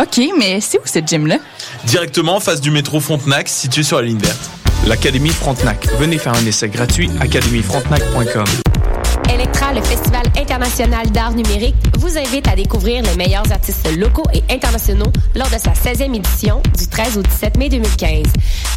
OK, 0.00 0.20
mais 0.38 0.60
c'est 0.60 0.78
où 0.78 0.82
cette 0.84 1.08
gym-là? 1.08 1.38
Directement 1.84 2.36
en 2.36 2.40
face 2.40 2.60
du 2.60 2.70
métro 2.70 3.00
Frontenac, 3.00 3.48
situé 3.48 3.82
sur 3.82 3.96
la 3.96 4.04
ligne 4.04 4.18
verte. 4.18 4.50
L'Académie 4.86 5.30
Frontenac. 5.30 5.88
Venez 5.98 6.18
faire 6.18 6.34
un 6.34 6.46
essai 6.46 6.68
gratuit 6.68 7.10
académiefrontenac.com. 7.20 8.44
Electra, 9.28 9.74
le 9.74 9.82
Festival 9.82 10.22
international 10.38 11.10
d'art 11.10 11.32
numérique, 11.32 11.74
vous 11.98 12.16
invite 12.16 12.46
à 12.46 12.54
découvrir 12.54 13.02
les 13.02 13.16
meilleurs 13.16 13.50
artistes 13.50 13.88
locaux 13.96 14.24
et 14.32 14.42
internationaux 14.52 15.12
lors 15.34 15.48
de 15.48 15.58
sa 15.58 15.72
16e 15.72 16.14
édition 16.14 16.62
du 16.78 16.86
13 16.86 17.18
au 17.18 17.22
17 17.22 17.56
mai 17.58 17.68
2015. 17.68 18.26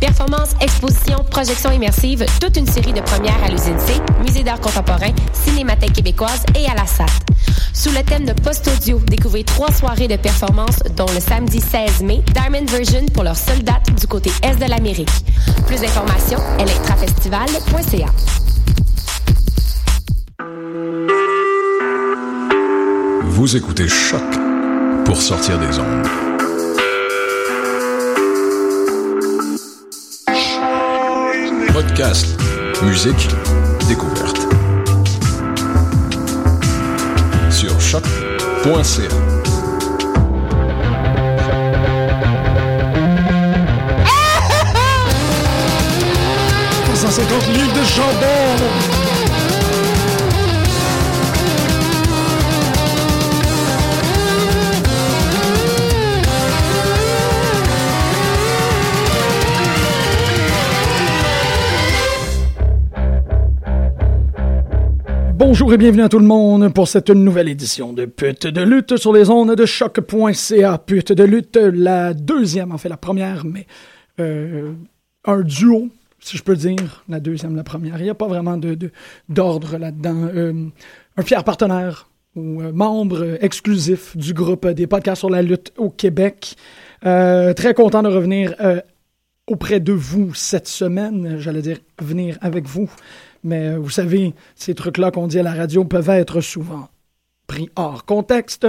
Performances, 0.02 0.55
expositions, 0.59 1.23
projections 1.30 1.72
immersives, 1.72 2.25
toute 2.39 2.58
une 2.58 2.67
série 2.67 2.94
de 2.94 3.02
premières 3.02 3.42
à 3.45 3.49
l'usine 3.49 3.80
C, 3.80 3.94
Musée 4.25 4.44
d'art 4.44 4.59
contemporain, 4.59 5.11
Cinémathèque 5.45 5.94
québécoise 5.94 6.44
et 6.59 6.66
à 6.66 6.73
la 6.73 6.88
SAT. 6.88 7.05
Sous 7.73 7.89
le 7.92 8.04
thème 8.04 8.26
de 8.26 8.33
post-audio, 8.33 8.99
découvrez 9.08 9.43
trois 9.43 9.71
soirées 9.71 10.08
de 10.08 10.17
performances, 10.17 10.80
dont 10.95 11.05
le 11.14 11.20
samedi 11.20 11.61
16 11.61 12.04
mai, 12.04 12.21
Diamond 12.33 12.65
Version 12.65 13.05
pour 13.14 13.23
leurs 13.23 13.37
soldats 13.37 13.80
du 13.99 14.08
côté 14.08 14.32
est 14.43 14.55
de 14.55 14.70
l'Amérique. 14.70 15.09
Plus 15.67 15.80
d'informations, 15.80 16.39
electrafestival.ca. 16.59 18.08
Vous 23.23 23.55
écoutez 23.55 23.88
Choc 23.88 24.21
pour 25.05 25.21
sortir 25.21 25.58
des 25.58 25.80
ondes. 25.80 26.08
Podcast, 31.73 32.27
musique, 32.83 33.30
découverte. 33.88 34.40
Sur 37.91 37.99
choc.ca. 37.99 39.41
livres 47.53 47.73
de 47.73 47.83
chandelle 47.83 49.01
Bonjour 65.52 65.73
et 65.73 65.78
bienvenue 65.78 66.04
à 66.04 66.08
tout 66.08 66.17
le 66.17 66.26
monde 66.26 66.73
pour 66.73 66.88
cette 66.88 67.10
nouvelle 67.10 67.50
édition 67.50 67.92
de 67.92 68.06
Pute 68.06 68.48
de 68.48 68.62
lutte 68.62 68.95
sur 68.95 69.12
les 69.12 69.30
ondes 69.30 69.54
de 69.54 69.66
choc.ca. 69.66 70.78
Pute 70.78 71.12
de 71.12 71.23
lutte, 71.26 71.58
la 71.58 72.14
deuxième, 72.14 72.72
en 72.72 72.78
fait 72.78 72.88
la 72.88 72.95
première, 72.95 73.44
mais 73.44 73.67
euh, 74.22 74.72
un 75.26 75.42
duo, 75.42 75.89
si 76.22 76.38
je 76.38 76.44
peux 76.44 76.56
dire, 76.56 77.04
la 77.10 77.20
deuxième, 77.20 77.58
la 77.58 77.66
première. 77.66 77.98
Il 77.98 78.06
n'y 78.06 78.10
a 78.10 78.16
pas 78.16 78.30
vraiment 78.30 78.56
de, 78.56 78.78
d'ordre 79.28 79.78
là-dedans. 79.78 80.30
Euh, 80.34 80.54
un 81.17 81.22
fier 81.22 81.44
partenaire 81.44 82.08
ou 82.38 82.62
euh, 82.62 82.72
membre 82.72 83.38
exclusif 83.44 84.16
du 84.16 84.33
groupe 84.33 84.66
des 84.70 84.88
podcasts 84.88 85.20
sur 85.20 85.30
la 85.30 85.42
lutte 85.42 85.73
au 85.76 85.89
Québec. 85.89 86.56
très 87.02 87.73
content 87.76 88.04
de 88.04 88.08
revenir 88.08 88.56
auprès 89.48 89.82
de 89.82 89.92
vous 89.92 90.33
cette 90.33 90.70
semaine. 90.70 91.39
J'allais 91.39 91.62
dire 91.62 91.80
venir 92.00 92.38
avec 92.39 92.68
vous 92.68 92.89
mais 93.43 93.69
euh, 93.69 93.77
vous 93.77 93.89
savez, 93.89 94.33
ces 94.55 94.75
trucs-là 94.75 95.11
qu'on 95.11 95.27
dit 95.27 95.39
à 95.39 95.43
la 95.43 95.53
radio 95.53 95.83
peuvent 95.83 96.09
être 96.09 96.41
souvent 96.41 96.89
pris 97.47 97.69
hors 97.75 98.05
contexte. 98.05 98.65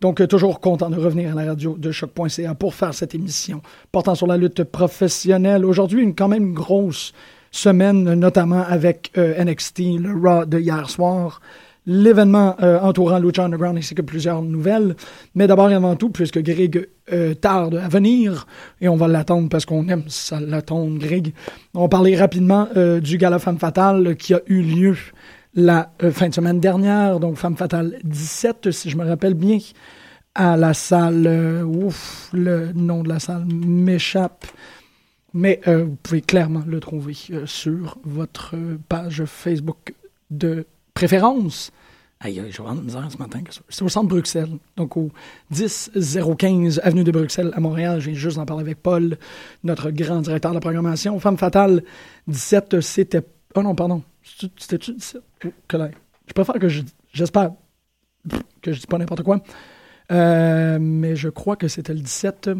Donc, 0.00 0.20
euh, 0.20 0.26
toujours 0.26 0.60
content 0.60 0.88
de 0.88 0.98
revenir 0.98 1.32
à 1.32 1.42
la 1.42 1.50
radio 1.50 1.76
de 1.76 1.92
choc.ca 1.92 2.54
pour 2.54 2.74
faire 2.74 2.94
cette 2.94 3.14
émission 3.14 3.60
portant 3.90 4.14
sur 4.14 4.26
la 4.26 4.38
lutte 4.38 4.64
professionnelle. 4.64 5.66
Aujourd'hui, 5.66 6.02
une 6.02 6.14
quand 6.14 6.28
même 6.28 6.54
grosse 6.54 7.12
semaine, 7.50 8.14
notamment 8.14 8.62
avec 8.62 9.12
euh, 9.18 9.44
NXT, 9.44 9.80
le 10.00 10.18
Raw 10.18 10.46
de 10.46 10.58
hier 10.58 10.88
soir 10.88 11.40
l'événement 11.86 12.56
euh, 12.62 12.78
entourant 12.80 13.18
Lucha 13.18 13.44
Underground 13.44 13.78
ainsi 13.78 13.94
que 13.94 14.02
plusieurs 14.02 14.42
nouvelles. 14.42 14.94
Mais 15.34 15.46
d'abord 15.46 15.70
et 15.70 15.74
avant 15.74 15.96
tout, 15.96 16.10
puisque 16.10 16.40
Greg 16.40 16.88
euh, 17.12 17.34
tarde 17.34 17.74
à 17.74 17.88
venir, 17.88 18.46
et 18.80 18.88
on 18.88 18.96
va 18.96 19.08
l'attendre 19.08 19.48
parce 19.48 19.64
qu'on 19.64 19.88
aime 19.88 20.04
ça 20.08 20.40
l'attendre, 20.40 20.98
Greg, 20.98 21.32
on 21.74 21.88
parler 21.88 22.16
rapidement 22.16 22.68
euh, 22.76 23.00
du 23.00 23.18
Gala 23.18 23.38
Femme 23.38 23.58
Fatale 23.58 24.16
qui 24.16 24.34
a 24.34 24.40
eu 24.46 24.62
lieu 24.62 24.96
la 25.54 25.92
fin 26.12 26.30
de 26.30 26.34
semaine 26.34 26.60
dernière, 26.60 27.20
donc 27.20 27.36
Femme 27.36 27.56
Fatale 27.56 27.98
17, 28.04 28.70
si 28.70 28.88
je 28.88 28.96
me 28.96 29.06
rappelle 29.06 29.34
bien, 29.34 29.58
à 30.34 30.56
la 30.56 30.72
salle, 30.72 31.62
ouf, 31.62 32.30
le 32.32 32.72
nom 32.72 33.02
de 33.02 33.10
la 33.10 33.18
salle 33.18 33.44
m'échappe. 33.44 34.46
Mais 35.34 35.60
vous 35.66 35.96
pouvez 36.02 36.22
clairement 36.22 36.62
le 36.66 36.80
trouver 36.80 37.14
sur 37.44 37.98
votre 38.02 38.54
page 38.88 39.24
Facebook 39.26 39.92
de 40.30 40.64
préférence. 41.02 41.72
Aïe, 42.20 42.36
je 42.36 42.42
vais 42.42 42.58
avoir 42.60 42.76
misère 42.76 43.08
ce 43.10 43.18
matin. 43.18 43.40
C'est 43.68 43.82
au 43.82 43.88
centre 43.88 44.06
Bruxelles, 44.06 44.56
donc 44.76 44.96
au 44.96 45.10
10015 45.50 46.80
Avenue 46.84 47.02
de 47.02 47.10
Bruxelles 47.10 47.50
à 47.54 47.58
Montréal. 47.58 48.00
J'ai 48.00 48.14
juste 48.14 48.38
en 48.38 48.46
parler 48.46 48.62
avec 48.62 48.80
Paul, 48.80 49.18
notre 49.64 49.90
grand 49.90 50.20
directeur 50.20 50.52
de 50.52 50.54
la 50.54 50.60
programmation. 50.60 51.18
Femme 51.18 51.38
fatale, 51.38 51.82
17, 52.28 52.80
c'était. 52.80 53.22
Oh 53.56 53.62
non, 53.64 53.74
pardon. 53.74 54.04
C'était-tu 54.56 54.92
17? 54.92 55.20
Je 55.42 56.32
préfère 56.32 56.60
que 56.60 56.68
je. 56.68 56.82
J'espère 57.12 57.50
que 58.60 58.72
je 58.72 58.78
dis 58.78 58.86
pas 58.86 58.98
n'importe 58.98 59.24
quoi. 59.24 59.42
Euh, 60.12 60.78
mais 60.80 61.16
je 61.16 61.30
crois 61.30 61.56
que 61.56 61.66
c'était 61.66 61.94
le 61.94 62.00
17 62.00 62.50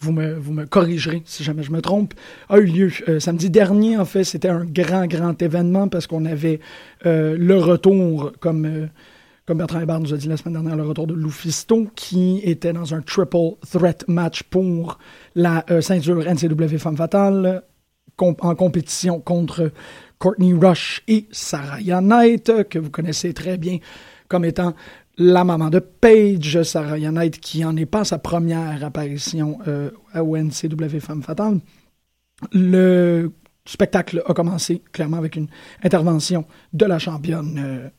vous 0.00 0.12
me, 0.12 0.34
vous 0.34 0.52
me 0.52 0.64
corrigerez 0.64 1.22
si 1.24 1.42
jamais 1.42 1.62
je 1.62 1.72
me 1.72 1.80
trompe, 1.80 2.14
a 2.48 2.58
eu 2.58 2.64
lieu 2.64 2.92
euh, 3.08 3.20
samedi 3.20 3.50
dernier. 3.50 3.96
En 3.96 4.04
fait, 4.04 4.24
c'était 4.24 4.48
un 4.48 4.64
grand, 4.64 5.06
grand 5.06 5.40
événement 5.42 5.88
parce 5.88 6.06
qu'on 6.06 6.24
avait 6.24 6.60
euh, 7.06 7.36
le 7.36 7.58
retour, 7.58 8.32
comme, 8.38 8.64
euh, 8.64 8.86
comme 9.44 9.58
Bertrand 9.58 9.80
Hébert 9.80 10.00
nous 10.00 10.14
a 10.14 10.16
dit 10.16 10.28
la 10.28 10.36
semaine 10.36 10.54
dernière, 10.54 10.76
le 10.76 10.86
retour 10.86 11.06
de 11.06 11.14
Lufisto, 11.14 11.88
qui 11.96 12.40
était 12.44 12.72
dans 12.72 12.94
un 12.94 13.00
triple 13.00 13.56
threat 13.70 14.04
match 14.06 14.44
pour 14.44 14.98
la 15.34 15.64
ceinture 15.80 16.18
NCW 16.18 16.78
Femme 16.78 16.96
Fatale 16.96 17.62
en 18.20 18.54
compétition 18.54 19.20
contre 19.20 19.70
Courtney 20.18 20.52
Rush 20.52 21.02
et 21.06 21.26
Saraya 21.30 22.00
Knight, 22.00 22.68
que 22.68 22.78
vous 22.78 22.90
connaissez 22.90 23.32
très 23.32 23.58
bien 23.58 23.78
comme 24.28 24.44
étant 24.44 24.74
la 25.18 25.42
maman 25.44 25.68
de 25.68 25.80
Paige, 25.80 26.62
Sarah 26.62 26.98
Knight, 26.98 27.40
qui 27.40 27.64
en 27.64 27.76
est 27.76 27.86
pas 27.86 28.04
sa 28.04 28.18
première 28.18 28.84
apparition 28.84 29.58
euh, 29.66 29.90
à 30.12 30.22
ONCW 30.22 31.00
Femme 31.00 31.22
Fatale. 31.22 31.58
Le 32.52 33.32
spectacle 33.66 34.22
a 34.26 34.32
commencé 34.32 34.80
clairement 34.92 35.16
avec 35.16 35.34
une 35.34 35.48
intervention 35.82 36.46
de 36.72 36.86
la 36.86 37.00
championne 37.00 37.90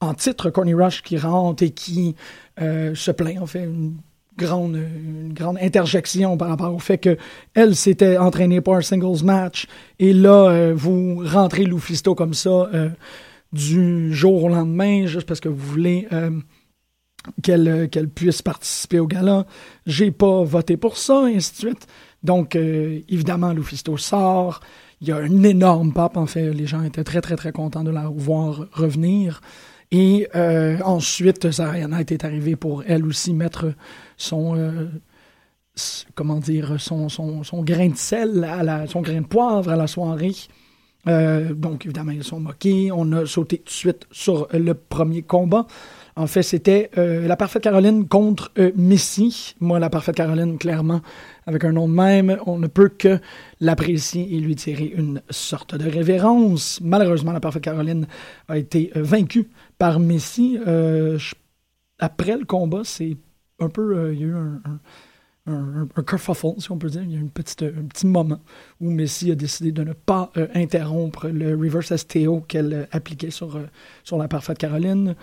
en 0.00 0.14
titre, 0.14 0.50
Corny 0.50 0.74
Rush, 0.74 1.02
qui 1.02 1.16
rentre 1.16 1.62
et 1.62 1.70
qui 1.70 2.16
se 2.58 3.10
plaint, 3.12 3.40
en 3.40 3.46
fait, 3.46 3.64
une 3.64 3.96
grande, 4.36 4.74
une 4.74 5.32
grande 5.32 5.58
interjection 5.62 6.36
par 6.36 6.48
rapport 6.48 6.74
au 6.74 6.80
fait 6.80 6.98
que 6.98 7.16
elle 7.54 7.76
s'était 7.76 8.18
entraînée 8.18 8.60
pour 8.60 8.74
un 8.74 8.80
singles 8.80 9.24
match 9.24 9.66
et 9.98 10.12
là, 10.12 10.72
vous 10.74 11.22
rentrez 11.24 11.64
Lufisto 11.64 12.14
comme 12.14 12.34
ça 12.34 12.68
du 13.52 14.12
jour 14.12 14.44
au 14.44 14.48
lendemain 14.48 15.06
juste 15.06 15.26
parce 15.26 15.40
que 15.40 15.48
vous 15.48 15.56
voulez 15.56 16.08
qu'elle 17.42 17.88
qu'elle 17.90 18.08
puisse 18.08 18.42
participer 18.42 18.98
au 18.98 19.06
gala. 19.06 19.46
J'ai 19.86 20.10
pas 20.10 20.42
voté 20.44 20.76
pour 20.76 20.96
ça, 20.96 21.30
et 21.30 21.36
ainsi 21.36 21.52
de 21.52 21.56
suite. 21.56 21.86
Donc, 22.24 22.56
euh, 22.56 23.00
évidemment, 23.08 23.52
Lufisto 23.52 23.96
sort. 23.96 24.60
Il 25.00 25.08
y 25.08 25.12
a 25.12 25.16
un 25.16 25.42
énorme 25.42 25.92
pop, 25.92 26.16
en 26.16 26.26
fait. 26.26 26.52
Les 26.52 26.66
gens 26.66 26.82
étaient 26.82 27.04
très, 27.04 27.20
très, 27.20 27.36
très 27.36 27.52
contents 27.52 27.84
de 27.84 27.90
la 27.90 28.08
voir 28.08 28.66
revenir. 28.72 29.42
Et 29.92 30.26
euh, 30.34 30.78
ensuite, 30.82 31.50
Sarah 31.50 31.86
Knight 31.86 32.10
est 32.10 32.24
arrivée 32.24 32.56
pour 32.56 32.82
elle 32.86 33.04
aussi 33.04 33.34
mettre 33.34 33.74
son, 34.16 34.56
euh, 34.56 34.86
comment 36.14 36.40
dire, 36.40 36.80
son, 36.80 37.10
son, 37.10 37.62
grain 37.62 37.90
de 37.90 37.96
sel, 37.96 38.42
à 38.42 38.62
la, 38.62 38.86
son 38.86 39.02
grain 39.02 39.20
de 39.20 39.26
poivre 39.26 39.70
à 39.70 39.76
la 39.76 39.86
soirée. 39.86 40.34
donc, 41.06 41.84
évidemment, 41.84 42.12
ils 42.12 42.24
sont 42.24 42.40
moqués. 42.40 42.90
On 42.90 43.12
a 43.12 43.26
sauté 43.26 43.58
tout 43.58 43.64
de 43.64 43.70
suite 43.70 44.06
sur 44.10 44.48
le 44.54 44.72
premier 44.72 45.20
combat. 45.20 45.66
En 46.16 46.28
fait, 46.28 46.42
c'était 46.42 46.90
euh, 46.96 47.26
la 47.26 47.36
Parfaite 47.36 47.62
Caroline 47.62 48.06
contre 48.06 48.52
euh, 48.58 48.70
Missy. 48.76 49.56
Moi, 49.58 49.80
la 49.80 49.90
Parfaite 49.90 50.14
Caroline, 50.14 50.58
clairement, 50.58 51.00
avec 51.46 51.64
un 51.64 51.72
nom 51.72 51.88
de 51.88 51.94
même, 51.94 52.38
on 52.46 52.58
ne 52.58 52.68
peut 52.68 52.88
que 52.88 53.18
l'apprécier 53.60 54.32
et 54.32 54.38
lui 54.38 54.54
tirer 54.54 54.92
une 54.96 55.22
sorte 55.30 55.74
de 55.74 55.90
révérence. 55.90 56.80
Malheureusement, 56.82 57.32
la 57.32 57.40
Parfaite 57.40 57.64
Caroline 57.64 58.06
a 58.46 58.58
été 58.58 58.92
euh, 58.96 59.02
vaincue 59.02 59.48
par 59.76 59.98
Missy. 59.98 60.58
après 61.98 62.36
le 62.36 62.44
combat, 62.44 62.82
c'est 62.84 63.16
un 63.58 63.68
peu... 63.68 64.12
il 64.12 64.20
y 64.20 64.24
a 64.24 64.26
eu 64.26 64.34
un, 64.34 64.60
un 64.64 64.78
un, 65.46 65.86
si 66.58 66.70
on 66.70 66.78
peut 66.78 66.88
dire. 66.88 67.02
Il 67.02 67.12
y 67.12 67.16
a 67.16 67.20
une 67.20 67.26
un 67.26 67.86
petit 67.86 68.06
moment 68.06 68.40
où 68.80 68.88
Messi 68.88 69.30
a 69.30 69.34
décidé 69.34 69.72
de 69.72 69.84
ne 69.84 69.92
pas 69.92 70.32
interrompre 70.54 71.28
le 71.28 71.54
reverse 71.54 71.94
STO 71.94 72.40
qu'elle 72.48 72.88
appliquait 72.92 73.30
sur, 73.30 73.60
sur 74.04 74.16
la 74.16 74.26
parfaite 74.26 74.56
Caroline. 74.56 75.14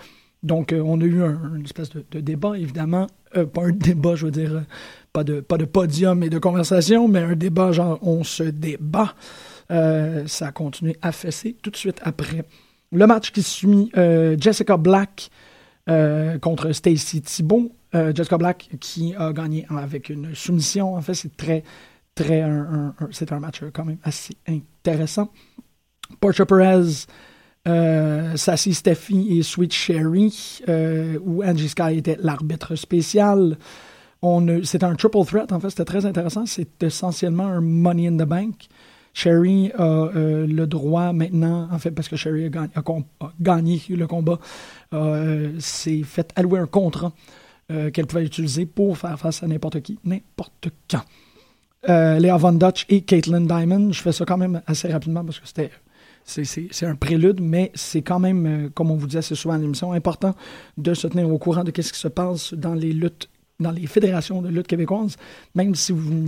Donc, 0.42 0.72
euh, 0.72 0.82
on 0.84 1.00
a 1.00 1.04
eu 1.04 1.22
un, 1.22 1.54
une 1.54 1.64
espèce 1.64 1.90
de, 1.90 2.20
débat, 2.20 2.58
évidemment. 2.58 3.06
Euh, 3.36 3.46
pas 3.46 3.64
un 3.64 3.70
débat, 3.72 4.14
je 4.16 4.26
veux 4.26 4.32
dire, 4.32 4.52
euh, 4.56 4.62
pas 5.12 5.58
de, 5.58 5.64
podium 5.64 6.22
et 6.22 6.30
de 6.30 6.38
conversation, 6.38 7.08
mais 7.08 7.20
un 7.20 7.36
débat 7.36 7.72
genre 7.72 7.98
on 8.02 8.24
se 8.24 8.44
débat. 8.44 9.14
ça 9.68 10.46
a 10.46 10.52
continué 10.52 10.96
à 11.02 11.12
fesser 11.12 11.56
tout 11.62 11.70
de 11.70 11.76
suite 11.76 12.00
après. 12.02 12.44
Le 12.90 13.06
match 13.06 13.30
qui 13.30 13.42
suit 13.42 13.90
Jessica 14.38 14.76
Black 14.76 15.30
contre 16.40 16.72
Stacy 16.72 17.20
Thibault. 17.22 17.72
Jessica 17.92 18.38
Black 18.38 18.70
qui 18.80 19.14
a 19.16 19.32
gagné 19.32 19.66
avec 19.68 20.08
une 20.08 20.34
soumission. 20.34 20.94
En 20.94 21.02
fait, 21.02 21.14
c'est 21.14 21.36
très, 21.36 21.62
très. 22.14 22.42
c'est 23.10 23.32
un 23.32 23.40
match 23.40 23.62
quand 23.72 23.84
même 23.84 23.98
assez 24.02 24.34
intéressant. 24.48 25.30
Portia 26.20 26.46
Perez 26.46 27.06
euh, 27.68 28.36
Sassy 28.36 28.74
Steffi 28.74 29.38
et 29.38 29.42
Sweet 29.42 29.72
Sherry, 29.72 30.60
euh, 30.68 31.16
où 31.24 31.44
Angie 31.44 31.68
Sky 31.68 31.98
était 31.98 32.18
l'arbitre 32.20 32.74
spécial. 32.74 33.56
C'est 34.64 34.84
un 34.84 34.94
triple 34.94 35.24
threat, 35.24 35.52
en 35.52 35.60
fait, 35.60 35.70
c'était 35.70 35.84
très 35.84 36.06
intéressant. 36.06 36.46
C'est 36.46 36.82
essentiellement 36.82 37.46
un 37.46 37.60
Money 37.60 38.08
in 38.08 38.16
the 38.16 38.28
Bank. 38.28 38.68
Sherry 39.14 39.70
a 39.76 39.82
euh, 39.82 40.46
le 40.46 40.66
droit 40.66 41.12
maintenant, 41.12 41.68
en 41.70 41.78
fait, 41.78 41.90
parce 41.90 42.08
que 42.08 42.16
Sherry 42.16 42.46
a 42.46 42.82
gagné, 43.40 43.82
le 43.90 44.06
combat, 44.06 44.38
s'est 45.58 46.02
fait 46.02 46.32
allouer 46.36 46.60
un 46.60 46.66
contrat 46.66 47.12
qu'elle 47.68 48.06
pouvait 48.06 48.24
utiliser 48.24 48.66
pour 48.66 48.98
faire 48.98 49.18
face 49.18 49.42
à 49.42 49.46
n'importe 49.46 49.80
qui, 49.80 49.98
n'importe 50.04 50.68
quand. 50.90 51.04
Léa 51.88 52.36
Von 52.36 52.52
Dutch 52.52 52.86
et 52.88 53.02
Caitlin 53.02 53.40
Diamond, 53.40 53.92
je 53.92 54.02
fais 54.02 54.12
ça 54.12 54.24
quand 54.24 54.36
même 54.36 54.62
assez 54.66 54.92
rapidement 54.92 55.24
parce 55.24 55.40
que 55.40 55.46
c'était 55.48 55.70
c'est 56.24 56.86
un 56.86 56.94
prélude, 56.94 57.40
mais 57.40 57.70
c'est 57.74 58.02
quand 58.02 58.18
même, 58.18 58.46
euh, 58.46 58.68
comme 58.72 58.90
on 58.90 58.96
vous 58.96 59.06
dit 59.06 59.18
assez 59.18 59.34
souvent 59.34 59.54
à 59.54 59.58
l'émission, 59.58 59.92
important 59.92 60.34
de 60.78 60.94
se 60.94 61.06
tenir 61.06 61.28
au 61.30 61.38
courant 61.38 61.64
de 61.64 61.72
ce 61.74 61.92
qui 61.92 61.98
se 61.98 62.08
passe 62.08 62.54
dans 62.54 62.74
les 62.74 62.92
luttes, 62.92 63.28
dans 63.60 63.70
les 63.70 63.86
fédérations 63.86 64.42
de 64.42 64.48
lutte 64.48 64.66
québécoises, 64.66 65.16
même 65.54 65.74
si 65.74 65.92
vous, 65.92 66.24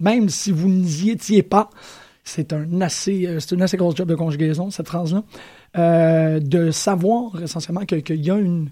même 0.00 0.28
si 0.28 0.52
vous 0.52 0.68
n'y 0.68 1.10
étiez 1.10 1.42
pas. 1.42 1.70
C'est 2.24 2.52
un 2.52 2.80
assez, 2.80 3.26
euh, 3.26 3.40
c'est 3.40 3.54
une 3.54 3.62
assez 3.62 3.76
grosse 3.76 3.96
job 3.96 4.08
de 4.08 4.14
conjugaison, 4.14 4.70
cette 4.70 4.86
phrase-là. 4.86 5.24
Euh, 5.76 6.38
de 6.38 6.70
savoir 6.70 7.42
essentiellement 7.42 7.84
qu'il 7.86 8.24
y 8.24 8.30
a 8.30 8.36
une, 8.36 8.68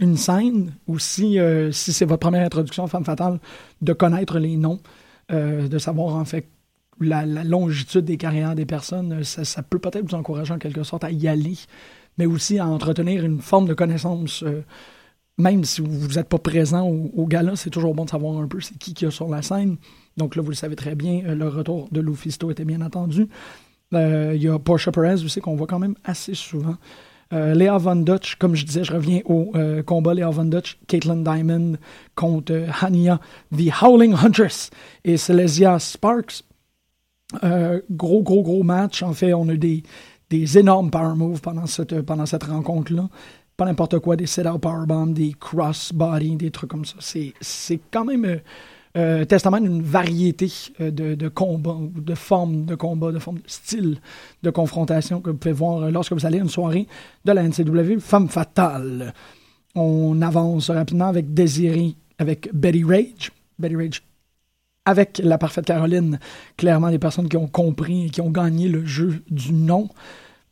une 0.00 0.16
scène, 0.16 0.74
ou 0.86 0.98
si, 0.98 1.38
si 1.70 1.92
c'est 1.92 2.04
votre 2.04 2.20
première 2.20 2.44
introduction 2.44 2.86
Femme 2.88 3.04
Fatale, 3.04 3.38
de 3.80 3.92
connaître 3.92 4.38
les 4.38 4.56
noms, 4.56 4.80
de 5.30 5.78
savoir 5.78 6.16
en 6.16 6.24
fait 6.24 6.46
la, 7.00 7.24
longitude 7.44 8.04
des 8.04 8.16
carrières 8.16 8.54
des 8.54 8.66
personnes, 8.66 9.12
euh, 9.12 9.22
ça, 9.22 9.62
peut 9.62 9.78
peut-être 9.78 10.08
vous 10.08 10.14
encourager 10.14 10.52
en 10.52 10.58
quelque 10.58 10.82
sorte 10.82 11.04
à 11.04 11.10
y 11.10 11.28
aller, 11.28 11.56
mais 12.18 12.26
aussi 12.26 12.58
à 12.58 12.66
entretenir 12.66 13.24
une 13.24 13.40
forme 13.40 13.66
de 13.66 13.74
connaissance. 13.74 14.42
Euh, 14.42 14.62
même 15.38 15.64
si 15.64 15.80
vous 15.80 16.08
n'êtes 16.08 16.28
pas 16.28 16.38
présent 16.38 16.86
au, 16.86 17.26
gala, 17.26 17.56
c'est 17.56 17.70
toujours 17.70 17.94
bon 17.94 18.04
de 18.04 18.10
savoir 18.10 18.38
un 18.38 18.46
peu 18.46 18.60
c'est 18.60 18.76
qui 18.76 18.92
qui 18.92 19.06
a 19.06 19.10
sur 19.10 19.28
la 19.28 19.40
scène. 19.40 19.78
Donc 20.18 20.36
là, 20.36 20.42
vous 20.42 20.50
le 20.50 20.54
savez 20.54 20.76
très 20.76 20.94
bien, 20.94 21.22
euh, 21.26 21.34
le 21.34 21.48
retour 21.48 21.88
de 21.90 22.00
Lufisto 22.00 22.50
était 22.50 22.66
bien 22.66 22.82
entendu. 22.82 23.26
Il 23.92 24.40
y 24.40 24.46
a 24.46 24.56
Porsche 24.58 24.90
Perez 24.90 25.24
aussi 25.24 25.40
qu'on 25.40 25.56
voit 25.56 25.66
quand 25.66 25.80
même 25.80 25.96
assez 26.04 26.34
souvent. 26.34 26.76
Léa 27.32 27.76
Von 27.76 27.96
Dutch, 27.96 28.36
comme 28.36 28.54
je 28.54 28.64
disais, 28.64 28.84
je 28.84 28.92
reviens 28.92 29.20
au 29.24 29.52
combat 29.84 30.14
Léa 30.14 30.30
Von 30.30 30.44
Dutch, 30.44 30.78
Caitlin 30.86 31.22
Diamond 31.24 31.72
contre 32.14 32.66
Hania, 32.80 33.18
The 33.52 33.70
Howling 33.82 34.14
Huntress 34.14 34.70
et 35.04 35.16
Celestia 35.16 35.80
Sparks. 35.80 36.44
Euh, 37.44 37.80
gros, 37.90 38.22
gros, 38.22 38.42
gros 38.42 38.62
match. 38.62 39.02
En 39.02 39.12
fait, 39.12 39.32
on 39.34 39.48
a 39.48 39.56
des, 39.56 39.82
des 40.30 40.58
énormes 40.58 40.90
power 40.90 41.14
moves 41.14 41.40
pendant 41.40 41.66
cette, 41.66 42.00
pendant 42.02 42.26
cette 42.26 42.44
rencontre-là. 42.44 43.08
Pas 43.56 43.66
n'importe 43.66 43.98
quoi, 43.98 44.16
des 44.16 44.26
set-out 44.26 44.60
powerbombs, 44.60 45.12
des 45.12 45.34
cross-body, 45.38 46.36
des 46.36 46.50
trucs 46.50 46.70
comme 46.70 46.84
ça. 46.84 46.96
C'est 47.00 47.80
quand 47.90 48.04
même 48.04 48.24
euh, 48.24 48.36
euh, 48.96 49.24
testament 49.24 49.60
d'une 49.60 49.82
variété 49.82 50.50
de, 50.80 51.14
de 51.14 51.28
combats, 51.28 51.76
de 51.94 52.14
formes 52.14 52.64
de 52.64 52.74
combat, 52.74 53.12
de 53.12 53.18
formes 53.18 53.38
de 53.38 53.48
style 53.48 53.98
de 54.42 54.50
confrontation 54.50 55.20
que 55.20 55.30
vous 55.30 55.36
pouvez 55.36 55.52
voir 55.52 55.90
lorsque 55.90 56.12
vous 56.12 56.24
allez 56.26 56.38
à 56.38 56.42
une 56.42 56.48
soirée 56.48 56.86
de 57.24 57.32
la 57.32 57.46
NCW 57.46 57.98
Femme 58.00 58.28
Fatale. 58.28 59.12
On 59.74 60.20
avance 60.22 60.70
rapidement 60.70 61.08
avec 61.08 61.32
Désiré, 61.32 61.94
avec 62.18 62.52
Betty 62.52 62.82
Rage. 62.82 63.30
Betty 63.58 63.76
Rage 63.76 64.02
avec 64.84 65.20
la 65.22 65.38
parfaite 65.38 65.66
Caroline, 65.66 66.18
clairement 66.56 66.90
des 66.90 66.98
personnes 66.98 67.28
qui 67.28 67.36
ont 67.36 67.48
compris 67.48 68.06
et 68.06 68.10
qui 68.10 68.20
ont 68.20 68.30
gagné 68.30 68.68
le 68.68 68.84
jeu 68.84 69.22
du 69.30 69.52
nom. 69.52 69.88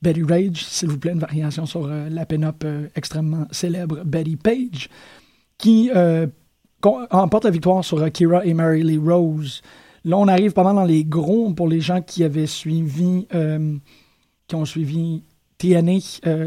Betty 0.02 0.22
Rage, 0.22 0.64
s'il 0.64 0.88
vous 0.88 0.98
plaît, 0.98 1.12
une 1.12 1.18
variation 1.18 1.66
sur 1.66 1.86
euh, 1.86 2.08
la 2.08 2.24
pin-up 2.24 2.62
euh, 2.64 2.86
extrêmement 2.94 3.46
célèbre 3.50 4.04
Betty 4.04 4.36
Page, 4.36 4.88
qui 5.56 5.90
euh, 5.94 6.26
emporte 6.82 7.44
la 7.44 7.50
victoire 7.50 7.84
sur 7.84 8.10
Kira 8.12 8.44
et 8.44 8.54
Mary 8.54 8.84
Lee 8.84 8.98
Rose. 8.98 9.62
Là, 10.04 10.16
on 10.18 10.28
arrive 10.28 10.52
pas 10.52 10.62
mal 10.62 10.76
dans 10.76 10.84
les 10.84 11.04
gros 11.04 11.52
pour 11.52 11.66
les 11.66 11.80
gens 11.80 12.00
qui 12.00 12.22
avaient 12.22 12.46
suivi, 12.46 13.26
qui 14.46 14.54
ont 14.54 14.64
suivi 14.64 15.24
TNA, 15.58 15.98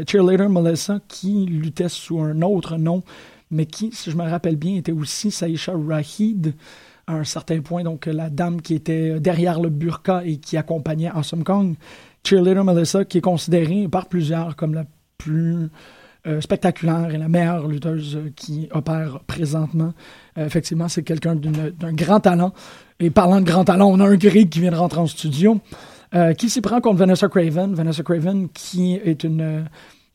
Cheerleader 0.08 0.48
Melissa, 0.48 1.00
qui 1.06 1.44
luttait 1.44 1.90
sous 1.90 2.18
un 2.18 2.40
autre 2.40 2.78
nom, 2.78 3.02
mais 3.50 3.66
qui, 3.66 3.90
si 3.92 4.10
je 4.10 4.16
me 4.16 4.22
rappelle 4.22 4.56
bien, 4.56 4.76
était 4.76 4.90
aussi 4.90 5.30
Saisha 5.30 5.74
Rahid 5.76 6.54
à 7.06 7.14
un 7.14 7.24
certain 7.24 7.60
point. 7.60 7.82
Donc, 7.82 8.06
la 8.06 8.30
dame 8.30 8.60
qui 8.60 8.74
était 8.74 9.20
derrière 9.20 9.60
le 9.60 9.68
burqa 9.68 10.22
et 10.24 10.38
qui 10.38 10.56
accompagnait 10.56 11.10
Awesome 11.10 11.44
Kong, 11.44 11.74
Cheerleader 12.24 12.64
Melissa, 12.64 13.04
qui 13.04 13.18
est 13.18 13.22
considérée 13.22 13.88
par 13.88 14.06
plusieurs 14.06 14.56
comme 14.56 14.74
la 14.74 14.84
plus 15.18 15.68
euh, 16.24 16.40
spectaculaire 16.40 17.12
et 17.12 17.18
la 17.18 17.28
meilleure 17.28 17.66
lutteuse 17.66 18.18
qui 18.36 18.68
opère 18.70 19.20
présentement. 19.26 19.92
Euh, 20.38 20.46
effectivement, 20.46 20.88
c'est 20.88 21.02
quelqu'un 21.02 21.34
d'un 21.34 21.92
grand 21.92 22.20
talent. 22.20 22.52
Et 23.00 23.10
parlant 23.10 23.40
de 23.40 23.44
grand 23.44 23.64
talent, 23.64 23.88
on 23.90 23.98
a 23.98 24.06
un 24.06 24.14
Greg 24.14 24.48
qui 24.48 24.60
vient 24.60 24.70
de 24.70 24.76
rentrer 24.76 25.00
en 25.00 25.08
studio, 25.08 25.60
euh, 26.14 26.32
qui 26.34 26.48
s'y 26.48 26.60
prend 26.60 26.80
contre 26.80 26.98
Vanessa 26.98 27.28
Craven. 27.28 27.74
Vanessa 27.74 28.04
Craven, 28.04 28.48
qui 28.50 28.94
est 28.94 29.24
une 29.24 29.64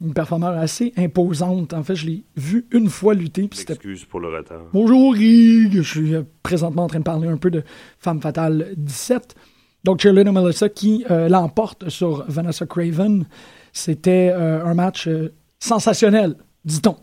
une 0.01 0.13
performeur 0.13 0.57
assez 0.57 0.93
imposante. 0.97 1.73
En 1.73 1.83
fait, 1.83 1.95
je 1.95 2.05
l'ai 2.05 2.23
vu 2.35 2.67
une 2.71 2.89
fois 2.89 3.13
lutter. 3.13 3.45
Excuse 3.45 4.05
pour 4.05 4.19
le 4.19 4.29
retard. 4.29 4.61
Bonjour, 4.73 5.13
Rig. 5.13 5.73
Je 5.73 5.81
suis 5.81 6.15
euh, 6.15 6.23
présentement 6.43 6.83
en 6.83 6.87
train 6.87 6.99
de 6.99 7.03
parler 7.03 7.27
un 7.27 7.37
peu 7.37 7.49
de 7.49 7.63
Femme 7.99 8.21
Fatale 8.21 8.73
17. 8.77 9.35
Donc, 9.83 10.01
Cheerleader 10.01 10.33
Melissa 10.33 10.69
qui 10.69 11.05
euh, 11.09 11.29
l'emporte 11.29 11.89
sur 11.89 12.25
Vanessa 12.27 12.65
Craven. 12.65 13.25
C'était 13.73 14.31
euh, 14.33 14.63
un 14.63 14.73
match 14.73 15.09
sensationnel, 15.59 16.35
dit-on. 16.65 16.95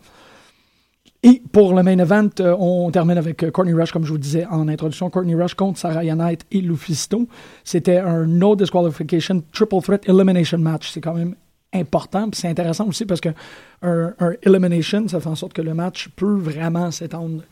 Et 1.23 1.41
pour 1.51 1.73
le 1.73 1.81
main 1.81 1.97
event, 1.97 2.29
on 2.39 2.91
termine 2.91 3.17
avec 3.17 3.49
Courtney 3.51 3.73
Rush, 3.73 3.91
comme 3.91 4.05
je 4.05 4.11
vous 4.11 4.19
disais 4.19 4.45
en 4.45 4.67
introduction. 4.67 5.09
Courtney 5.09 5.33
Rush 5.33 5.55
contre 5.55 5.79
Saraya 5.79 6.13
Knight 6.13 6.45
et 6.51 6.61
Lufisto. 6.61 7.27
C'était 7.63 7.97
un 7.97 8.27
no 8.27 8.55
disqualification 8.55 9.41
triple 9.51 9.81
threat 9.81 10.07
elimination 10.07 10.59
match. 10.59 10.91
C'est 10.91 11.01
quand 11.01 11.15
même 11.15 11.33
important. 11.79 12.29
C'est 12.33 12.47
intéressant 12.47 12.87
aussi 12.87 13.05
parce 13.05 13.21
que 13.21 13.29
un, 13.81 14.13
elimination, 14.43 15.07
ça 15.07 15.19
fait 15.19 15.29
en 15.29 15.35
sorte 15.35 15.53
que 15.53 15.61
le 15.61 15.73
match 15.73 16.09
peut 16.15 16.37
vraiment 16.37 16.91
s'étendre 16.91 17.43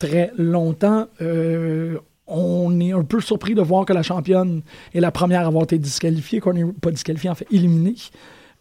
très 0.00 0.32
longtemps. 0.36 1.06
Euh, 1.20 1.98
on 2.26 2.80
est 2.80 2.92
un 2.92 3.04
peu 3.04 3.20
surpris 3.20 3.54
de 3.54 3.62
voir 3.62 3.84
que 3.84 3.92
la 3.92 4.02
championne 4.02 4.62
est 4.94 5.00
la 5.00 5.12
première 5.12 5.42
à 5.42 5.46
avoir 5.46 5.64
été 5.64 5.78
disqualifiée. 5.78 6.40
Courtney, 6.40 6.64
pas 6.80 6.90
disqualifiée, 6.90 7.30
en 7.30 7.34
fait, 7.36 7.46
éliminée. 7.52 7.94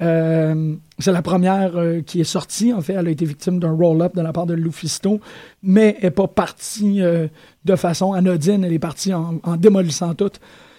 Euh, 0.01 0.75
c'est 0.97 1.11
la 1.11 1.21
première 1.21 1.75
euh, 1.77 2.01
qui 2.01 2.21
est 2.21 2.25
sortie. 2.25 2.73
En 2.73 2.81
fait, 2.81 2.93
elle 2.93 3.07
a 3.07 3.11
été 3.11 3.25
victime 3.25 3.59
d'un 3.59 3.71
roll-up 3.71 4.15
de 4.15 4.21
la 4.21 4.33
part 4.33 4.45
de 4.45 4.53
Lufisto, 4.53 5.19
mais 5.61 5.97
n'est 6.01 6.11
pas 6.11 6.27
partie 6.27 7.01
de 7.01 7.75
façon 7.75 8.13
anodine. 8.13 8.63
Elle 8.63 8.73
est 8.73 8.79
partie 8.79 9.13
en, 9.13 9.39
en, 9.43 9.55
démolissant 9.55 10.13
tout, 10.15 10.31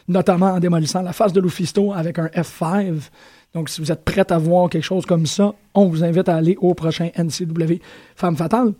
notamment 0.08 0.52
en 0.52 0.60
démolissant 0.60 1.02
la 1.02 1.12
face 1.12 1.32
de 1.32 1.40
Lufisto 1.40 1.92
avec 1.92 2.18
un 2.18 2.26
F5. 2.26 3.10
Donc, 3.54 3.68
si 3.68 3.80
vous 3.80 3.90
êtes 3.90 4.04
prête 4.04 4.30
à 4.30 4.38
voir 4.38 4.70
quelque 4.70 4.84
chose 4.84 5.06
comme 5.06 5.26
ça, 5.26 5.54
on 5.74 5.86
vous 5.86 6.04
invite 6.04 6.28
à 6.28 6.36
aller 6.36 6.56
au 6.60 6.74
prochain 6.74 7.10
NCW 7.16 7.80
Femme 8.14 8.36
Fatale. 8.36 8.72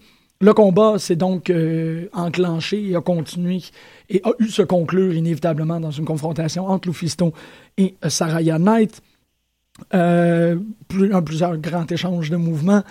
Le 0.43 0.55
combat 0.55 0.99
s'est 0.99 1.17
donc 1.17 1.51
euh, 1.51 2.09
enclenché 2.15 2.89
et 2.89 2.97
a 2.97 3.01
continué 3.03 3.61
et 4.09 4.23
a 4.25 4.31
eu 4.39 4.49
se 4.49 4.63
conclure 4.63 5.13
inévitablement 5.13 5.81
dans 5.81 5.91
une 5.91 6.07
confrontation 6.07 6.67
entre 6.67 6.89
Lufisto 6.89 7.35
et 7.77 7.97
Saraya 8.09 8.59
Knight. 8.59 9.03
Euh, 9.93 10.57
plus, 10.89 11.11
plusieurs 11.25 11.57
grands 11.59 11.87
échanges 11.87 12.31
de 12.31 12.37
mouvements. 12.37 12.83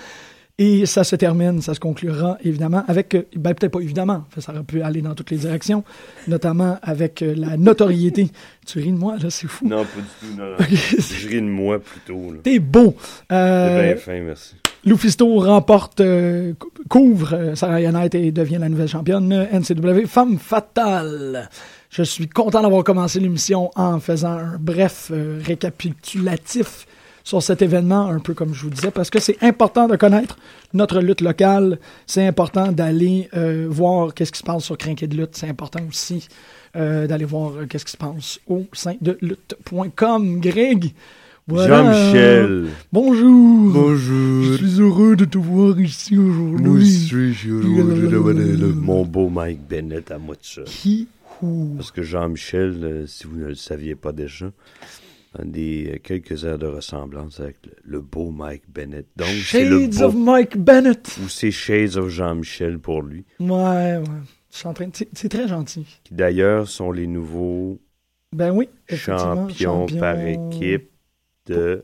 Et 0.60 0.86
ça 0.86 1.04
se 1.04 1.16
termine, 1.16 1.62
ça 1.62 1.74
se 1.74 1.80
conclura 1.80 2.38
évidemment 2.44 2.84
avec, 2.88 3.16
ben 3.36 3.56
peut-être 3.56 3.72
pas 3.72 3.80
évidemment, 3.80 4.26
ça 4.38 4.52
aurait 4.52 4.64
pu 4.64 4.82
aller 4.82 5.02
dans 5.02 5.16
toutes 5.16 5.32
les 5.32 5.38
directions, 5.38 5.84
notamment 6.28 6.78
avec 6.84 7.22
la 7.22 7.58
notoriété. 7.58 8.28
Tu 8.68 8.78
ris 8.78 8.92
de 8.92 8.98
moi, 8.98 9.16
là, 9.18 9.32
c'est 9.32 9.48
fou. 9.48 9.68
Non, 9.68 9.84
pas 9.84 10.00
du 10.00 10.36
tout, 10.36 10.40
non. 10.40 10.56
Je 10.70 11.28
ris 11.28 11.42
de 11.42 11.48
moi 11.48 11.80
plutôt. 11.80 12.36
T'es 12.44 12.60
beau. 12.60 12.96
Euh, 13.32 13.94
bien 13.94 13.96
fin, 13.96 14.20
merci. 14.22 14.58
Lufisto 14.86 15.40
remporte, 15.40 16.00
euh, 16.00 16.54
couvre 16.88 17.34
euh, 17.34 17.56
Sarah 17.56 17.82
Knight 17.82 18.16
et 18.16 18.32
devient 18.32 18.60
la 18.60 18.70
nouvelle 18.70 18.88
championne 18.88 19.48
NCW 19.52 20.06
Femme 20.08 20.38
Fatale. 20.38 21.50
Je 21.90 22.04
suis 22.04 22.30
content 22.30 22.62
d'avoir 22.62 22.84
commencé 22.84 23.20
l'émission 23.20 23.72
en 23.76 24.00
faisant 24.00 24.38
un 24.38 24.58
bref 24.58 25.10
euh, 25.12 25.42
récapitulatif 25.44 26.86
sur 27.30 27.44
cet 27.44 27.62
événement, 27.62 28.08
un 28.08 28.18
peu 28.18 28.34
comme 28.34 28.56
je 28.56 28.64
vous 28.64 28.72
disais, 28.72 28.90
parce 28.90 29.12
que 29.12 29.20
c'est 29.20 29.38
important 29.44 29.88
de 29.88 29.96
connaître 29.96 30.40
notre 30.74 31.00
lutte 31.00 31.22
locale. 31.22 31.78
C'est 32.08 32.26
important 32.26 32.72
d'aller 32.72 33.30
euh, 33.36 33.68
voir 33.70 34.16
qu'est-ce 34.16 34.32
qui 34.32 34.40
se 34.40 34.44
passe 34.44 34.64
sur 34.64 34.76
Crinquet 34.80 35.06
de 35.06 35.16
lutte. 35.16 35.38
C'est 35.38 35.48
important 35.48 35.82
aussi 35.88 36.28
euh, 36.76 37.06
d'aller 37.06 37.26
voir 37.26 37.52
euh, 37.52 37.66
qu'est-ce 37.68 37.86
qui 37.86 37.92
se 37.92 37.98
passe 37.98 38.40
au 38.48 38.66
sein 38.74 38.96
de 39.00 39.16
lutte.com. 39.22 40.40
Greg, 40.42 40.92
voilà. 41.48 41.84
Jean-Michel. 41.84 42.66
Bonjour. 42.92 43.74
Bonjour. 43.74 44.44
Je 44.46 44.54
suis 44.58 44.82
heureux 44.82 45.16
de 45.16 45.26
te 45.26 45.38
voir 45.38 45.80
ici 45.80 46.18
aujourd'hui. 46.18 46.66
Moi 46.66 46.78
aussi, 46.78 47.08
je 47.10 47.32
suis 47.32 47.50
heureux 47.52 48.34
de 48.34 48.72
mon 48.74 49.06
beau 49.06 49.30
Mike 49.30 49.68
Bennett 49.70 50.10
à 50.10 50.18
moi 50.18 50.34
de 50.34 50.42
ça. 50.42 50.62
Qui? 50.66 51.08
Parce 51.78 51.92
que 51.92 52.02
Jean-Michel, 52.02 52.84
euh, 52.84 53.08
si 53.08 53.26
vous 53.26 53.38
ne 53.38 53.46
le 53.46 53.56
saviez 53.56 53.96
pas 53.96 54.12
déjà, 54.12 54.52
des 55.44 55.92
euh, 55.94 55.98
quelques 56.04 56.44
heures 56.46 56.58
de 56.58 56.66
ressemblance 56.68 57.40
avec 57.40 57.58
le, 57.66 57.72
le 57.84 58.00
beau 58.02 58.32
Mike 58.32 58.64
Bennett. 58.68 59.06
Donc, 59.16 59.28
le 59.30 59.34
Shades 59.36 59.96
beau, 60.00 60.04
of 60.06 60.16
Mike 60.16 60.58
Bennett. 60.58 61.18
ou 61.24 61.30
c'est 61.30 61.52
Shades 61.52 61.98
of 61.98 62.10
Jean-Michel 62.10 62.80
pour 62.80 63.02
lui. 63.04 63.26
Ouais, 63.40 63.48
ouais. 63.98 64.04
C'est 64.50 65.30
très 65.30 65.48
gentil. 65.48 65.86
Qui 66.04 66.14
d'ailleurs 66.16 66.68
sont 66.68 66.92
les 66.92 67.06
nouveaux 67.06 67.80
Ben 68.34 68.52
oui. 68.52 68.68
champions 68.90 69.48
champion 69.50 69.86
par 70.00 70.20
équipe 70.20 70.90
de 71.46 71.84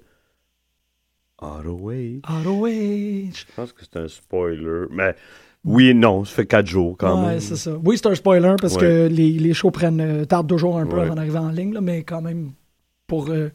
ROH. 1.38 2.22
ROH. 2.24 2.68
Je 2.70 3.44
pense 3.56 3.72
que 3.74 3.82
c'est 3.84 3.98
un 4.00 4.08
spoiler. 4.08 4.86
Mais 4.90 5.16
oui 5.64 5.88
et 5.90 5.94
non, 5.94 6.24
ça 6.26 6.34
fait 6.36 6.46
quatre 6.46 6.68
jours 6.68 6.96
quand 6.98 7.22
ouais, 7.24 7.32
même. 7.34 7.40
c'est 7.40 7.56
ça. 7.56 7.78
Oui, 7.84 7.98
c'est 7.98 8.08
un 8.08 8.16
spoiler 8.16 8.56
parce 8.60 8.76
Ouais. 8.76 8.82
que 8.82 9.08
les, 9.12 9.32
les 9.34 9.54
shows 9.54 9.72
prennent 9.72 10.02
euh, 10.02 10.26
tardent 10.26 10.48
toujours 10.50 10.78
un 10.78 10.86
peu 10.88 10.96
Ouais. 10.98 11.04
avant 11.04 11.16
d'arriver 11.16 11.38
en 11.38 11.50
ligne, 11.50 11.74
là, 11.74 11.82
mais 11.82 12.04
quand 12.04 12.22
même 12.22 12.52
pour 13.08 13.30
euh, 13.30 13.50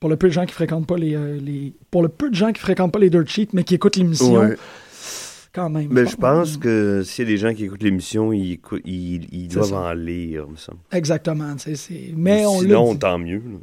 pour 0.00 0.10
le 0.10 0.16
peu 0.16 0.28
de 0.28 0.32
gens 0.32 0.44
qui 0.46 0.52
fréquentent 0.52 0.86
pas 0.86 0.96
les, 0.98 1.14
euh, 1.14 1.38
les 1.40 1.72
pour 1.90 2.02
le 2.02 2.08
peu 2.08 2.28
de 2.30 2.34
gens 2.34 2.52
qui 2.52 2.60
fréquentent 2.60 2.92
pas 2.92 2.98
les 2.98 3.10
dirt 3.10 3.26
sheets 3.26 3.48
mais 3.52 3.64
qui 3.64 3.74
écoutent 3.74 3.96
l'émission, 3.96 4.34
Ouais. 4.34 4.56
quand 5.52 5.70
même. 5.70 5.88
Mais 5.90 6.06
je 6.06 6.16
pense 6.16 6.56
que 6.58 7.02
s'il 7.02 7.24
y 7.24 7.28
a 7.28 7.30
des 7.30 7.38
gens 7.38 7.54
qui 7.54 7.64
écoutent 7.64 7.82
l'émission, 7.82 8.32
ils, 8.32 8.52
écoutent- 8.52 8.82
ils, 8.84 9.26
ils 9.32 9.48
doivent 9.48 9.70
ça. 9.70 9.80
en 9.80 9.92
lire, 9.94 10.48
me 10.48 10.56
semble. 10.56 10.78
exactement. 10.92 11.54
c'est- 11.58 12.12
Mais 12.14 12.44
on 12.46 12.60
Sinon, 12.60 12.92
dit. 12.92 12.98
tant 12.98 13.18
mieux. 13.18 13.38
là. 13.38 13.58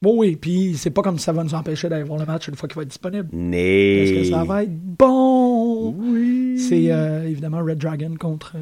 Bon, 0.00 0.16
oui, 0.16 0.36
puis 0.36 0.76
c'est 0.76 0.90
pas 0.90 1.02
comme 1.02 1.18
ça 1.18 1.32
va 1.32 1.42
nous 1.42 1.54
empêcher 1.54 1.88
d'aller 1.88 2.04
voir 2.04 2.20
le 2.20 2.26
match 2.26 2.46
une 2.46 2.54
fois 2.54 2.68
qu'il 2.68 2.76
va 2.76 2.82
être 2.82 2.88
disponible. 2.88 3.28
Mais... 3.32 4.04
Parce 4.14 4.28
que 4.28 4.30
ça 4.32 4.44
va 4.44 4.62
être 4.62 4.76
bon. 4.78 5.90
Oui. 5.98 6.56
C'est 6.60 6.92
euh, 6.92 7.26
évidemment 7.28 7.64
Red 7.64 7.78
Dragon 7.78 8.14
contre. 8.16 8.54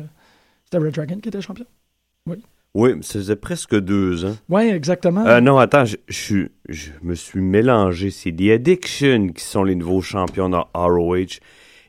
C'était 0.65 0.79
Red 0.79 0.95
Dragon 0.95 1.19
qui 1.19 1.29
était 1.29 1.41
champion? 1.43 1.67
Oui, 2.27 2.37
mais 2.85 3.03
ça 3.03 3.15
faisait 3.15 3.37
presque 3.37 3.79
deux 3.79 4.25
ans. 4.25 4.37
Oui, 4.49 4.65
exactement. 4.69 5.25
Euh, 5.27 5.41
non, 5.41 5.59
attends, 5.59 5.85
je, 5.85 5.97
je, 6.69 6.91
me 7.03 7.15
suis 7.15 7.41
mélangé. 7.41 8.11
C'est 8.11 8.33
The 8.33 8.51
Addiction 8.55 9.29
qui 9.29 9.43
sont 9.45 9.65
les 9.65 9.75
nouveaux 9.75 10.03
champions 10.03 10.49
de 10.49 10.57
ROH 10.75 11.41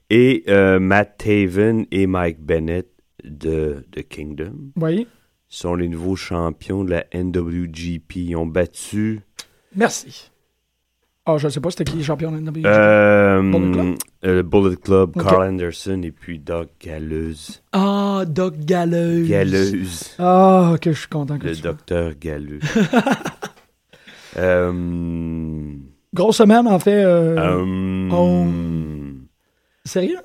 et 0.09 0.43
euh, 0.47 0.79
Matt 0.79 1.17
Taven 1.17 1.85
et 1.91 2.07
Mike 2.07 2.39
Bennett 2.39 2.87
de, 3.23 3.85
de 3.91 4.01
Kingdom 4.01 4.71
Oui. 4.77 5.07
sont 5.49 5.75
les 5.75 5.89
nouveaux 5.89 6.15
champions 6.15 6.83
de 6.83 6.91
la 6.91 7.05
NWGP. 7.13 8.15
Ils 8.15 8.35
ont 8.35 8.45
battu 8.45 9.21
Merci. 9.75 10.31
Ah, 11.29 11.37
je 11.37 11.49
sais 11.49 11.59
pas 11.59 11.69
c'était 11.71 11.83
qui 11.83 11.97
le 11.97 12.03
champion 12.03 12.31
de 12.31 12.37
la 12.37 12.41
NWGP. 12.41 12.65
euh, 12.65 13.41
Bullet 13.41 13.71
Club? 13.73 13.95
euh, 14.25 14.43
Bullet 14.43 14.75
Club, 14.77 15.11
Ok. 15.17 15.23
Carl 15.23 15.43
Anderson 15.49 16.01
et 16.03 16.11
puis 16.11 16.39
Doc 16.39 16.69
Galleuse. 16.81 17.61
Ah, 17.73 18.23
Doc 18.25 18.55
Galleuse. 18.59 19.27
Galleuse. 19.27 20.15
Ah, 20.19 20.75
que 20.81 20.93
je 20.93 20.99
suis 20.99 21.09
content 21.09 21.37
que 21.37 21.47
Le 21.47 21.55
tu 21.55 21.61
docteur 21.61 22.13
Galleuse. 22.19 22.61
euh, 24.37 25.73
Grosse 26.13 26.37
semaine, 26.37 26.67
en 26.67 26.79
fait. 26.79 27.03
euh, 27.03 27.37
euh, 27.37 28.09
oh. 28.11 28.45
Sérieux? 29.85 30.17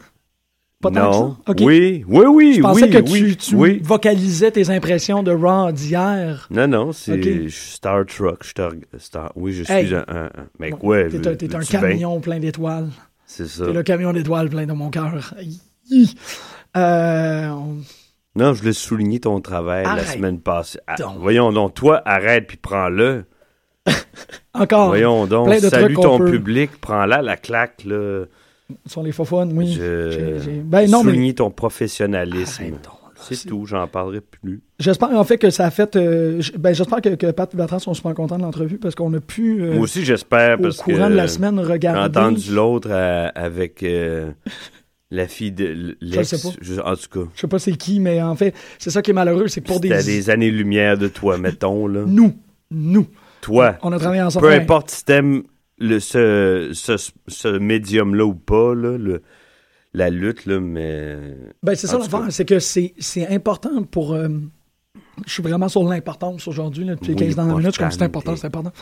Pas 0.83 0.91
tant 0.91 0.95
que 0.95 1.17
non. 1.17 1.31
ça? 1.47 1.53
Ok. 1.53 1.59
Oui, 1.63 2.05
oui, 2.07 2.25
oui, 2.27 2.55
Je 2.57 2.61
pensais 2.61 2.83
oui, 2.85 2.91
que 2.91 2.99
tu, 2.99 3.13
oui, 3.13 3.37
tu 3.37 3.55
oui. 3.55 3.81
vocalisais 3.83 4.51
tes 4.51 4.69
impressions 4.69 5.23
de 5.23 5.33
Raw 5.33 5.73
d'hier. 5.73 6.47
Non, 6.51 6.67
non, 6.69 6.93
c'est 6.93 7.13
Ok. 7.15 7.23
je 7.45 7.49
suis 7.49 7.71
Star 7.77 8.05
Trek. 8.05 8.35
je 8.43 8.99
Star, 8.99 9.33
oui, 9.37 9.53
je 9.53 9.63
suis 9.63 9.73
Hey. 9.73 9.95
un, 9.95 10.29
Mec, 10.59 10.73
Bon, 10.79 10.89
ouais. 10.89 11.09
T'es 11.09 11.27
un, 11.29 11.35
t'es 11.37 11.49
camion 11.49 12.21
plein 12.21 12.39
d'étoiles. 12.41 12.89
C'est 13.25 13.47
ça. 13.49 13.65
T'es 13.67 13.73
le 13.73 13.83
camion 13.83 14.13
d'étoiles 14.13 14.51
plein 14.51 14.67
de 14.67 14.73
mon 14.73 14.91
cœur. 14.91 15.33
Euh, 16.77 17.49
on- 17.49 17.77
Non, 18.35 18.55
je 18.55 18.61
voulais 18.61 18.73
souligner 18.73 19.21
ton 19.21 19.41
travail 19.41 19.85
la 19.85 20.05
semaine 20.05 20.41
passée. 20.41 20.79
Ah, 20.87 20.95
voyons 21.19 21.53
donc, 21.53 21.75
toi, 21.75 22.01
arrête 22.05 22.47
puis 22.47 22.57
prends-le. 22.57 23.25
Encore. 24.55 24.89
voyons 24.89 25.27
donc, 25.27 25.47
plein 25.49 25.61
de 25.61 25.69
salue 25.69 25.85
trucs 25.85 25.97
qu'on 25.97 26.03
ton 26.03 26.19
peut- 26.19 26.31
public, 26.31 26.71
prends-la, 26.81 27.21
la 27.23 27.37
claque, 27.37 27.83
là. 27.85 28.25
Sur 28.87 29.03
les 29.03 29.13
fun, 29.13 29.49
oui. 29.55 29.73
Je... 29.73 30.61
Ben 30.63 30.91
non, 30.91 31.03
mais 31.05 31.11
souligner 31.13 31.35
ton 31.35 31.51
professionnalisme. 31.51 32.63
Arrête 32.63 32.73
donc, 32.75 32.83
là, 32.85 33.11
C'est 33.21 33.47
tout, 33.49 33.67
j'en 33.67 33.87
parlerai 33.87 34.21
plus. 34.21 34.61
j'espère 34.79 35.11
en 35.11 35.25
fait 35.25 35.39
que 35.39 35.51
ça 35.51 35.67
a 35.67 35.71
fait. 35.71 35.95
euh, 35.97 36.41
ben, 36.59 36.75
j'espère 36.75 37.01
que, 37.01 37.11
que 37.11 37.31
Pat 37.31 37.53
et 37.53 37.57
Bertrand 37.57 37.79
sont 37.79 37.95
super 37.95 38.15
contents 38.15 38.37
de 38.39 38.43
l'entrevue 38.43 38.79
parce 38.79 38.95
qu'on 38.95 39.13
a 39.15 39.21
pu, 39.21 39.63
euh, 39.63 39.75
Moi 39.75 39.83
aussi, 39.85 40.05
j'espère, 40.05 40.59
au 40.59 40.63
parce 40.63 40.79
que... 40.79 40.93
courant 40.93 41.09
de 41.11 41.15
la 41.15 41.29
semaine, 41.29 41.59
regarder. 41.61 42.19
entendu 42.19 42.53
l'autre 42.53 42.89
euh, 42.91 43.29
avec 43.35 43.83
euh, 43.83 44.31
la 45.11 45.29
fille 45.29 45.53
de 45.53 45.97
l'ex. 46.01 46.29
sais 46.37 46.49
pas. 46.49 46.55
je- 46.61 46.81
en 46.81 46.97
tout 46.97 47.21
cas, 47.25 47.31
Je 47.35 47.41
sais 47.43 47.47
pas 47.49 47.59
c'est 47.59 47.73
qui, 47.77 48.01
mais 48.01 48.21
en 48.23 48.35
fait, 48.35 48.55
c'est 48.79 48.91
ça 48.91 49.03
qui 49.03 49.11
est 49.11 49.15
malheureux, 49.15 49.47
c'est 49.49 49.61
pour 49.61 49.79
des... 49.81 49.89
des 49.91 50.31
années-lumière 50.31 50.97
de 50.99 51.09
toi, 51.09 51.39
mettons, 51.39 51.87
là. 51.87 52.03
Nous, 52.07 52.33
nous, 52.71 53.07
Toi, 53.43 53.77
on 53.83 53.93
a 53.93 53.99
travaillé 53.99 54.23
ensemble. 54.23 54.47
peu 54.47 54.53
importe 54.53 54.91
si 54.91 55.05
t'aimes 55.05 55.43
le, 55.83 56.01
ce, 56.01 56.71
ce, 56.73 56.97
ce 57.29 57.49
médium-là 57.59 58.25
ou 58.25 58.35
pas, 58.35 58.75
là, 58.75 58.97
le- 58.97 59.23
la 59.95 60.09
lutte, 60.09 60.47
là, 60.47 60.59
mais... 60.61 61.19
Ben, 61.63 61.75
c'est 61.75 61.87
ça 61.87 61.99
l'affaire, 61.99 62.27
c'est 62.31 62.45
que 62.47 62.59
c'est 62.59 62.95
important 63.29 63.83
pour. 63.83 64.15
euh, 64.15 64.29
je 65.27 65.33
suis 65.33 65.43
vraiment 65.43 65.69
sur 65.69 65.85
l'importance 65.85 66.49
aujourd'hui, 66.49 66.87
depuis 66.87 67.11
Oui, 67.13 67.17
15 67.17 67.35
dernières 67.37 67.57
minutes, 67.59 67.67
je 67.67 67.73
suis 67.73 67.79
comme 67.83 67.91
c'est 67.91 68.03
important, 68.03 68.35
c'est 68.35 68.47
important. 68.47 68.73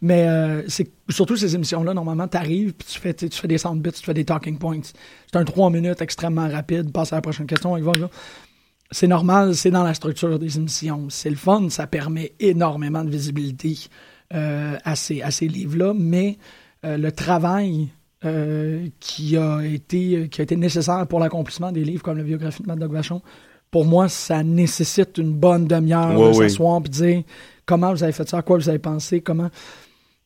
Mais 0.00 0.28
euh, 0.28 0.62
surtout 1.08 1.36
ces 1.36 1.56
émissions-là, 1.56 1.92
normalement, 1.94 2.28
tu 2.28 2.36
arrives, 2.36 2.72
puis 2.74 2.86
tu 2.88 3.00
fais, 3.00 3.12
tu 3.14 3.28
fais 3.30 3.48
des 3.48 3.58
sound 3.58 3.82
bits, 3.82 3.90
tu 3.92 4.04
fais 4.04 4.14
des 4.14 4.24
talking 4.24 4.58
points. 4.58 4.80
C'est 5.26 5.36
un 5.36 5.44
3 5.44 5.70
minutes 5.70 6.00
extrêmement 6.00 6.48
rapide, 6.48 6.92
passe 6.92 7.12
à 7.12 7.16
la 7.16 7.22
prochaine 7.22 7.46
question, 7.46 7.76
il 7.76 7.82
va 7.82 7.92
là. 7.94 8.08
C'est 8.92 9.06
normal, 9.08 9.54
c'est 9.56 9.70
dans 9.70 9.84
la 9.84 9.94
structure 9.94 10.38
des 10.38 10.56
émissions. 10.56 11.08
C'est 11.10 11.30
le 11.30 11.36
fun, 11.36 11.68
ça 11.70 11.86
permet 11.88 12.32
énormément 12.40 13.04
de 13.04 13.10
visibilité 13.10 13.76
à 14.32 14.94
ces, 14.96 15.22
à 15.22 15.30
ces 15.30 15.48
livres-là, 15.48 15.92
mais 15.96 16.38
euh, 16.84 16.96
le 16.96 17.12
travail 17.12 17.88
euh, 18.24 18.86
qui, 19.00 19.36
a 19.36 19.60
été, 19.62 20.28
qui 20.28 20.40
a 20.40 20.44
été 20.44 20.56
nécessaire 20.56 21.06
pour 21.06 21.20
l'accomplissement 21.20 21.72
des 21.72 21.84
livres 21.84 22.02
comme 22.02 22.18
la 22.18 22.24
biographie 22.24 22.62
de 22.62 22.68
Mad 22.68 22.78
Dog 22.78 22.92
Vachon. 22.92 23.22
Pour 23.70 23.84
moi, 23.84 24.08
ça 24.08 24.42
nécessite 24.42 25.18
une 25.18 25.32
bonne 25.32 25.66
demi-heure 25.66 26.18
Ouais, 26.18 26.28
de 26.28 26.32
s'asseoir 26.34 26.80
et 26.84 26.88
dire 26.88 27.22
comment 27.66 27.92
vous 27.92 28.02
avez 28.02 28.12
fait 28.12 28.28
ça, 28.28 28.38
à 28.38 28.42
quoi 28.42 28.58
vous 28.58 28.68
avez 28.68 28.78
pensé, 28.80 29.20
comment, 29.20 29.48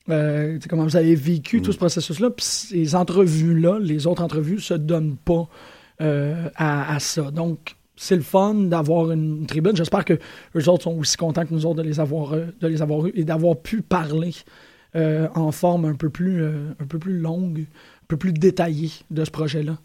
euh, 0.09 0.59
comment 0.69 0.85
vous 0.85 0.97
avez 0.97 1.15
vécu 1.15 1.59
Mm. 1.59 1.63
tout 1.63 1.73
ce 1.73 1.77
processus-là. 1.79 2.31
Puis 2.31 2.45
ces 2.47 2.95
entrevues-là, 2.95 3.79
les 3.81 4.07
autres 4.07 4.23
entrevues, 4.23 4.61
se 4.61 4.75
donnent 4.75 5.17
pas 5.17 5.49
euh, 6.01 6.49
à, 6.57 6.95
à 6.95 6.99
ça. 7.01 7.31
Donc, 7.31 7.77
c'est 7.97 8.17
le 8.17 8.23
fun 8.23 8.55
d'avoir 8.55 9.11
une 9.13 9.47
tribune. 9.47 9.77
J'espère 9.77 10.05
que 10.05 10.15
eux 10.57 10.69
autres 10.69 10.85
sont 10.85 10.99
aussi 10.99 11.17
contents 11.17 11.45
que 11.47 11.55
nous 11.55 11.65
autres 11.67 11.77
de 11.83 11.89
les 11.89 12.01
avoir, 12.01 12.33
euh, 12.35 12.47
de 12.61 12.67
les 12.69 12.83
avoir 12.83 13.07
eus 13.07 13.13
et 13.15 13.25
d'avoir 13.25 13.57
pu 13.57 13.83
parler 13.83 14.35
euh, 14.97 15.29
en 15.35 15.53
forme 15.53 15.85
un 15.85 15.95
peu, 15.95 16.11
plus, 16.11 16.43
euh, 16.43 16.73
un 16.81 16.87
peu 16.87 16.99
plus 16.99 17.19
longue, 17.19 17.61
un 17.61 18.07
peu 18.09 18.17
plus 18.17 18.33
détaillée 18.33 18.91
de 19.11 19.25
ce 19.25 19.31
projet-là. 19.31 19.79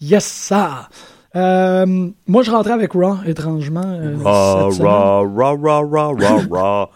Yes, 0.00 0.24
ça! 0.24 0.88
Moi, 1.34 2.42
je 2.42 2.50
rentrais 2.50 2.72
avec 2.74 2.92
Raw, 2.92 3.16
étrangement. 3.26 3.98
Raw, 4.22 4.70
raw, 4.70 5.26
raw, 5.28 5.56
raw, 5.56 5.86
raw, 5.88 6.14
raw, 6.16 6.40
raw. 6.50 6.86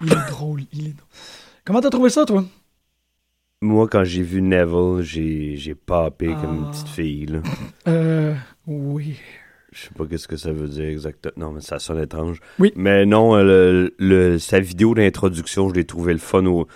Il 0.00 0.12
est 0.12 0.30
drôle, 0.30 0.62
il 0.72 0.80
est 0.88 0.92
drôle. 0.92 1.08
Comment 1.64 1.80
t'as 1.80 1.90
trouvé 1.90 2.08
ça, 2.10 2.24
toi? 2.24 2.44
Moi, 3.60 3.88
quand 3.88 4.04
j'ai 4.04 4.22
vu 4.22 4.40
Neville, 4.40 5.02
j'ai, 5.02 5.56
j'ai 5.56 5.74
papé 5.74 6.28
comme 6.40 6.54
une 6.58 6.64
Ah. 6.66 6.70
petite 6.70 6.88
fille, 6.88 7.26
là. 7.26 7.40
Euh, 7.88 8.34
oui. 8.66 9.16
Je 9.72 9.82
sais 9.82 9.90
pas 9.96 10.06
qu'est-ce 10.06 10.28
que 10.28 10.36
ça 10.36 10.52
veut 10.52 10.68
dire 10.68 10.86
exactement. 10.88 11.34
Non, 11.36 11.52
mais 11.52 11.60
ça 11.60 11.78
sonne 11.78 12.00
étrange. 12.02 12.40
Oui. 12.58 12.72
Mais 12.74 13.04
non, 13.04 13.36
euh, 13.36 13.42
le, 13.44 13.94
le- 13.98 14.38
sa 14.38 14.60
vidéo 14.60 14.94
d'introduction, 14.94 15.68
je 15.68 15.74
l'ai 15.74 15.84
trouvé 15.84 16.12
le 16.14 16.18
fun. 16.18 16.44
Au... 16.46 16.66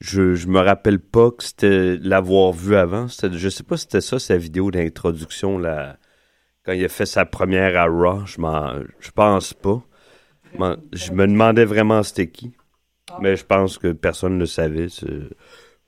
Je, 0.00 0.34
je 0.34 0.46
me 0.48 0.60
rappelle 0.60 0.98
pas 0.98 1.30
que 1.30 1.44
c'était 1.44 1.96
l'avoir 1.98 2.52
vu 2.52 2.74
avant. 2.76 3.06
Je 3.08 3.48
sais 3.48 3.62
pas 3.64 3.76
si 3.76 3.82
c'était 3.82 4.00
ça, 4.00 4.18
sa 4.18 4.36
vidéo 4.36 4.70
d'introduction, 4.70 5.58
là, 5.58 5.98
quand 6.64 6.72
il 6.72 6.84
a 6.84 6.88
fait 6.88 7.06
sa 7.06 7.24
première 7.26 7.76
à 7.78 7.84
Raw. 7.86 8.24
Je, 8.26 8.36
je 9.00 9.10
pense 9.10 9.52
pas. 9.54 9.82
Je 10.92 11.12
me 11.12 11.26
demandais 11.26 11.64
vraiment 11.64 12.02
c'était 12.02 12.28
qui. 12.28 12.52
Mais 13.20 13.36
je 13.36 13.44
pense 13.44 13.78
que 13.78 13.92
personne 13.92 14.34
ne 14.34 14.40
le 14.40 14.46
savait. 14.46 14.86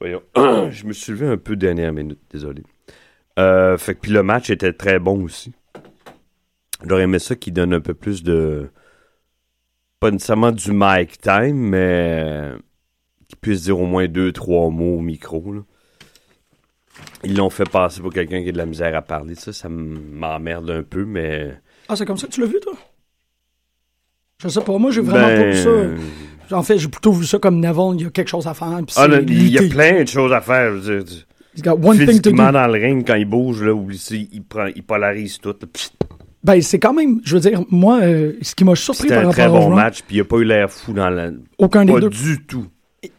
Voyons. 0.01 0.23
je 0.71 0.85
me 0.85 0.93
suis 0.93 1.13
levé 1.13 1.27
un 1.27 1.37
peu 1.37 1.57
dernière 1.57 1.93
minute, 1.93 2.21
désolé. 2.31 2.63
Euh, 3.39 3.77
fait 3.79 3.95
que 3.95 4.01
puis 4.01 4.13
le 4.13 4.23
match 4.23 4.51
était 4.51 4.73
très 4.73 4.99
bon 4.99 5.23
aussi. 5.25 5.53
J'aurais 6.87 7.03
aimé 7.03 7.19
ça 7.19 7.35
qui 7.35 7.53
donne 7.53 7.75
un 7.75 7.81
peu 7.81 7.95
plus 7.95 8.23
de. 8.23 8.71
Pas 10.01 10.11
nécessairement 10.11 10.53
du 10.53 10.71
mic 10.73 11.21
time, 11.21 11.57
mais 11.57 12.53
qui 13.29 13.37
puisse 13.37 13.63
dire 13.65 13.79
au 13.81 13.87
moins 13.87 14.07
deux, 14.07 14.33
trois 14.33 14.71
mots 14.71 14.97
au 14.99 15.01
micro. 15.01 15.53
là. 15.53 15.61
Ils 17.25 17.37
l'ont 17.37 17.51
fait 17.51 17.69
passer 17.69 18.01
pour 18.01 18.13
quelqu'un 18.13 18.43
qui 18.43 18.49
a 18.49 18.53
de 18.53 18.59
la 18.59 18.67
misère 18.67 18.95
à 18.97 19.03
parler. 19.03 19.35
Ça, 19.35 19.53
ça 19.53 19.69
m'emmerde 19.69 20.71
un 20.71 20.83
peu, 20.83 21.05
mais. 21.05 21.55
Ah, 21.89 21.97
c'est 21.97 22.07
comme 22.07 22.17
ça 22.17 22.27
que 22.27 22.33
tu 22.33 22.41
l'as 22.41 22.47
vu, 22.47 22.61
toi? 22.61 22.75
Je 24.41 24.49
sais 24.49 24.61
pas, 24.61 24.79
moi, 24.79 24.93
j'ai 24.93 25.01
vraiment 25.01 25.27
Ben, 25.27 25.43
pas 25.43 25.51
vu 25.51 25.63
ça. 26.49 26.57
En 26.57 26.63
fait, 26.63 26.79
j'ai 26.79 26.89
plutôt 26.89 27.13
vu 27.13 27.27
ça 27.27 27.39
comme 27.39 27.61
Neville, 27.61 27.95
il 27.97 28.03
y 28.03 28.07
a 28.07 28.11
quelque 28.11 28.29
chose 28.29 28.47
à 28.47 28.55
faire. 28.55 28.81
Ah, 28.97 29.07
il 29.27 29.49
y 29.51 29.59
a 29.59 29.69
plein 29.69 30.03
de 30.03 30.09
choses 30.09 30.33
à 30.33 30.41
faire. 30.41 30.77
je 30.81 30.93
veux 30.93 31.03
dire. 31.03 31.25
He's 31.55 31.63
got 31.63 31.73
one 31.73 31.99
thing 31.99 32.21
to 32.21 32.31
do. 32.31 32.37
dans 32.37 32.67
le 32.69 32.73
ring, 32.79 33.05
quand 33.05 33.17
il 33.17 33.25
bouge, 33.25 33.63
là, 33.65 33.75
oublie 33.75 33.99
ça, 33.99 34.15
il, 34.15 34.43
prend, 34.45 34.67
il 34.67 34.83
polarise 34.85 35.39
tout. 35.39 35.57
Ben, 36.45 36.63
c'est 36.63 36.79
quand 36.79 36.93
même, 36.93 37.21
je 37.25 37.35
veux 37.35 37.41
dire, 37.41 37.63
moi, 37.71 38.01
euh, 38.01 38.35
ce 38.43 38.55
qui 38.55 38.65
m'a 38.65 38.75
surpris 38.77 39.09
C'était 39.09 39.15
par 39.17 39.25
un 39.25 39.27
rapport 39.31 39.35
très 39.35 39.49
au 39.49 39.53
bon 39.53 39.69
Raw, 39.71 39.75
match, 39.75 40.03
puis 40.07 40.17
il 40.17 40.21
a 40.21 40.25
pas 40.25 40.37
eu 40.37 40.45
l'air 40.45 40.71
fou 40.71 40.93
dans 40.93 41.11
la. 41.11 41.31
Aucun 41.59 41.85
des 41.85 41.93
pas 41.93 42.01
deux. 42.01 42.11
du 42.11 42.45
tout. 42.47 42.67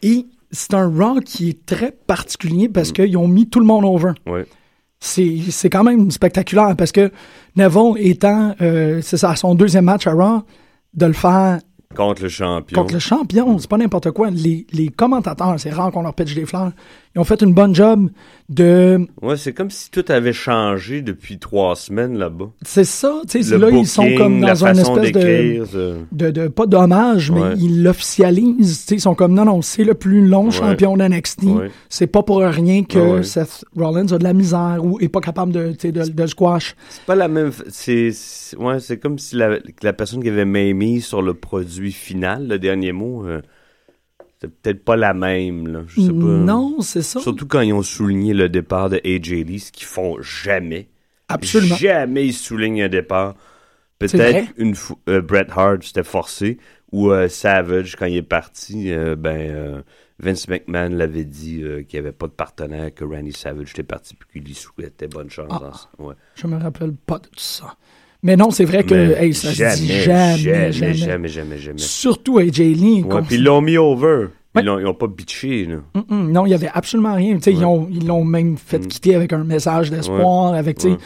Et 0.02 0.26
c'est 0.50 0.74
un 0.74 0.88
Raw 0.88 1.20
qui 1.20 1.50
est 1.50 1.66
très 1.66 1.92
particulier 2.06 2.68
Mm. 2.68 2.72
parce 2.72 2.92
qu'ils 2.92 3.16
ont 3.16 3.28
mis 3.28 3.48
tout 3.48 3.60
le 3.60 3.66
monde 3.66 3.84
over. 3.84 4.12
C'est 5.02 5.38
c'est 5.50 5.70
quand 5.70 5.82
même 5.84 6.10
spectaculaire 6.10 6.74
parce 6.76 6.92
que 6.92 7.10
Neville 7.56 7.94
étant, 7.98 8.54
euh, 8.60 9.00
c'est 9.02 9.16
ça, 9.16 9.34
son 9.36 9.54
deuxième 9.54 9.84
match 9.86 10.06
à 10.06 10.12
Raw, 10.12 10.42
de 10.94 11.06
le 11.06 11.12
faire 11.14 11.58
Contre 11.96 12.22
le 12.22 12.28
champion. 12.28 12.80
contre 12.80 12.94
le 12.94 13.00
champion, 13.00 13.58
c'est 13.58 13.68
pas 13.68 13.76
n'importe 13.76 14.12
quoi. 14.12 14.30
Les, 14.30 14.64
les 14.72 14.90
commentateurs, 14.90 15.54
c'est 15.58 15.70
rare 15.70 15.90
qu'on 15.90 16.02
leur 16.02 16.14
pitche 16.14 16.36
des 16.36 16.46
fleurs, 16.46 16.70
ils 17.16 17.18
ont 17.20 17.24
fait 17.24 17.42
une 17.42 17.52
bonne 17.52 17.74
job 17.74 18.08
de... 18.48 19.04
Ouais, 19.20 19.36
c'est 19.36 19.52
comme 19.52 19.70
si 19.70 19.90
tout 19.90 20.04
avait 20.08 20.32
changé 20.32 21.02
depuis 21.02 21.38
trois 21.40 21.74
semaines 21.74 22.16
là-bas. 22.16 22.50
C'est 22.62 22.84
ça, 22.84 23.20
tu 23.28 23.42
sais, 23.42 23.58
là, 23.58 23.70
ils 23.70 23.88
sont 23.88 24.02
booking, 24.04 24.18
comme 24.18 24.40
dans 24.40 24.64
un 24.64 24.74
façon 24.74 25.02
espèce 25.02 25.72
de... 25.72 25.96
de, 26.12 26.30
de- 26.30 26.46
pas 26.46 26.66
d'hommage, 26.66 27.32
mais 27.32 27.40
Ouais. 27.40 27.54
ils 27.58 27.82
l'officialisent. 27.82 28.86
Ils 28.92 29.00
sont 29.00 29.16
comme 29.16 29.34
non, 29.34 29.44
non, 29.44 29.60
c'est 29.60 29.82
le 29.82 29.94
plus 29.94 30.24
long 30.24 30.44
Ouais. 30.44 30.50
champion 30.52 30.96
d'NXT. 30.96 31.42
Ouais. 31.42 31.70
C'est 31.88 32.06
pas 32.06 32.22
pour 32.22 32.38
rien 32.38 32.84
que. 32.84 33.22
Seth 33.22 33.64
Rollins 33.76 34.06
a 34.12 34.18
de 34.18 34.22
la 34.24 34.32
misère 34.32 34.78
ou 34.84 35.00
est 35.00 35.08
pas 35.08 35.20
capable 35.20 35.50
de, 35.52 35.74
de, 35.82 36.08
de 36.08 36.26
squash. 36.26 36.76
C'est 36.88 37.02
pas 37.04 37.16
la 37.16 37.26
même. 37.26 37.50
C'est 37.68 38.12
ouais, 38.58 38.78
c'est 38.78 38.98
comme 38.98 39.18
si 39.18 39.34
la, 39.34 39.58
la 39.82 39.92
personne 39.92 40.22
qui 40.22 40.28
avait 40.28 40.44
mis 40.44 41.00
sur 41.00 41.20
le 41.22 41.34
produit 41.34 41.79
final, 41.88 42.48
le 42.48 42.58
dernier 42.58 42.92
mot, 42.92 43.26
euh, 43.26 43.40
c'est 44.40 44.48
peut-être 44.48 44.84
pas 44.84 44.96
la 44.96 45.12
même. 45.12 45.68
Là, 45.68 45.82
je 45.86 46.00
sais 46.00 46.08
pas. 46.08 46.14
Non, 46.14 46.80
c'est 46.80 47.02
ça. 47.02 47.20
Surtout 47.20 47.46
quand 47.46 47.60
ils 47.60 47.72
ont 47.72 47.82
souligné 47.82 48.32
le 48.32 48.48
départ 48.48 48.88
de 48.88 49.00
AJ 49.04 49.44
Lee, 49.44 49.60
ce 49.60 49.72
qu'ils 49.72 49.86
font 49.86 50.20
jamais. 50.20 50.88
Absolument. 51.28 51.76
Jamais 51.76 52.26
ils 52.26 52.34
soulignent 52.34 52.82
un 52.82 52.88
départ. 52.88 53.34
Peut-être 53.98 54.48
une 54.56 54.74
fois 54.74 54.96
euh, 55.10 55.20
Bret 55.20 55.46
Hart 55.50 55.82
c'était 55.82 56.02
forcé 56.02 56.56
ou 56.90 57.10
euh, 57.10 57.28
Savage 57.28 57.96
quand 57.96 58.06
il 58.06 58.16
est 58.16 58.22
parti, 58.22 58.90
euh, 58.92 59.14
ben 59.14 59.84
Vince 60.18 60.48
McMahon 60.48 60.88
l'avait 60.88 61.24
dit 61.24 61.62
qu'il 61.86 61.86
n'y 61.92 61.98
avait 61.98 62.12
pas 62.12 62.26
de 62.26 62.32
partenaire 62.32 62.94
que 62.94 63.04
Randy 63.04 63.32
Savage 63.32 63.70
était 63.70 63.82
parti 63.82 64.14
puis 64.14 64.28
qu'il 64.32 64.44
lui 64.44 64.54
souhaitait 64.54 65.06
bonne 65.06 65.30
chance. 65.30 65.48
Ah. 65.50 65.58
dans 65.60 65.72
ça. 65.72 65.88
Ouais. 65.98 66.14
Je 66.34 66.46
me 66.46 66.56
rappelle 66.56 66.94
pas 66.94 67.18
de 67.18 67.28
ça. 67.36 67.76
Mais 68.22 68.36
non, 68.36 68.50
c'est 68.50 68.64
vrai 68.66 68.84
que 68.84 68.94
hey, 68.94 69.32
ça 69.32 69.50
jamais, 69.52 69.76
se 69.76 69.80
dit 69.80 69.88
jamais, 69.88 70.36
jamais, 70.36 70.72
jamais. 70.72 70.94
jamais, 70.94 71.28
jamais, 71.28 71.58
jamais. 71.58 71.78
Surtout 71.78 72.38
AJ 72.38 72.58
Lee. 72.58 73.02
Ouais, 73.02 73.22
puis 73.22 73.36
ils 73.36 73.42
l'ont 73.44 73.60
mis 73.62 73.78
over. 73.78 74.26
Ouais. 74.54 74.62
Ils 74.62 74.64
n'ont 74.64 74.94
pas 74.94 75.06
bitché. 75.06 75.64
Là. 75.66 75.76
Non, 76.10 76.44
il 76.44 76.50
y 76.50 76.54
avait 76.54 76.70
absolument 76.74 77.14
rien. 77.14 77.38
Ils 77.46 77.58
Ouais. 77.58 77.64
ont- 77.64 77.88
ils 77.90 78.06
l'ont 78.06 78.24
même 78.24 78.56
fait 78.58 78.80
Mm. 78.80 78.86
quitter 78.88 79.14
avec 79.14 79.32
un 79.32 79.44
message 79.44 79.90
d'espoir. 79.90 80.54
avec, 80.54 80.82
Ouais. 80.84 80.96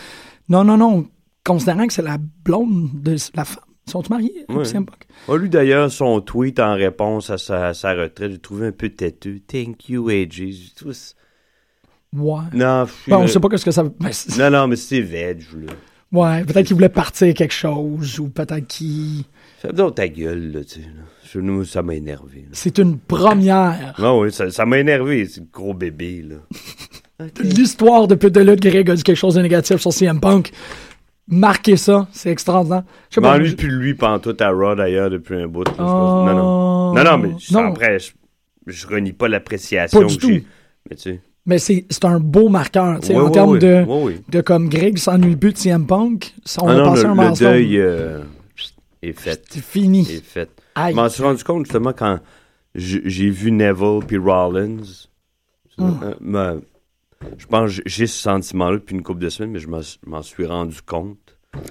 Non, 0.48 0.64
non, 0.64 0.77
non. 0.77 1.07
Considérant 1.44 1.87
que 1.87 1.92
c'est 1.92 2.03
la 2.03 2.16
blonde 2.44 2.88
de 2.94 3.16
la 3.35 3.44
femme. 3.44 3.62
Ils 3.87 3.90
sont 3.90 4.03
mariés? 4.09 4.46
Ouais. 4.48 4.64
Punk? 4.72 4.88
Ah, 5.29 5.37
lui, 5.37 5.50
d'ailleurs, 5.50 5.90
son 5.92 6.20
tweet 6.22 6.59
en 6.59 6.72
réponse 6.74 7.29
à 7.29 7.37
sa, 7.37 7.66
à 7.68 7.74
sa 7.74 7.92
retraite, 7.92 8.33
j'ai 8.33 8.38
trouvé 8.38 8.68
un 8.68 8.72
peu 8.72 8.88
têteux. 8.88 9.40
Thank 9.46 9.90
you, 9.90 10.09
AJ. 10.09 10.72
Ça- 10.74 11.14
Ouais. 12.16 12.40
Non, 12.55 12.87
je- 12.87 13.11
Bon, 13.11 13.16
on 13.18 13.27
sait 13.27 13.40
pas 13.40 13.55
ce 13.59 13.64
que 13.64 13.70
ça 13.70 13.83
veut. 13.83 13.92
ben, 14.00 14.11
non, 14.38 14.50
non, 14.50 14.68
mais 14.68 14.77
c'est 14.77 15.00
veg, 15.03 15.42
là. 15.66 15.72
Ouais, 16.14 16.44
peut-être 16.44 16.66
qu'il 16.66 16.77
voulait 16.77 16.88
partir 16.88 17.35
quelque 17.35 17.53
chose 17.55 18.18
ou 18.20 18.29
peut-être 18.29 18.66
qu'il. 18.66 19.24
Fais 19.61 19.68
ta 19.94 20.09
gueule, 20.09 20.53
là, 20.53 20.61
tu 20.64 20.74
sais. 20.74 20.81
là. 20.81 21.03
Nous, 21.42 21.64
ça 21.64 21.83
m'a 21.83 21.94
énervé. 21.96 22.46
C'est 22.53 22.79
une 22.79 22.96
première. 22.98 23.94
Non, 23.98 24.20
oui, 24.22 24.31
ça 24.33 24.48
ça 24.50 24.64
m'a 24.64 24.79
énervé, 24.79 25.27
c'est 25.27 25.40
le 25.40 25.46
gros 25.53 25.74
bébé, 25.74 26.24
là. 26.29 26.37
L'histoire 27.42 28.07
de 28.07 28.14
de 28.14 28.40
lutte, 28.40 28.61
Greg 28.62 28.88
a 28.90 28.94
dit 28.94 29.03
quelque 29.03 29.16
chose 29.16 29.35
de 29.35 29.42
négatif 29.42 29.79
sur 29.79 29.92
CM 29.92 30.20
Punk. 30.20 30.53
Marquez 31.27 31.77
ça, 31.77 32.07
c'est 32.12 32.31
extraordinaire. 32.31 32.85
Je 33.11 33.16
sais 33.16 33.20
pas. 33.20 33.37
plus 33.38 33.55
de 33.55 33.62
lui 33.66 33.94
pantoute 33.94 34.40
à 34.42 34.50
Raw, 34.50 34.74
d'ailleurs, 34.77 35.11
depuis 35.11 35.37
un 35.37 35.48
bout. 35.48 35.64
là. 35.64 35.72
Oh, 35.79 35.83
Non, 35.83 36.35
non. 36.35 36.94
Non, 36.94 37.05
non, 37.05 37.18
mais 37.18 37.31
je- 37.38 37.53
non. 37.55 37.70
après, 37.70 37.98
je, 37.98 38.12
je 38.66 38.87
renie 38.87 39.12
pas 39.12 39.27
l'appréciation 39.27 40.03
que 40.03 40.09
j'ai. 40.09 40.18
tout. 40.18 40.46
Mais 40.90 40.96
tu 40.96 41.03
sais. 41.03 41.20
Mais 41.46 41.59
c'est 41.59 41.85
un 42.04 42.20
beau 42.20 42.48
marqueur, 42.48 43.00
tu 43.00 43.09
sais, 43.09 43.14
Ouais, 43.16 43.20
en 43.22 43.30
termes 43.30 43.59
de, 43.59 43.85
de 44.30 44.40
comme 44.40 44.68
Greg 44.70 44.96
s'ennuie 44.98 45.37
plus 45.37 45.52
de 45.52 45.59
CM 45.59 45.87
Punk. 45.87 46.35
On 46.61 46.68
Ah 46.68 46.72
a 46.72 46.76
non, 46.76 46.85
passé 46.90 47.02
le, 47.04 47.09
un 47.11 47.30
le 47.30 47.37
deuil 47.38 47.78
euh, 47.78 48.22
est 49.02 49.12
fait. 49.12 49.44
C'est 49.50 49.62
fini. 49.62 50.09
Est 50.11 50.24
fait. 50.24 50.48
Je 50.76 50.94
m'en 50.94 51.09
suis 51.11 51.22
rendu 51.22 51.44
compte, 51.44 51.66
justement, 51.66 51.92
quand 51.92 52.18
j'ai 52.74 53.28
vu 53.30 53.50
Neville 53.52 54.00
puis 54.07 54.16
Rollins. 54.16 54.78
Hum. 55.76 56.00
Euh, 56.35 56.61
je 57.37 57.46
pense 57.46 57.76
que 57.76 57.83
j'ai 57.87 58.07
ce 58.07 58.18
sentiment-là 58.22 58.76
depuis 58.78 58.94
une 58.94 59.02
couple 59.02 59.20
de 59.20 59.28
semaines, 59.28 59.50
mais 59.52 59.59
je 59.59 59.68
m'en 60.07 60.22
suis- 60.22 60.46
rendu 60.46 60.80
compte. 60.87 61.18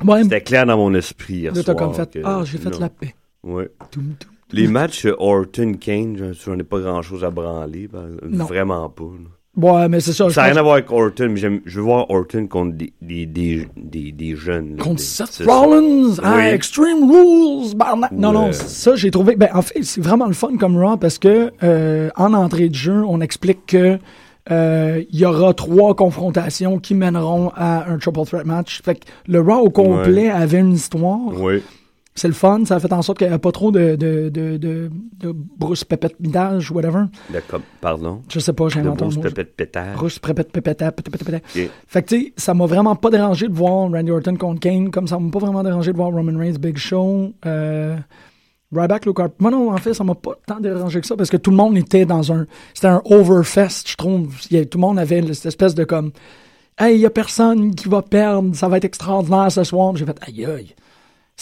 Ouais, 0.06 0.24
C'était 0.24 0.42
clair 0.42 0.66
dans 0.66 0.78
mon 0.78 0.94
esprit 0.94 1.34
hier 1.36 1.56
soir. 1.56 1.76
comme 1.76 1.94
fait. 1.94 2.10
que- 2.12 2.20
Ah, 2.24 2.42
j'ai 2.46 2.58
fait 2.58 2.70
non. 2.70 2.80
la 2.80 2.90
paix. 2.90 3.16
Ouais. 3.44 3.70
Toum, 3.92 4.14
toum. 4.20 4.32
Les 4.52 4.68
matchs 4.68 5.08
Orton-Kane, 5.18 6.34
j'en- 6.46 6.60
ai 6.60 6.64
pas 6.64 6.80
grand-chose 6.80 7.24
à 7.24 7.30
branler. 7.32 7.88
ben, 7.88 8.18
vraiment 8.46 8.88
pas. 8.90 9.04
là. 9.04 9.30
Ouais, 9.56 9.88
mais 9.88 10.00
c'est 10.00 10.14
ça. 10.14 10.30
Ça 10.32 10.42
n'a 10.42 10.48
rien 10.48 10.58
à 10.58 10.64
voir 10.64 10.74
avec 10.76 10.92
Orton, 10.92 11.28
mais 11.30 11.38
j'aime- 11.38 11.62
je 11.66 11.76
veux 11.80 11.86
voir 11.86 12.10
Orton 12.10 12.48
contre 12.48 12.76
des, 12.76 12.92
des, 13.02 13.26
des, 13.28 13.68
des, 13.78 14.12
des 14.12 14.36
jeunes. 14.36 14.78
là, 14.78 14.84
Contre 14.84 15.00
Seth. 15.02 15.44
Rollins, 15.46 16.16
à 16.24 16.38
Oui. 16.38 16.44
Extreme 16.46 17.04
Rules, 17.12 17.76
barnac. 17.76 18.12
Non, 18.12 18.32
non, 18.32 18.52
ça, 18.52 18.96
j'ai 18.96 19.12
trouvé. 19.12 19.36
Ben, 19.36 19.50
en 19.54 19.62
fait, 19.62 19.84
c'est 19.84 20.02
vraiment 20.02 20.26
le 20.26 20.34
fun 20.34 20.58
comme 20.60 20.76
Raw 20.84 20.98
parce 20.98 21.20
que 21.20 21.52
euh, 21.62 22.10
en 22.16 22.34
entrée 22.34 22.70
de 22.70 22.74
jeu, 22.76 23.04
on 23.08 23.22
explique 23.22 23.68
que 23.68 24.00
euh, 24.52 25.04
il 25.12 25.20
y 25.20 25.26
aura 25.26 25.54
trois 25.54 25.96
confrontations 25.96 26.80
qui 26.80 26.96
mèneront 26.96 27.52
à 27.56 27.90
un 27.90 27.98
triple 28.00 28.26
threat 28.26 28.46
match. 28.46 28.82
Fait 28.84 28.96
que 28.96 29.06
le 29.28 29.40
Raw 29.40 29.60
au 29.68 29.70
complet 29.70 30.30
avait 30.32 30.60
une 30.60 30.74
histoire. 30.74 31.20
Oui. 31.38 31.62
C'est 32.16 32.28
le 32.28 32.34
fun. 32.34 32.64
Ça 32.66 32.76
a 32.76 32.80
fait 32.80 32.92
en 32.94 33.02
sorte 33.02 33.18
qu'il 33.18 33.28
n'y 33.28 33.34
avait 33.34 33.40
pas 33.42 33.52
trop 33.52 33.72
de, 33.72 33.96
de, 33.96 34.30
de, 34.30 34.58
de, 34.58 34.92
de 35.20 35.32
brousse 35.34 35.84
pépette 35.84 36.20
midage, 36.20 36.72
whatever. 36.72 37.04
De 37.34 37.40
comme, 37.48 37.62
pardon? 37.82 38.22
Je 38.30 38.40
sais 38.40 38.54
pas, 38.54 38.70
j'ai 38.70 38.80
inventé 38.82 39.04
un 39.06 39.10
mot. 39.10 39.22
pépette 39.22 39.56
pétard. 39.56 39.94
Brousse 39.96 40.20
pépette 40.20 40.52
pépette 40.52 40.78
pépette 40.80 41.02
pépette 41.04 41.26
pépette. 41.26 41.44
Ok. 41.56 41.70
Fait 41.88 42.04
que, 42.04 42.08
tu 42.10 42.22
sais, 42.26 42.34
ça 42.38 42.54
m'a 42.54 42.66
vraiment 42.66 42.96
pas 42.96 43.10
dérangé 43.10 43.48
de 43.48 43.54
voir 43.54 43.90
Randy 43.92 44.12
Orton 44.12 44.36
contre 44.36 44.60
Kane, 44.60 44.92
comme 44.92 45.08
ça 45.08 45.18
m'a 45.20 45.32
pas 45.32 45.40
vraiment 45.40 45.64
dérangé 45.64 45.92
de 45.92 45.98
voir 45.98 46.12
Roman 46.12 46.38
Reigns, 46.38 46.58
Big 46.60 46.78
Show, 46.78 47.34
euh, 47.46 47.98
Ryback, 48.72 49.06
Luke 49.06 49.20
Harper. 49.20 49.36
Moi, 49.40 49.52
non, 49.52 49.72
en 49.72 49.78
fait, 49.78 49.94
ça 49.94 50.04
m'a 50.04 50.16
pas 50.16 50.32
tant 50.48 50.60
dérangé 50.60 51.00
que 51.02 51.08
ça, 51.08 51.16
parce 51.16 51.30
que 51.30 51.38
tout 51.38 51.52
le 51.52 51.58
monde 51.58 51.78
était 51.78 52.06
dans 52.06 52.32
un... 52.32 52.46
C'était 52.74 52.88
un 52.88 53.02
overfest, 53.06 53.84
je 53.88 53.96
trouve. 53.96 54.34
Il 54.50 54.58
a- 54.58 54.66
tout 54.66 54.78
le 54.78 54.82
monde 54.82 54.98
avait 55.00 55.22
cette 55.34 55.46
espèce 55.48 55.76
de 55.76 55.84
comme... 55.84 56.12
Hey, 56.80 56.96
il 56.96 57.02
y 57.02 57.06
a 57.06 57.12
personne 57.12 57.76
qui 57.76 57.88
va 57.88 58.02
perdre, 58.02 58.56
ça 58.56 58.68
va 58.68 58.78
être 58.78 58.86
extraordinaire 58.86 59.52
ce 59.52 59.64
soir. 59.64 59.96
J'ai 59.96 60.06
fait, 60.06 60.18
aïe, 60.22 60.44
aïe, 60.46 60.74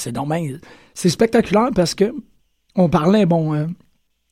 c'est 0.01 0.11
dommage. 0.11 0.59
C'est 0.93 1.09
spectaculaire 1.09 1.69
parce 1.73 1.95
que 1.95 2.13
on 2.75 2.89
parlait, 2.89 3.25
bon, 3.25 3.53
euh, 3.53 3.65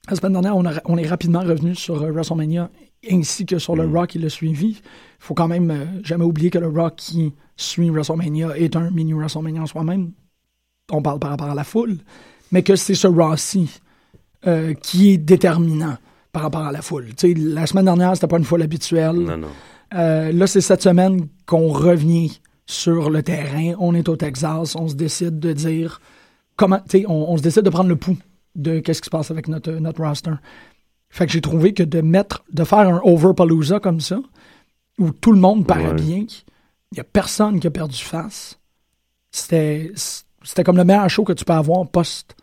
la 0.09 0.15
semaine 0.15 0.33
dernière, 0.33 0.55
on, 0.57 0.65
a- 0.65 0.81
on 0.85 0.97
est 0.97 1.07
rapidement 1.07 1.41
revenu 1.41 1.75
sur 1.75 2.01
euh, 2.01 2.11
WrestleMania 2.11 2.69
ainsi 3.11 3.45
que 3.45 3.59
sur 3.59 3.75
le 3.75 3.85
Raw 3.85 4.05
qui 4.07 4.19
l'a 4.19 4.29
suivi. 4.29 4.69
Il 4.71 4.81
faut 5.19 5.33
quand 5.33 5.47
même 5.47 5.71
euh, 5.71 5.85
jamais 6.03 6.25
oublier 6.25 6.49
que 6.49 6.57
le 6.59 6.67
Raw 6.67 6.89
qui 6.95 7.33
suit 7.57 7.89
WrestleMania 7.89 8.57
est 8.57 8.75
un 8.75 8.89
mini 8.91 9.13
WrestleMania 9.13 9.61
en 9.61 9.65
soi-même. 9.65 10.11
On 10.91 11.01
parle 11.01 11.19
par 11.19 11.29
rapport 11.31 11.49
à 11.49 11.55
la 11.55 11.63
foule, 11.63 11.97
mais 12.51 12.63
que 12.63 12.75
c'est 12.75 12.95
ce 12.95 13.07
Raw-ci 13.07 13.69
qui 14.81 15.11
est 15.11 15.17
déterminant 15.17 15.97
par 16.31 16.43
rapport 16.43 16.61
à 16.65 16.71
la 16.71 16.81
foule. 16.81 17.07
La 17.35 17.65
semaine 17.67 17.85
dernière, 17.85 18.13
c'était 18.15 18.27
pas 18.27 18.37
une 18.37 18.45
foule 18.45 18.61
habituelle. 18.61 19.15
Non, 19.15 19.37
non. 19.37 19.47
Là, 19.91 20.47
c'est 20.47 20.61
cette 20.61 20.81
semaine 20.81 21.27
qu'on 21.45 21.67
revient 21.67 22.31
sur 22.69 23.09
le 23.09 23.23
terrain. 23.23 23.73
On 23.79 23.95
est 23.95 24.07
au 24.09 24.15
Texas. 24.15 24.75
On 24.75 24.87
se 24.87 24.93
décide 24.93 25.39
de 25.39 25.53
dire 25.53 25.99
comment. 26.55 26.79
tu 26.87 26.99
sais, 26.99 27.05
On, 27.07 27.31
on 27.31 27.37
se 27.37 27.41
décide 27.41 27.63
de 27.63 27.69
prendre 27.71 27.89
le 27.89 27.95
pouls 27.95 28.17
de 28.55 28.79
qu'est-ce 28.79 29.01
qui 29.01 29.07
se 29.07 29.09
passe 29.09 29.31
avec 29.31 29.47
notre, 29.47 29.71
notre 29.71 30.03
roster. 30.03 30.31
Fait 31.09 31.25
que 31.25 31.31
j'ai 31.31 31.41
trouvé 31.41 31.73
que 31.73 31.81
de 31.81 32.01
mettre, 32.01 32.43
de 32.53 32.63
faire 32.63 32.79
un 32.79 33.01
overpalooza 33.03 33.79
comme 33.79 33.99
ça, 33.99 34.19
où 34.99 35.11
tout 35.11 35.31
le 35.31 35.39
monde 35.39 35.65
paraît 35.65 35.87
Ouais. 35.87 35.93
bien, 35.93 36.25
il 36.91 36.97
y 36.97 36.99
a 36.99 37.03
personne 37.03 37.59
qui 37.59 37.65
a 37.65 37.71
perdu 37.71 37.97
face. 37.97 38.59
C'était, 39.31 39.91
c'était 40.43 40.63
comme 40.63 40.77
le 40.77 40.83
meilleur 40.83 41.09
show 41.09 41.23
que 41.23 41.33
tu 41.33 41.45
peux 41.45 41.53
avoir 41.53 41.87
post, 41.87 42.35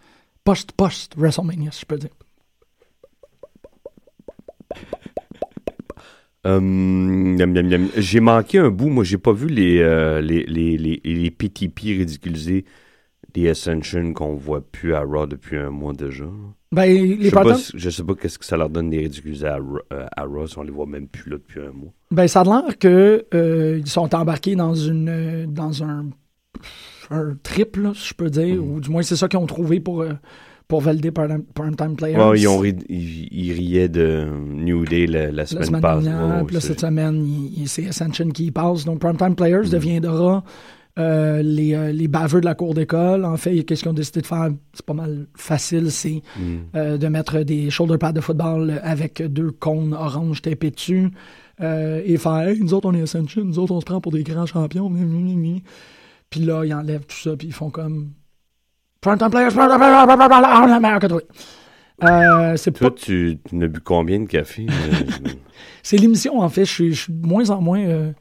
post, 0.42 0.72
post 0.72 1.14
WrestleMania, 1.16 1.70
si 1.70 1.82
je 1.82 1.86
peux 1.86 1.98
dire. 1.98 2.10
Euh. 6.46 7.90
J'ai 7.96 8.20
manqué 8.20 8.58
un 8.58 8.70
bout. 8.70 8.88
Moi, 8.88 9.04
j'ai 9.04 9.18
pas 9.18 9.32
vu 9.32 9.48
les, 9.48 9.80
euh, 9.80 10.20
les, 10.20 10.44
les, 10.44 10.76
les, 10.78 11.00
les 11.04 11.30
PTP 11.30 11.80
ridiculisés 11.98 12.64
des 13.34 13.48
Ascension 13.50 14.12
qu'on 14.14 14.34
voit 14.34 14.62
plus 14.62 14.94
à 14.94 15.00
Raw 15.00 15.26
depuis 15.26 15.58
un 15.58 15.70
mois 15.70 15.92
déjà. 15.92 16.24
Ben, 16.72 16.84
les 16.86 17.16
je, 17.20 17.24
sais 17.24 17.30
pas, 17.30 17.56
je 17.74 17.90
sais 17.90 18.02
pas 18.04 18.14
qu'est-ce 18.14 18.38
que 18.38 18.44
ça 18.46 18.56
leur 18.56 18.70
donne 18.70 18.88
des 18.90 18.98
ridiculisés 18.98 19.46
à, 19.46 19.58
euh, 19.58 20.06
à 20.16 20.24
Raw 20.24 20.46
si 20.46 20.58
on 20.58 20.62
les 20.62 20.70
voit 20.70 20.86
même 20.86 21.06
plus 21.06 21.30
là 21.30 21.36
depuis 21.36 21.60
un 21.60 21.70
mois. 21.72 21.92
Ben, 22.10 22.26
ça 22.28 22.40
a 22.40 22.44
l'air 22.44 22.78
que 22.78 23.26
euh, 23.34 23.78
ils 23.78 23.88
sont 23.90 24.14
embarqués 24.14 24.56
dans 24.56 24.74
une 24.74 25.46
dans 25.52 25.82
un, 25.84 26.06
un 27.10 27.36
trip, 27.42 27.76
là, 27.76 27.92
si 27.94 28.08
je 28.08 28.14
peux 28.14 28.30
dire, 28.30 28.56
Mm. 28.56 28.70
ou 28.72 28.80
du 28.80 28.88
moins 28.90 29.02
c'est 29.02 29.16
ça 29.16 29.28
qu'ils 29.28 29.38
ont 29.38 29.46
trouvé 29.46 29.80
pour, 29.80 30.04
pour 30.68 30.80
valider 30.80 31.10
Prime, 31.12 31.44
Time 31.76 31.96
Players. 31.96 32.16
Ouais, 32.16 32.40
ils, 32.40 32.48
ont 32.48 32.58
ri- 32.58 32.74
ils, 32.88 33.28
ils 33.30 33.52
riaient 33.52 33.88
de 33.88 34.26
New 34.52 34.84
Day 34.84 35.06
la, 35.06 35.46
semaine, 35.46 35.64
semaine 35.64 35.80
passée. 35.80 36.10
puis 36.46 36.54
là, 36.54 36.60
cette 36.60 36.80
semaine, 36.80 37.24
c'est 37.66 37.86
Ascension 37.88 38.28
qui 38.30 38.46
y 38.46 38.50
passe. 38.50 38.84
Donc, 38.84 38.98
Primetime 39.00 39.30
Mm. 39.30 39.34
Players 39.36 39.68
deviendra 39.70 40.42
euh, 40.98 41.42
les, 41.42 41.74
euh, 41.74 41.92
les 41.92 42.08
baveux 42.08 42.40
de 42.40 42.46
la 42.46 42.54
cour 42.54 42.72
d'école. 42.74 43.24
En 43.24 43.36
fait, 43.36 43.62
qu'est-ce 43.64 43.82
qu'ils 43.82 43.90
ont 43.90 43.94
décidé 43.94 44.22
de 44.22 44.26
faire? 44.26 44.48
C'est 44.72 44.84
pas 44.86 44.94
mal 44.94 45.26
facile, 45.36 45.90
c'est 45.90 46.22
Mm. 46.36 46.42
euh, 46.74 46.98
de 46.98 47.06
mettre 47.08 47.42
des 47.44 47.70
shoulder 47.70 47.98
pads 47.98 48.12
de 48.12 48.20
football 48.20 48.80
avec 48.82 49.22
deux 49.22 49.50
cônes 49.52 49.92
orange 49.94 50.42
tapés 50.42 50.70
dessus 50.70 51.10
et 51.60 52.16
faire 52.18 52.48
hey, 52.48 52.60
nous 52.60 52.74
autres 52.74 52.88
on 52.88 52.94
est 52.94 53.00
Ascension, 53.02 53.42
nous 53.44 53.58
autres 53.58 53.72
on 53.72 53.80
se 53.80 53.84
prend 53.86 54.00
pour 54.00 54.12
des 54.12 54.22
grands 54.24 54.44
champions. 54.46 54.90
Puis 56.30 56.40
là, 56.40 56.64
ils 56.64 56.74
enlèvent 56.74 57.06
tout 57.06 57.16
ça, 57.16 57.36
puis 57.36 57.48
ils 57.48 57.52
font 57.54 57.70
comme 57.70 58.10
Primetime 59.00 59.30
Players, 59.30 59.50
toi. 61.08 61.20
Euh, 62.04 62.56
c'est 62.56 62.72
Toi, 62.72 62.90
pas 62.90 62.96
tu, 63.00 63.38
tu 63.48 63.56
n'as 63.56 63.68
bu 63.68 63.80
combien 63.80 64.20
de 64.20 64.26
café? 64.26 64.66
Euh, 64.68 65.30
c'est 65.82 65.96
l'émission, 65.96 66.40
en 66.40 66.48
fait. 66.48 66.64
Je 66.64 66.72
suis, 66.72 66.92
je 66.92 67.02
suis 67.04 67.12
de 67.12 67.26
moins 67.26 67.48
en 67.50 67.60
moins. 67.62 67.80
euh, 67.80 68.12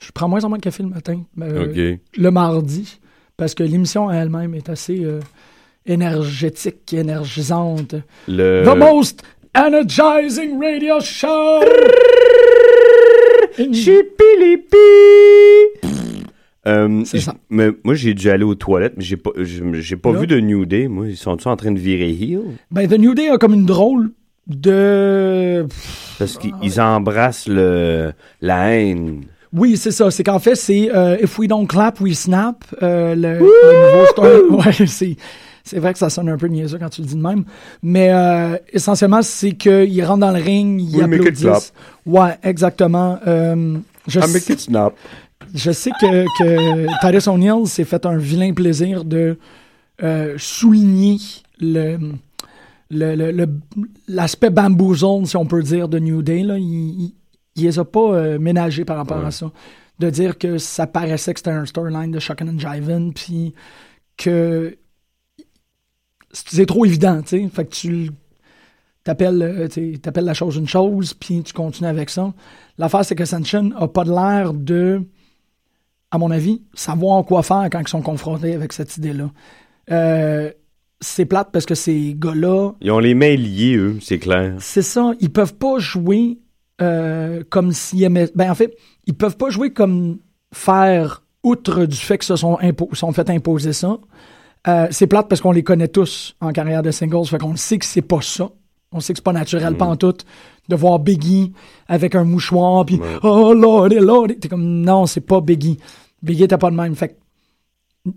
je 0.00 0.10
prends 0.12 0.28
moins 0.28 0.44
en 0.44 0.48
moins 0.48 0.58
de 0.58 0.62
café 0.62 0.82
le 0.82 0.88
matin. 0.90 1.22
euh. 1.40 1.96
Le 2.16 2.30
mardi. 2.30 2.98
Parce 3.36 3.54
que 3.54 3.62
l'émission 3.62 4.10
elle-même 4.10 4.54
est 4.54 4.68
assez 4.68 5.02
euh, 5.04 5.20
énergétique, 5.86 6.92
énergisante. 6.92 7.94
le... 8.28 8.64
The 8.64 8.76
most 8.76 9.22
energizing 9.54 10.60
radio 10.60 11.00
show! 11.00 11.60
Euh, 16.66 17.04
ça. 17.04 17.34
mais 17.50 17.70
moi, 17.82 17.94
j'ai 17.94 18.14
dû 18.14 18.30
aller 18.30 18.44
aux 18.44 18.54
toilettes, 18.54 18.94
mais 18.96 19.02
j'ai 19.02 19.16
pas, 19.16 19.30
j'ai 19.36 19.96
pas 19.96 20.12
Là? 20.12 20.20
vu 20.20 20.26
de 20.26 20.38
New 20.38 20.64
Day. 20.64 20.86
Moi, 20.88 21.08
ils 21.08 21.16
sont-ils 21.16 21.48
en 21.48 21.56
train 21.56 21.72
de 21.72 21.78
virer 21.78 22.10
heel? 22.10 22.42
Ben, 22.70 22.86
The 22.88 22.98
New 22.98 23.14
Day 23.14 23.28
a 23.30 23.38
comme 23.38 23.54
une 23.54 23.66
drôle 23.66 24.10
de. 24.46 25.66
Parce 26.18 26.38
qu'ils 26.38 26.80
embrassent 26.80 27.48
le, 27.48 28.12
la 28.40 28.74
haine. 28.76 29.22
Oui, 29.52 29.76
c'est 29.76 29.90
ça. 29.90 30.10
C'est 30.10 30.22
qu'en 30.24 30.38
fait, 30.38 30.54
c'est 30.54 30.90
euh, 30.94 31.16
If 31.22 31.38
we 31.38 31.48
don't 31.48 31.66
clap, 31.66 32.00
we 32.00 32.16
snap. 32.16 32.64
euh, 32.82 33.14
le, 33.14 33.38
le 33.38 33.92
nouveau 33.92 34.06
story. 34.10 34.40
Ouais, 34.80 34.86
c'est. 34.86 35.16
C'est 35.64 35.78
vrai 35.78 35.92
que 35.92 35.98
ça 36.00 36.10
sonne 36.10 36.28
un 36.28 36.36
peu 36.36 36.48
niaiseux 36.48 36.76
quand 36.78 36.88
tu 36.88 37.02
le 37.02 37.06
dis 37.06 37.14
de 37.14 37.20
même. 37.22 37.44
Mais 37.84 38.08
euh, 38.12 38.56
essentiellement, 38.72 39.22
c'est 39.22 39.52
qu'ils 39.52 40.04
rentrent 40.04 40.18
dans 40.18 40.32
le 40.32 40.42
ring, 40.42 40.80
ils 40.80 40.98
make 41.06 41.20
it 41.22 41.28
applaudissent. 41.44 41.72
Ouais, 42.04 42.30
exactement. 42.42 43.20
Euh, 43.28 43.76
je, 44.08 44.18
I 44.18 44.22
sais, 44.24 44.32
make 44.32 44.48
it 44.48 44.58
snap. 44.58 44.94
Je 45.54 45.70
sais 45.72 45.90
que, 46.00 46.24
que 46.38 46.86
Titus 47.06 47.26
O'Neill 47.28 47.66
s'est 47.66 47.84
fait 47.84 48.04
un 48.06 48.16
vilain 48.16 48.52
plaisir 48.54 49.04
de 49.04 49.38
euh, 50.02 50.34
souligner 50.38 51.18
le 51.60 51.98
le- 52.90 53.14
le- 53.14 53.30
le- 53.32 53.48
l'aspect 54.06 54.50
bamboozle, 54.50 55.26
si 55.26 55.36
on 55.38 55.46
peut 55.46 55.62
dire, 55.62 55.88
de 55.88 55.98
New 55.98 56.20
Day. 56.22 56.42
Là. 56.42 56.58
Il, 56.58 56.64
il, 56.64 57.14
il 57.56 57.62
les 57.64 57.78
a 57.78 57.84
pas 57.86 58.14
euh, 58.14 58.38
ménagés 58.38 58.84
par 58.84 58.98
rapport 58.98 59.18
Ouais. 59.20 59.26
à 59.26 59.30
ça. 59.30 59.50
De 59.98 60.10
dire 60.10 60.36
que 60.36 60.58
ça 60.58 60.86
paraissait 60.86 61.32
que 61.32 61.40
c'était 61.40 61.50
un 61.52 61.64
storyline 61.64 62.10
de 62.10 62.18
Shockin' 62.18 62.48
and 62.48 62.58
Jivin, 62.58 63.10
puis 63.14 63.54
que 64.18 64.76
c'est 66.32 66.66
trop 66.66 66.84
évident, 66.84 67.22
tu 67.22 67.28
sais. 67.42 67.48
Fait 67.48 67.64
que 67.64 67.70
tu 67.74 68.10
t'appelles 69.04 69.42
euh, 69.42 69.96
t'appelles 69.98 70.24
la 70.24 70.34
chose 70.34 70.56
une 70.56 70.68
chose, 70.68 71.14
puis 71.14 71.42
tu 71.42 71.52
continues 71.52 71.88
avec 71.88 72.10
ça. 72.10 72.32
L'affaire, 72.78 73.04
c'est 73.04 73.14
que 73.14 73.22
Ascension 73.22 73.70
a 73.76 73.88
pas 73.88 74.04
de 74.04 74.10
l'air 74.10 74.52
de, 74.54 75.02
à 76.12 76.18
mon 76.18 76.30
avis, 76.30 76.62
savoir 76.74 77.24
quoi 77.24 77.42
faire 77.42 77.68
quand 77.72 77.80
ils 77.80 77.88
sont 77.88 78.02
confrontés 78.02 78.54
avec 78.54 78.72
cette 78.72 78.96
idée-là. 78.96 79.30
Euh, 79.90 80.50
c'est 81.00 81.24
plate 81.24 81.48
parce 81.52 81.66
que 81.66 81.74
ces 81.74 82.14
gars-là, 82.16 82.72
Ils 82.80 82.92
ont 82.92 83.00
les 83.00 83.14
mains 83.14 83.34
liées, 83.34 83.74
eux, 83.76 83.98
c'est 84.00 84.18
clair. 84.20 84.54
c'est 84.60 84.82
ça, 84.82 85.12
ils 85.18 85.30
peuvent 85.32 85.54
pas 85.56 85.78
jouer 85.78 86.38
euh, 86.80 87.42
comme 87.50 87.72
s'ils 87.72 88.04
aimaient. 88.04 88.30
Ben, 88.36 88.50
en 88.50 88.54
fait, 88.54 88.76
ils 89.06 89.14
peuvent 89.14 89.36
pas 89.36 89.50
jouer 89.50 89.72
comme 89.72 90.18
faire, 90.54 91.22
outre 91.42 91.86
du 91.86 91.96
fait 91.96 92.18
que 92.18 92.24
se 92.24 92.36
sont, 92.36 92.56
impo- 92.62 92.94
sont 92.94 93.10
fait 93.12 93.28
imposer 93.30 93.72
ça. 93.72 93.98
Euh, 94.68 94.86
c'est 94.92 95.08
plate 95.08 95.28
parce 95.28 95.40
qu'on 95.40 95.50
les 95.50 95.64
connaît 95.64 95.88
tous 95.88 96.36
en 96.40 96.52
carrière 96.52 96.82
de 96.82 96.92
singles, 96.92 97.26
fait 97.26 97.38
qu'on 97.38 97.56
sait 97.56 97.78
que 97.78 97.84
c'est 97.84 98.02
pas 98.02 98.20
ça. 98.20 98.50
On 98.92 99.00
sait 99.00 99.12
que 99.14 99.18
c'est 99.18 99.24
pas 99.24 99.32
naturel, 99.32 99.74
pas 99.76 99.86
en 99.86 99.96
tout, 99.96 100.14
de 100.68 100.76
voir 100.76 100.98
Biggie 100.98 101.52
avec 101.88 102.14
un 102.14 102.24
mouchoir, 102.24 102.84
puis 102.84 103.00
oh 103.22 103.54
lordy, 103.54 103.96
lordy. 103.96 104.38
T'es 104.38 104.48
comme, 104.48 104.82
non, 104.82 105.06
c'est 105.06 105.22
pas 105.22 105.40
Biggie. 105.40 105.78
Biggie 106.22 106.44
était 106.44 106.58
pas 106.58 106.70
de 106.70 106.76
même. 106.76 106.94
Fait 106.94 107.08
que 107.08 107.14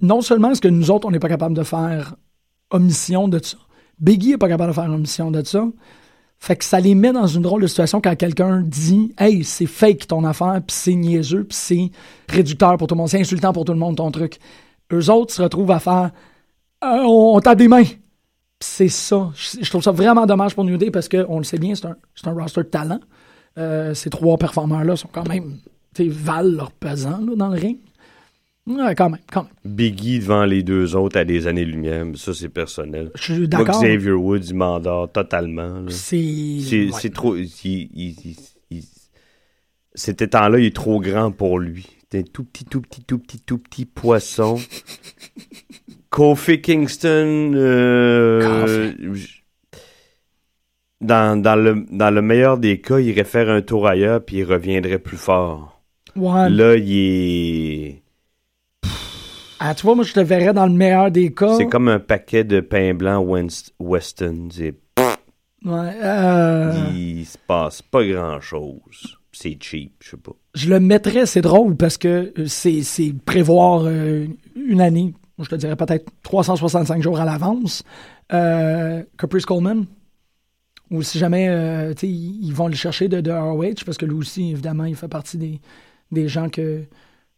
non 0.02 0.22
seulement 0.22 0.52
est-ce 0.52 0.62
que 0.62 0.68
nous 0.68 0.92
autres, 0.92 1.08
on 1.08 1.12
n'est 1.12 1.20
pas 1.20 1.30
capable 1.30 1.56
de 1.56 1.64
faire 1.64 2.16
omission 2.72 3.28
de 3.28 3.40
ça, 3.42 3.58
Biggie 4.00 4.34
est 4.34 4.38
pas 4.38 4.50
capable 4.50 4.72
de 4.72 4.76
faire 4.76 4.92
omission 4.92 5.32
de 5.32 5.44
ça. 5.44 5.66
Fait 6.38 6.58
que 6.58 6.66
ça 6.66 6.80
les 6.80 6.96
met 6.96 7.14
dans 7.14 7.28
une 7.28 7.42
drôle 7.42 7.62
de 7.62 7.68
situation 7.68 8.02
quand 8.02 8.16
quelqu'un 8.16 8.62
dit 8.62 9.14
Hey, 9.18 9.44
c'est 9.44 9.66
fake 9.66 10.08
ton 10.08 10.24
affaire, 10.26 10.62
puis 10.66 10.76
c'est 10.76 10.94
niaiseux, 10.94 11.46
puis 11.46 11.58
c'est 11.58 11.92
réducteur 12.28 12.78
pour 12.78 12.88
tout 12.88 12.96
le 12.96 13.00
monde, 13.00 13.10
c'est 13.10 13.20
insultant 13.20 13.54
pour 13.54 13.66
tout 13.66 13.74
le 13.74 13.80
monde 13.80 13.96
ton 13.96 14.12
truc. 14.12 14.40
Eux 14.92 15.10
autres 15.10 15.34
se 15.34 15.42
retrouvent 15.42 15.72
à 15.72 15.80
faire 15.80 16.12
Euh, 16.84 17.04
on, 17.06 17.40
tape 17.40 17.58
des 17.58 17.68
mains. 17.68 17.86
C'est 18.60 18.90
ça. 18.90 19.32
Je, 19.36 19.70
trouve 19.70 19.82
ça 19.82 19.92
vraiment 19.92 20.26
dommage 20.26 20.56
pour 20.56 20.64
New 20.64 20.78
Day 20.78 20.92
parce 20.92 21.10
qu'on 21.10 21.38
le 21.38 21.44
sait 21.44 21.58
bien, 21.58 21.74
c'est 21.76 21.86
un, 21.86 21.96
un 22.26 22.34
roster 22.34 22.62
de 22.62 22.68
talent. 22.68 23.00
Euh, 23.58 23.94
ces 23.94 24.10
trois 24.10 24.38
performeurs-là 24.38 24.96
sont 24.96 25.10
quand 25.12 25.28
même, 25.28 25.58
valent 25.98 26.56
leur 26.56 26.72
pesant 26.72 27.20
là, 27.26 27.36
dans 27.36 27.48
le 27.48 27.60
ring. 27.60 27.78
Ouais, 28.68 28.96
quand 28.96 29.12
même, 29.12 29.20
quand 29.32 29.44
même. 29.44 29.52
Biggie 29.64 30.20
devant 30.20 30.44
les 30.46 30.64
deux 30.64 30.96
autres 30.96 31.20
à 31.20 31.24
des 31.26 31.46
années-lumière, 31.46 32.06
mais 32.06 32.18
ça, 32.18 32.34
c'est 32.34 32.50
personnel. 32.50 33.12
Je 33.16 33.34
suis 33.34 33.48
d'accord. 33.48 33.80
Xavier 33.82 34.12
Woods, 34.12 34.46
il 34.50 34.56
m'endort 34.56 35.12
totalement. 35.12 35.86
C'est. 35.90 36.60
C'est 36.62 36.90
ouais. 36.92 37.10
trop. 37.10 37.36
il- 37.36 37.46
il- 37.64 37.90
il- 38.26 38.36
il- 38.72 38.84
cet 39.94 40.22
étang-là, 40.24 40.58
il 40.60 40.66
est 40.66 40.76
trop 40.76 41.00
grand 41.00 41.32
pour 41.32 41.60
lui. 41.60 41.86
C'est 42.12 42.20
un 42.20 42.24
tout 42.24 42.44
petit, 42.44 42.66
tout 42.66 42.82
petit, 42.82 43.04
tout 43.04 43.20
petit, 43.20 43.40
tout 43.40 43.58
petit 43.58 43.86
poisson 43.86 44.58
Kofi 46.10 46.62
Kingston, 46.62 47.52
euh, 47.56 48.64
dans, 51.02 51.42
dans, 51.42 51.56
le, 51.56 51.86
dans 51.92 52.10
le 52.14 52.22
meilleur 52.22 52.58
des 52.58 52.80
cas, 52.80 53.00
il 53.00 53.08
irait 53.10 53.26
faire 53.26 53.50
un 53.50 53.62
tour 53.62 53.86
ailleurs 53.88 54.24
puis 54.24 54.38
il 54.38 54.44
reviendrait 54.44 55.00
plus 55.00 55.18
fort. 55.18 55.82
Ouais. 56.16 56.50
Là, 56.50 56.76
il 56.78 56.94
est. 56.98 58.02
Ah, 59.68 59.74
tu 59.74 59.82
vois, 59.84 59.96
moi, 59.96 60.04
je 60.04 60.14
te 60.14 60.20
verrais 60.20 60.54
dans 60.54 60.68
le 60.68 60.74
meilleur 60.74 61.10
des 61.10 61.34
cas. 61.34 61.56
C'est 61.58 61.66
comme 61.66 61.88
un 61.88 62.00
paquet 62.00 62.44
de 62.44 62.60
pain 62.60 62.94
blanc 62.94 63.20
West- 63.24 63.74
Weston. 63.80 64.50
C'est- 64.52 64.76
Ouais, 65.66 65.92
euh, 66.04 66.74
Il 66.94 67.26
se 67.26 67.38
passe 67.48 67.82
pas 67.82 68.06
grand 68.06 68.40
chose. 68.40 69.18
C'est 69.32 69.58
cheap, 69.60 69.94
je 70.04 70.12
sais 70.12 70.18
pas. 70.18 70.34
Je 70.54 70.70
le 70.70 70.80
mettrais, 70.80 71.26
c'est 71.26 71.42
drôle, 71.42 71.76
parce 71.76 71.98
que 71.98 72.32
euh, 72.38 72.46
c'est 72.46 72.84
c'est 72.84 73.12
prévoir 73.26 73.86
euh, 73.86 74.28
une 74.56 74.80
année, 74.82 75.16
je 75.40 75.50
te 75.50 75.56
dirais 75.56 75.76
peut-être 75.76 76.06
365 76.22 77.02
jours 77.02 77.20
à 77.20 77.26
l'avance. 77.26 77.84
Euh, 78.34 79.04
Caprice 79.18 79.46
Coleman, 79.48 79.86
ou 80.92 81.02
si 81.02 81.18
jamais 81.18 81.48
euh, 81.50 81.94
ils 82.04 82.54
vont 82.54 82.68
le 82.68 82.76
chercher 82.76 83.08
de, 83.08 83.20
de 83.20 83.32
ROH, 83.32 83.84
parce 83.84 83.98
que 83.98 84.06
lui 84.06 84.14
aussi, 84.16 84.52
évidemment, 84.52 84.86
il 84.86 84.96
fait 84.96 85.08
partie 85.08 85.38
des, 85.40 85.60
des 86.12 86.28
gens 86.28 86.50
que. 86.50 86.84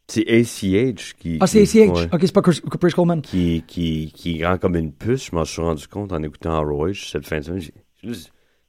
C'est 0.10 0.26
ACH 0.30 1.16
qui. 1.20 1.38
Ah, 1.42 1.48
c'est 1.48 1.62
ACH. 1.64 1.76
ouais, 1.76 2.08
Ok, 2.14 2.20
c'est 2.22 2.32
pas 2.34 2.42
Chris- 2.42 2.62
Coleman. 2.94 3.22
Qui, 3.22 3.64
qui, 3.68 4.12
qui 4.16 4.36
est 4.36 4.38
grand 4.40 4.58
comme 4.58 4.76
une 4.78 4.92
puce. 4.94 5.30
Je 5.32 5.36
m'en 5.36 5.44
suis 5.44 5.62
rendu 5.62 5.86
compte 5.88 6.14
en 6.14 6.24
écoutant 6.24 6.62
ROH 6.64 6.94
cette 7.12 7.26
fin 7.28 7.40
de 7.40 7.44
semaine. 7.44 7.62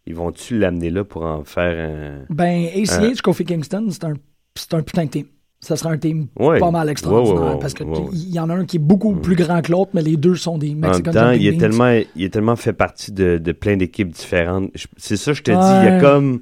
Ils 0.07 0.15
vont-tu 0.15 0.59
l'amener 0.59 0.91
là 0.91 1.05
pour 1.05 1.25
en 1.25 1.45
faire 1.45 1.79
un. 1.91 2.25
Ben, 2.35 2.67
ACH, 2.75 2.91
Euh. 3.03 3.15
Kofi 3.23 3.45
Kingston, 3.45 3.87
c'est 3.91 4.05
un, 4.05 4.15
c'est 4.57 4.75
un 4.75 4.83
putain 4.83 5.05
de 5.05 5.11
team. 5.11 5.25
Ça 5.61 5.77
sera 5.77 5.91
un 5.91 5.99
team 5.99 6.29
Ouais. 6.39 6.61
pas 6.61 6.71
mal 6.71 6.89
extraordinaire, 6.89 7.55
Ouais, 7.55 7.59
parce 7.61 7.75
que 7.75 7.83
ouais, 7.85 7.99
ouais. 7.99 8.07
il 8.13 8.31
y 8.33 8.39
en 8.39 8.49
a 8.49 8.55
un 8.55 8.65
qui 8.65 8.77
est 8.77 8.81
beaucoup 8.81 9.15
plus 9.17 9.35
grand 9.35 9.61
que 9.61 9.73
l'autre, 9.73 9.91
mais 9.93 10.03
les 10.03 10.17
deux 10.17 10.37
sont 10.37 10.57
des 10.57 10.71
En 10.71 10.75
même 10.75 10.91
Mexican 10.91 11.11
temps, 11.13 11.31
il 11.33 11.47
est 11.49 11.59
tellement, 11.59 12.01
il 12.17 12.23
est 12.25 12.33
tellement 12.33 12.55
fait 12.57 12.73
partie 12.73 13.11
de, 13.13 13.39
de 13.39 13.53
plein 13.53 13.77
d'équipes 13.77 14.09
différentes. 14.11 14.71
C'est 14.97 15.17
ça, 15.17 15.33
je 15.33 15.43
te 15.43 15.51
dis. 15.51 15.57
Il 15.57 15.85
y 15.85 15.97
a 15.97 16.01
comme. 16.01 16.41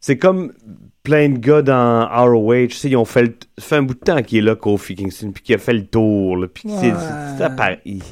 C'est 0.00 0.18
comme 0.18 0.52
plein 1.06 1.28
de 1.28 1.38
gars 1.38 1.62
dans 1.62 2.08
ROH. 2.08 2.66
Tu 2.68 2.74
sais, 2.76 2.88
ils 2.90 2.96
ont 2.96 3.04
fait, 3.04 3.22
le- 3.22 3.34
ça 3.58 3.64
fait 3.64 3.76
un 3.76 3.82
bout 3.84 3.94
de 3.94 4.00
temps 4.00 4.20
qu'il 4.22 4.38
est 4.38 4.42
là, 4.42 4.56
Kofi 4.56 4.96
Kingston, 4.96 5.30
puis 5.32 5.42
qu'il 5.44 5.54
a 5.54 5.58
fait 5.58 5.72
le 5.72 5.86
tour. 5.86 6.36
Là, 6.36 6.48
puis 6.52 6.68
Ouais. 6.68 6.74
c'est- 6.80 7.38
ça 7.38 7.48
paraît- 7.50 7.80
il- 7.84 8.02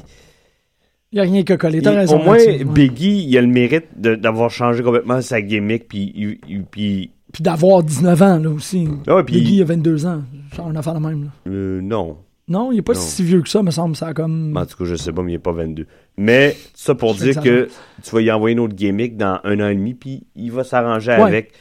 Il 1.11 1.15
n'y 1.15 1.19
a 1.19 1.23
rien 1.23 1.43
que 1.43 1.53
coller. 1.53 1.77
il- 1.79 1.83
T'as 1.83 1.91
raison. 1.91 2.19
au 2.19 2.23
moins, 2.23 2.37
ouais. 2.37 2.63
Biggie, 2.63 3.25
il 3.27 3.37
a 3.37 3.41
le 3.41 3.47
mérite 3.47 3.85
d'avoir 3.97 4.49
changé 4.49 4.81
complètement 4.83 5.21
sa 5.21 5.41
gimmick, 5.41 5.87
puis. 5.87 6.11
il- 6.15 6.37
il- 6.47 6.63
puis 6.63 7.11
Puis 7.33 7.43
d'avoir 7.43 7.83
19 7.83 8.21
ans, 8.21 8.37
là 8.39 8.49
aussi. 8.49 8.87
Ah 9.07 9.15
ouais, 9.17 9.23
puis- 9.23 9.35
Biggie 9.41 9.61
a 9.61 9.65
22 9.65 10.05
ans. 10.05 10.21
Genre 10.55 10.69
une 10.71 10.77
affaire 10.77 10.93
de 10.93 10.99
même, 11.05 11.23
là. 11.25 11.29
euh, 11.51 11.81
non. 11.81 12.17
Non, 12.47 12.71
il 12.71 12.77
est 12.77 12.81
pas 12.81 12.93
Non. 12.93 12.99
si 12.99 13.23
vieux 13.23 13.41
que 13.41 13.49
ça, 13.49 13.61
me 13.63 13.71
semble. 13.71 13.95
Ça 13.95 14.07
a 14.07 14.13
comme. 14.13 14.55
En 14.55 14.65
tout 14.65 14.77
cas, 14.77 14.85
je 14.85 14.95
sais 14.95 15.11
pas, 15.11 15.21
mais 15.23 15.31
il 15.31 15.35
n'est 15.35 15.39
pas 15.39 15.51
22. 15.51 15.85
Mais 16.17 16.55
ça 16.73 16.93
pour 16.95 17.13
Je 17.15 17.23
dire 17.25 17.33
fais 17.33 17.41
que 17.41 17.69
tu 18.03 18.11
vas 18.15 18.21
y 18.21 18.31
envoyer 18.31 18.53
une 18.53 18.59
autre 18.59 18.75
gimmick 18.75 19.17
dans 19.17 19.39
un 19.43 19.59
an 19.59 19.67
et 19.69 19.75
demi, 19.75 19.95
puis 19.95 20.23
il 20.35 20.51
va 20.51 20.63
s'arranger 20.63 21.11
avec. 21.11 21.51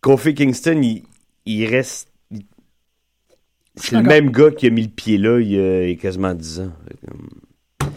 Kofi 0.00 0.34
Kingston, 0.34 0.80
il, 0.82 1.02
il 1.46 1.66
reste. 1.66 2.08
C'est 3.76 3.96
le 3.96 4.02
même 4.02 4.30
gars 4.30 4.50
qui 4.50 4.66
a 4.66 4.70
mis 4.70 4.82
le 4.82 4.88
pied 4.88 5.16
là 5.16 5.38
il 5.40 5.48
y 5.52 5.58
a, 5.58 5.84
il 5.84 5.90
y 5.90 5.92
a 5.92 5.96
quasiment 5.96 6.34
10 6.34 6.60
ans. 6.60 6.72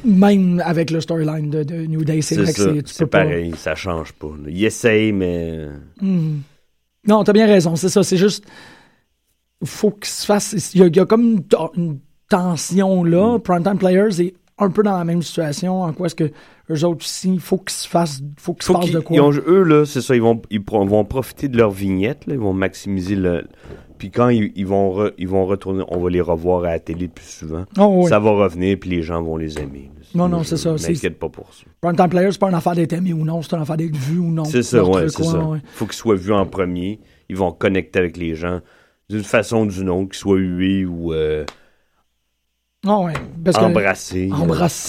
Même 0.06 0.62
avec 0.66 0.92
le 0.92 1.02
storyline 1.02 1.50
de, 1.50 1.64
de 1.64 1.86
New 1.86 2.04
Day, 2.04 2.22
c'est 2.22 2.36
vrai 2.36 2.54
que 2.54 2.60
ça, 2.60 2.72
c'est. 2.86 3.00
peux 3.00 3.08
pas- 3.08 3.24
pareil, 3.24 3.54
ça 3.58 3.74
change 3.76 4.12
pas. 4.14 4.28
là. 4.28 4.50
Il 4.50 4.64
essaye, 4.64 5.12
mais. 5.12 5.68
Hmm. 6.02 6.40
Non, 7.08 7.24
t'as 7.24 7.34
bien 7.34 7.48
raison, 7.48 7.76
c'est 7.76 7.90
ça. 7.90 8.04
C'est 8.04 8.18
juste. 8.18 8.46
Faut 9.64 9.92
qu'il 9.92 10.08
se 10.08 10.26
fasse. 10.26 10.74
Il 10.74 10.82
y, 10.82 10.84
a, 10.84 10.88
il 10.88 10.96
y 10.96 11.00
a 11.00 11.06
comme 11.06 11.42
une, 11.76 12.00
tension 12.30 13.04
Mm. 13.04 13.08
là. 13.08 13.40
Primetime 13.40 13.78
Players 13.78 14.22
est 14.22 14.34
un 14.60 14.70
peu 14.70 14.84
dans 14.84 14.98
la 14.98 15.04
même 15.04 15.22
situation. 15.22 15.82
En 15.84 15.94
quoi 15.94 16.06
est-ce 16.08 16.16
que 16.16 16.32
eux 16.70 16.86
autres 16.86 17.04
aussi, 17.06 17.34
il 17.34 17.40
faut 17.40 17.58
qu'ils 17.58 17.72
se 17.72 17.88
fassent. 17.88 18.22
faut 18.38 18.54
qu'ils 18.54 18.76
qu'ils- 18.78 18.94
de 18.94 19.00
quoi. 19.00 19.16
ils 19.16 19.22
ont- 19.22 19.32
eux, 19.32 19.64
là, 19.64 19.86
c'est 19.86 20.02
ça, 20.02 20.16
ils 20.16 20.22
vont, 20.22 20.42
ils 20.50 20.62
vont 20.64 21.06
profiter 21.06 21.48
de 21.48 21.58
leur 21.58 21.72
vignette, 21.72 22.26
là, 22.28 22.34
ils 22.36 22.40
vont 22.40 22.54
maximiser 22.54 23.16
le. 23.16 23.44
Puis 23.98 24.12
quand 24.12 24.30
ils, 24.30 24.52
ils 24.56 24.68
vont 24.68 24.94
re- 24.94 25.14
ils 25.18 25.28
vont 25.28 25.46
retourner, 25.46 25.84
on 25.88 26.00
va 26.00 26.10
les 26.10 26.22
revoir 26.22 26.64
à 26.66 26.72
la 26.72 26.80
télé 26.80 27.08
plus 27.08 27.26
souvent. 27.26 27.64
Oh, 27.80 28.02
oui. 28.04 28.10
Ça 28.10 28.20
va 28.20 28.32
revenir, 28.32 28.78
puis 28.80 28.90
les 28.90 29.02
gens 29.02 29.22
vont 29.22 29.38
les 29.38 29.58
aimer. 29.60 29.90
Non, 30.16 30.28
non, 30.28 30.44
c'est 30.44 30.58
je 30.58 30.78
ça, 30.78 30.90
m'inquiète 30.90 31.18
pas 31.18 31.30
pour 31.30 31.52
ça. 31.54 31.64
Primetime 31.82 32.10
Players, 32.10 32.32
c'est 32.34 32.40
pas 32.40 32.50
une 32.50 32.56
affaire 32.56 32.76
d'être 32.76 32.94
aimé 32.94 33.14
ou 33.14 33.26
non, 33.26 33.42
c'est 33.42 33.56
une 33.56 33.62
affaire 33.64 33.78
d'être 33.78 33.96
vu 33.96 34.20
ou 34.20 34.30
non. 34.32 34.46
C'est 34.46 34.62
ça, 34.62 34.84
ouais, 34.84 35.10
c'est 35.10 35.24
ça. 35.24 35.40
ouais. 35.40 35.60
Faut 35.74 35.86
qu'ils 35.86 35.96
soient 35.96 36.16
vus 36.16 36.34
en 36.34 36.46
premier. 36.46 37.00
Ils 37.30 37.36
vont 37.38 37.52
connecter 37.52 37.98
avec 38.00 38.18
les 38.18 38.36
gens 38.36 38.60
d'une 39.10 39.24
façon 39.24 39.62
ou 39.64 39.66
d'une 39.68 39.90
autre, 39.90 40.10
qu'ils 40.10 40.20
soient 40.20 40.38
hués 40.38 40.86
ou 40.86 41.14
euh, 41.14 41.46
Ouais, 42.86 43.14
parce 43.44 43.58
que-. 43.58 43.64
Embrassés. 43.64 44.30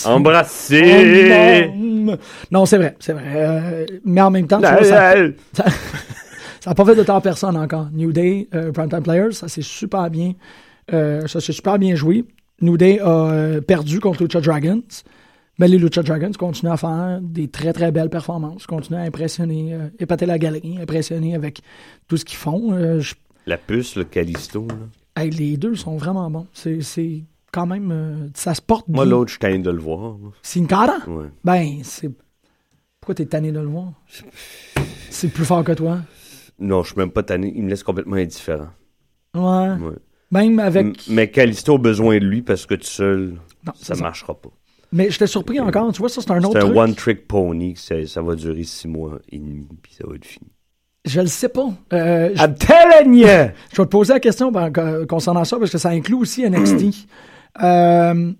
Embrassés. 0.09 1.71
Oh, 1.73 2.15
non, 2.51 2.67
c'est 2.67 2.77
vrai, 2.79 2.97
c'est 2.99 3.13
vrai. 3.13 3.23
Euh, 3.27 3.87
mais 4.05 4.21
en 4.21 4.31
même 4.31 4.47
temps, 4.47 4.57
tu 4.61 4.63
vois, 4.67 4.85
ça- 4.85 5.15
la- 5.15 5.31
ça 6.61 6.75
pas 6.75 6.85
fait 6.85 6.95
de 6.97 7.03
temps 7.05 7.17
à 7.17 7.21
personne 7.21 7.57
encore. 7.57 7.89
New 7.93 8.13
Day, 8.13 8.49
euh, 8.55 8.73
Primetime 8.73 9.03
Players, 9.03 9.33
ça 9.33 9.49
s'est 9.49 9.63
super 9.63 10.11
bien, 10.11 10.33
euh, 10.93 11.27
ça 11.29 11.41
s'est 11.41 11.53
super 11.53 11.79
bien 11.79 11.95
joué. 11.95 12.25
New 12.61 12.77
Day 12.77 12.99
a 13.01 13.09
euh, 13.09 13.61
perdu 13.61 14.01
contre 14.01 14.23
Lucha 14.25 14.41
Dragons, 14.41 14.83
mais 15.59 15.69
les 15.69 15.79
Lucha 15.79 16.03
Dragons 16.03 16.33
continuent 16.39 16.73
à 16.73 16.77
faire 16.77 17.21
des 17.23 17.49
très 17.49 17.73
très 17.73 17.93
belles 17.93 18.11
performances, 18.11 18.67
continuent 18.67 18.99
à 18.99 19.03
impressionner, 19.03 19.73
euh, 19.75 19.89
épater 20.01 20.27
la 20.27 20.39
galerie, 20.39 20.79
impressionner 20.81 21.35
avec 21.37 21.61
tout 22.09 22.17
ce 22.17 22.25
qu'ils 22.25 22.39
font. 22.39 22.73
Euh, 22.73 22.99
je- 23.01 23.15
La 23.47 23.57
puce, 23.57 23.95
le 23.97 24.05
Callisto. 24.05 24.67
là. 24.69 25.23
hey, 25.23 25.31
les 25.31 25.57
deux 25.57 25.77
sont 25.77 25.97
vraiment 25.97 26.29
bons. 26.31 26.47
C'est 26.53 26.81
c'est 26.83 27.23
quand 27.55 27.67
même, 27.67 27.91
euh, 27.93 28.29
ça 28.35 28.53
se 28.55 28.61
porte 28.61 28.89
Moi, 28.89 29.05
l'autre, 29.05 29.33
je 29.33 29.39
tanné 29.39 29.59
de 29.59 29.71
le 29.71 29.79
voir. 29.81 30.19
moi. 30.19 30.33
Sin 30.43 30.67
Cara? 30.67 30.99
Ouais. 31.07 31.27
Ben, 31.45 31.79
c'est. 31.85 32.11
Pourquoi 33.01 33.15
t'es 33.15 33.27
tanné 33.27 33.53
de 33.53 33.61
le 33.61 33.67
voir? 33.67 33.93
C'est 35.11 35.29
plus 35.29 35.45
fort 35.45 35.63
que 35.63 35.73
toi. 35.73 35.99
Non, 36.59 36.83
je 36.83 36.89
suis 36.93 36.99
même 36.99 37.11
pas 37.11 37.23
tanné. 37.23 37.53
Il 37.55 37.63
me 37.65 37.71
laisse 37.71 37.83
complètement 37.83 38.17
indifférent. 38.17 38.69
Ouais. 39.35 39.43
Ouais. 39.43 39.95
Même 40.31 40.59
avec. 40.59 40.85
M- 40.87 40.93
Mais 41.09 41.31
Callisto 41.31 41.75
a 41.75 41.79
besoin 41.79 42.19
de 42.19 42.25
lui 42.25 42.43
parce 42.43 42.67
que 42.67 42.75
tout 42.75 42.85
seul, 42.87 43.35
Non, 43.67 43.73
ça 43.81 43.95
ça. 43.95 44.03
marchera 44.03 44.35
pas. 44.35 44.51
Mais 44.93 45.11
j'étais 45.11 45.27
surpris 45.27 45.61
encore. 45.61 45.93
Tu 45.93 45.99
vois, 45.99 46.09
ça, 46.09 46.21
c'est 46.23 46.31
un 46.31 46.39
autre 46.39 46.53
C'est 46.53 46.59
un 46.59 46.67
truc. 46.67 46.77
one-trick 46.77 47.29
pony. 47.29 47.75
Ça, 47.77 48.23
va 48.23 48.35
durer 48.37 48.63
six 48.65 48.89
mois 48.89 49.19
et 49.31 49.39
demi, 49.39 49.67
puis 49.83 49.93
ça 49.95 50.05
va 50.09 50.15
être 50.17 50.25
fini. 50.25 50.47
Je 51.05 51.21
le 51.21 51.27
sais 51.27 51.49
pas. 51.51 51.69
Euh, 51.93 52.31
je... 52.35 52.43
I'm 52.43 52.55
telling 52.55 53.15
you! 53.15 53.27
je 53.27 53.77
vais 53.77 53.85
te 53.85 53.91
poser 53.91 54.15
la 54.15 54.21
question 54.21 54.51
ben, 54.51 54.73
co- 54.73 55.05
concernant 55.07 55.45
ça 55.45 55.59
parce 55.59 55.71
que 55.71 55.79
ça 55.79 55.91
inclut 55.91 56.15
aussi 56.15 56.49
NXT. 56.49 57.07
Euh, 57.63 58.33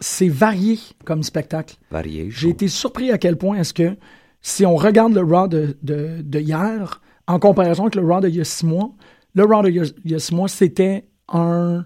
C'est 0.00 0.28
varié 0.28 0.78
comme 1.04 1.22
spectacle. 1.22 1.76
Varié. 1.90 2.28
J'ai 2.30 2.50
été 2.50 2.68
surpris 2.68 3.10
à 3.10 3.18
quel 3.18 3.36
point 3.36 3.56
est-ce 3.58 3.74
que 3.74 3.96
si 4.40 4.64
on 4.64 4.76
regarde 4.76 5.12
le 5.14 5.22
Raw 5.22 5.48
de, 5.48 5.76
de, 5.82 6.22
de 6.22 6.40
hier 6.40 7.00
en 7.26 7.38
comparaison 7.38 7.82
avec 7.84 7.94
le 7.96 8.02
Raw 8.06 8.20
d'il 8.20 8.36
y 8.36 8.40
a 8.40 8.44
six 8.44 8.64
mois, 8.64 8.90
le 9.34 9.44
Raw 9.44 9.62
d'il 9.62 9.76
y, 10.04 10.10
y 10.10 10.14
a 10.14 10.18
six 10.18 10.34
mois, 10.34 10.48
c'était 10.48 11.08
un. 11.28 11.84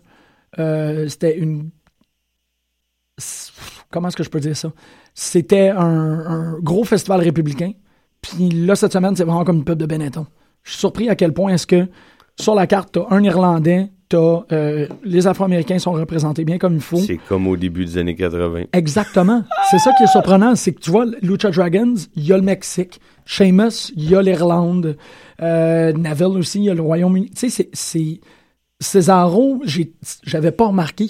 euh, 0.58 1.08
c'était 1.08 1.36
une. 1.38 1.70
Comment 3.90 4.08
est-ce 4.08 4.16
que 4.16 4.24
je 4.24 4.30
peux 4.30 4.40
dire 4.40 4.56
ça? 4.56 4.72
C'était 5.14 5.68
un, 5.70 5.78
un 6.26 6.58
gros 6.60 6.84
festival 6.84 7.20
républicain. 7.20 7.72
Puis 8.20 8.48
là, 8.50 8.74
cette 8.74 8.92
semaine, 8.92 9.14
c'est 9.14 9.24
vraiment 9.24 9.44
comme 9.44 9.58
une 9.58 9.64
pub 9.64 9.78
de 9.78 9.86
Benetton. 9.86 10.26
Je 10.62 10.70
suis 10.70 10.80
surpris 10.80 11.08
à 11.08 11.14
quel 11.14 11.32
point 11.32 11.52
est-ce 11.54 11.66
que 11.66 11.88
sur 12.40 12.54
la 12.54 12.66
carte, 12.66 12.92
t'as 12.92 13.06
un 13.10 13.22
Irlandais, 13.22 13.92
t'as 14.08 14.42
euh, 14.52 14.86
les 15.04 15.26
Afro-Américains 15.26 15.78
sont 15.78 15.92
représentés 15.92 16.44
bien 16.44 16.58
comme 16.58 16.74
il 16.74 16.80
faut. 16.80 16.96
C'est 16.96 17.18
comme 17.28 17.46
au 17.46 17.56
début 17.56 17.84
des 17.84 17.98
années 17.98 18.14
80. 18.14 18.64
Exactement. 18.72 19.44
C'est 19.70 19.78
ça 19.78 19.92
qui 19.96 20.04
est 20.04 20.08
surprenant, 20.08 20.54
c'est 20.54 20.72
que 20.72 20.80
tu 20.80 20.90
vois, 20.90 21.06
Lucha 21.22 21.50
Dragons, 21.50 21.94
il 22.16 22.26
y 22.26 22.32
a 22.32 22.36
le 22.36 22.42
Mexique. 22.42 23.00
Sheamus, 23.26 23.92
il 23.96 24.10
y 24.10 24.14
a 24.14 24.22
l'Irlande. 24.22 24.96
Euh, 25.40 25.92
Neville 25.92 26.38
aussi, 26.38 26.58
il 26.58 26.64
y 26.64 26.70
a 26.70 26.74
le 26.74 26.82
Royaume-Uni. 26.82 27.30
Tu 27.30 27.50
sais, 27.50 27.68
c'est-. 27.72 28.20
Cesaro, 28.80 29.62
j'avais 30.24 30.50
pas 30.50 30.66
remarqué 30.66 31.08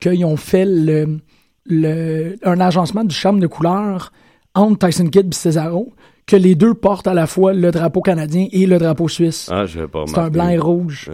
qu'ils 0.00 0.24
ont 0.24 0.36
fait 0.36 0.64
le, 0.64 1.20
le, 1.66 2.36
un 2.42 2.60
agencement 2.60 3.04
du 3.04 3.14
charme 3.14 3.38
de 3.38 3.46
couleur 3.46 4.12
entre 4.54 4.86
Tyson 4.86 5.06
Kidd 5.06 5.28
et 5.28 5.34
Cesaro, 5.34 5.92
que 6.32 6.36
les 6.38 6.54
deux 6.54 6.72
portent 6.72 7.06
à 7.08 7.12
la 7.12 7.26
fois 7.26 7.52
le 7.52 7.70
drapeau 7.70 8.00
canadien 8.00 8.46
et 8.52 8.64
le 8.64 8.78
drapeau 8.78 9.06
suisse. 9.06 9.50
Ah, 9.52 9.66
je 9.66 9.80
vais 9.80 9.86
pas 9.86 10.04
C'est 10.06 10.18
un 10.18 10.30
blanc 10.30 10.48
et 10.48 10.56
rouge. 10.58 11.10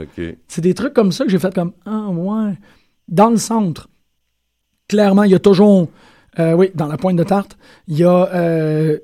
C'est 0.46 0.60
des 0.60 0.74
trucs 0.74 0.94
comme 0.94 1.10
ça 1.10 1.24
que 1.24 1.30
j'ai 1.30 1.40
fait 1.40 1.52
comme 1.52 1.72
Ah 1.84 2.06
ouais. 2.08 2.52
Dans 3.08 3.30
le 3.30 3.36
centre, 3.36 3.88
clairement, 4.86 5.24
il 5.24 5.32
y 5.32 5.34
a 5.34 5.40
toujours. 5.40 5.88
euh, 6.38 6.52
oui, 6.52 6.70
dans 6.76 6.86
la 6.86 6.96
pointe 6.96 7.16
de 7.16 7.24
tarte, 7.24 7.58
il 7.88 7.98
y 7.98 8.04
a 8.04 8.28
euh. 8.32 8.98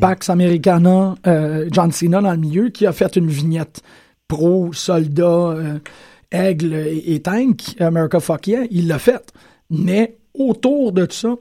Pax 0.00 0.30
Americana, 0.30 1.14
euh, 1.26 1.68
John 1.70 1.92
Cena 1.92 2.22
dans 2.22 2.32
le 2.32 2.38
milieu, 2.38 2.70
qui 2.70 2.86
a 2.86 2.92
fait 2.92 3.16
une 3.16 3.26
vignette 3.28 3.82
pro, 4.28 4.72
soldat, 4.72 5.24
euh, 5.24 5.78
aigle 6.32 6.72
et, 6.72 7.14
et 7.14 7.20
tank, 7.20 7.76
America 7.80 8.18
Fuck 8.18 8.46
Yeah, 8.46 8.62
il 8.70 8.88
l'a 8.88 8.98
fait. 8.98 9.30
Mais 9.68 10.16
autour 10.32 10.92
de 10.92 11.06
ça, 11.10 11.34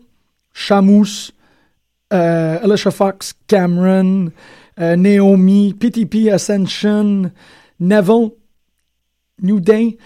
Chamous, 0.53 1.31
euh, 2.13 2.59
Alicia 2.63 2.91
Fox, 2.91 3.33
Cameron, 3.47 4.31
euh, 4.79 4.95
Naomi, 4.95 5.73
PTP 5.73 6.29
Ascension, 6.31 7.31
Neville, 7.79 8.31
New 9.41 9.59
Day, 9.59 9.97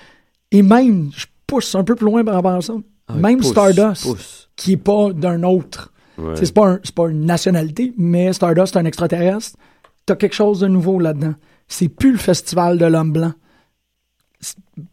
et 0.51 0.61
même, 0.61 1.09
je 1.15 1.25
pousse 1.47 1.73
un 1.75 1.83
peu 1.83 1.95
plus 1.95 2.05
loin 2.05 2.23
par 2.23 2.35
rapport 2.35 2.51
à 2.53 2.61
ça, 2.61 2.73
Ah, 3.07 3.15
Même 3.15 3.39
pousse, 3.39 3.51
Stardust, 3.51 4.03
pousse. 4.03 4.49
qui 4.55 4.73
est 4.73 4.77
pas 4.77 5.11
d'un 5.11 5.43
autre. 5.43 5.91
Ouais. 6.17 6.35
C'est 6.35 6.53
pas, 6.53 6.67
un- 6.69 6.79
pas 6.95 7.09
une 7.09 7.25
nationalité, 7.25 7.93
mais 7.97 8.31
Stardust, 8.33 8.73
c'est 8.73 8.79
un 8.79 8.85
extraterrestre. 8.85 9.57
T'as 10.05 10.15
quelque 10.15 10.35
chose 10.35 10.59
de 10.61 10.67
nouveau 10.67 10.99
là-dedans. 10.99 11.33
C'est 11.67 11.89
plus 11.89 12.11
le 12.13 12.17
festival 12.17 12.77
de 12.77 12.85
l'homme 12.85 13.11
blanc. 13.11 13.33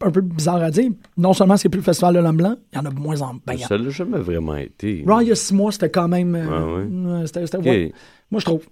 Un 0.01 0.11
peu 0.11 0.21
bizarre 0.21 0.61
à 0.61 0.69
dire. 0.71 0.91
Non 1.17 1.33
seulement 1.33 1.57
c'est 1.57 1.69
plus 1.69 1.79
le 1.79 1.83
festival 1.83 2.13
de 2.15 2.19
l'homme 2.19 2.37
blanc, 2.37 2.55
il 2.71 2.75
y 2.77 2.79
en 2.79 2.85
a 2.85 2.91
moins 2.91 3.19
en 3.21 3.35
en- 3.35 3.57
Ça 3.67 3.77
l'a 3.77 3.89
jamais 3.89 4.19
vraiment 4.19 4.55
été. 4.55 5.03
Raw, 5.07 5.21
il 5.21 5.29
y 5.29 5.31
a 5.31 5.35
six 5.35 5.53
mois, 5.55 5.71
c'était 5.71 5.89
quand 5.89 6.07
même. 6.07 6.35
euh, 6.35 6.45
Ah 6.49 6.65
ouais? 6.65 6.83
ouais, 7.19 7.25
c'était- 7.27 7.45
c'était- 7.45 7.57
Ok. 7.57 7.65
ouais. 7.65 7.91
Moi, 8.29 8.39
je 8.39 8.45
trouve. 8.45 8.65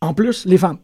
En 0.00 0.12
plus, 0.14 0.44
les 0.44 0.58
femmes. 0.58 0.78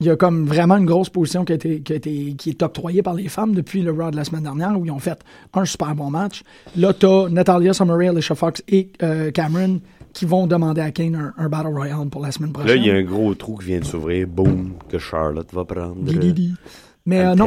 Il 0.00 0.06
y 0.06 0.10
a 0.10 0.16
comme 0.16 0.44
vraiment 0.46 0.76
une 0.76 0.84
grosse 0.84 1.08
position 1.08 1.44
qui, 1.46 1.52
a 1.52 1.54
été, 1.54 1.80
qui, 1.80 1.92
a 1.92 1.96
été- 1.96 2.34
qui 2.34 2.50
est 2.50 2.62
octroyée 2.62 3.02
par 3.02 3.14
les 3.14 3.28
femmes 3.28 3.54
depuis 3.54 3.80
le 3.82 3.90
Raw 3.92 4.10
de 4.10 4.16
la 4.16 4.24
semaine 4.24 4.42
dernière 4.42 4.78
où 4.78 4.84
ils 4.84 4.90
ont 4.90 4.98
fait 4.98 5.18
un 5.54 5.64
super 5.64 5.94
bon 5.94 6.10
match. 6.10 6.42
Là, 6.76 6.92
t'as 6.92 7.28
Natalia 7.30 7.72
Summerray, 7.72 8.08
Alicia 8.08 8.34
Fox 8.34 8.62
et 8.68 8.92
euh, 9.02 9.30
Cameron 9.30 9.80
qui 10.12 10.24
vont 10.26 10.46
demander 10.46 10.82
à 10.82 10.90
Kane 10.92 11.14
un, 11.14 11.34
un 11.38 11.48
Battle 11.48 11.68
Royale 11.74 12.08
pour 12.10 12.20
la 12.22 12.30
semaine 12.30 12.52
Là, 12.52 12.58
prochaine. 12.60 12.82
il 12.82 12.86
y 12.86 12.90
a 12.90 12.94
un 12.94 13.02
gros 13.02 13.34
trou 13.34 13.56
qui 13.56 13.66
vient 13.68 13.80
de 13.80 13.84
s'ouvrir. 13.84 14.26
Boum, 14.28 14.74
que 14.88 14.98
Charlotte 14.98 15.52
va 15.54 15.64
prendre. 15.64 15.96
Didi. 15.96 16.52
Mais 17.06 17.20
euh, 17.20 17.34
non, 17.36 17.46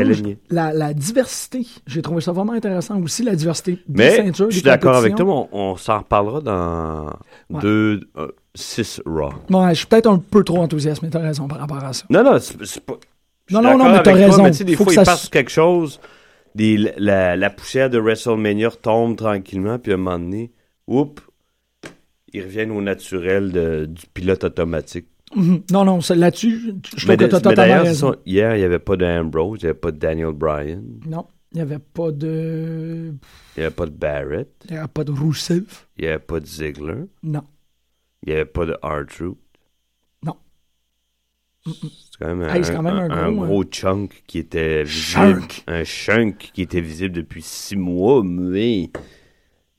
la, 0.50 0.72
la 0.72 0.93
diversité, 0.93 1.67
j'ai 1.86 2.02
trouvé 2.02 2.22
ça 2.22 2.32
vraiment 2.32 2.54
intéressant. 2.54 3.00
Aussi, 3.02 3.24
la 3.24 3.36
diversité 3.36 3.74
des 3.74 4.04
Mais 4.04 4.15
ceintures, 4.15 4.50
je 4.50 4.56
suis 4.56 4.63
d'accord 4.63 4.95
avec 4.95 5.15
toi, 5.15 5.26
on, 5.28 5.50
on 5.52 5.76
s'en 5.76 6.00
reparlera 6.00 6.39
dans 6.41 7.06
Ouais. 7.50 7.62
deux, 7.62 8.10
euh, 8.17 8.30
six 8.56 9.02
Raw. 9.06 9.32
Ouais, 9.50 9.69
je 9.72 9.80
suis 9.80 9.88
peut-être 9.88 10.08
un 10.08 10.17
peu 10.17 10.43
trop 10.43 10.60
enthousiaste, 10.60 11.02
mais 11.02 11.10
t'as 11.10 11.19
raison 11.19 11.48
par 11.48 11.60
rapport 11.60 11.84
à 11.84 11.91
ça. 11.91 12.06
Non, 12.10 12.24
non, 12.24 12.38
c'est 12.39 12.86
pas. 12.86 12.93
Non, 13.52 13.62
non, 13.62 13.91
mais 13.91 14.02
t'as 14.02 14.13
raison. 14.13 14.43
mais 14.43 14.52
des 14.52 14.76
Faut 14.76 14.84
fois, 14.86 14.93
que 14.93 15.00
il 15.00 15.06
ça 15.06 15.12
passe 15.12 15.28
quelque 15.30 15.52
chose, 15.52 16.00
des- 16.56 16.78
la, 16.98 17.36
la 17.36 17.50
poussière 17.50 17.89
de 17.89 17.98
WrestleMania 18.00 18.69
retombe 18.69 19.17
tranquillement, 19.17 19.78
puis 19.80 19.91
à 19.91 19.95
un 19.95 19.98
moment 19.98 20.19
donné, 20.19 20.52
oups, 20.88 21.22
ils 22.32 22.43
reviennent 22.43 22.72
au 22.72 22.82
naturel 22.82 23.52
de- 23.52 23.86
du 23.88 24.06
pilote 24.13 24.43
automatique. 24.43 25.08
Mhm. 25.35 25.61
Non, 25.71 25.85
non, 25.85 25.99
là-dessus, 26.15 26.59
je- 26.59 26.71
trouve 26.71 26.99
que 27.01 27.05
t'as 27.05 27.17
mais 27.17 27.41
totalement 27.41 27.83
raison. 27.83 28.15
hier, 28.25 28.55
il 28.55 28.59
n'y 28.59 28.65
avait 28.65 28.79
pas 28.79 28.95
d'Ambrose, 28.97 29.59
il 29.61 29.65
n'y 29.65 29.69
avait 29.69 29.79
pas 29.79 29.91
de 29.91 29.97
Daniel 29.97 30.31
Bryan, 30.33 30.81
Non, 31.05 31.27
il 31.51 31.55
n'y 31.57 31.61
avait 31.61 31.77
pas 31.79 32.11
de. 32.11 33.13
il 33.55 33.59
n'y 33.59 33.63
avait 33.65 33.75
pas 33.75 33.85
de 33.85 33.91
Barrett, 33.91 34.49
Il 34.67 34.71
n'y 34.73 34.77
avait 34.79 34.87
pas 34.87 35.03
de 35.03 35.11
Rousseff. 35.11 35.87
il 35.97 36.01
n'y 36.05 36.07
avait 36.07 36.19
pas 36.19 36.39
de 36.39 36.45
Ziggler, 36.47 37.03
Non. 37.21 37.43
il 38.23 38.29
n'y 38.29 38.33
avait 38.35 38.45
pas 38.45 38.65
de 38.65 38.73
R-Truth. 38.81 39.37
Non. 40.25 40.35
C'est 41.65 41.73
quand 42.19 42.27
même 42.35 42.41
un, 42.41 42.53
Hey, 42.53 42.63
c'est 42.65 42.73
quand 42.73 42.81
même 42.81 42.95
un 42.95 43.09
un 43.11 43.31
gros, 43.31 43.45
gros 43.45 43.63
chunk 43.65 44.23
qui 44.25 44.39
était 44.39 44.83
visible. 44.83 45.41
Chunk. 45.41 45.63
Un 45.67 45.83
chunk 45.83 46.51
qui 46.53 46.61
était 46.63 46.81
visible 46.81 47.13
depuis 47.13 47.41
six 47.43 47.75
mois, 47.75 48.23
mais. 48.23 48.89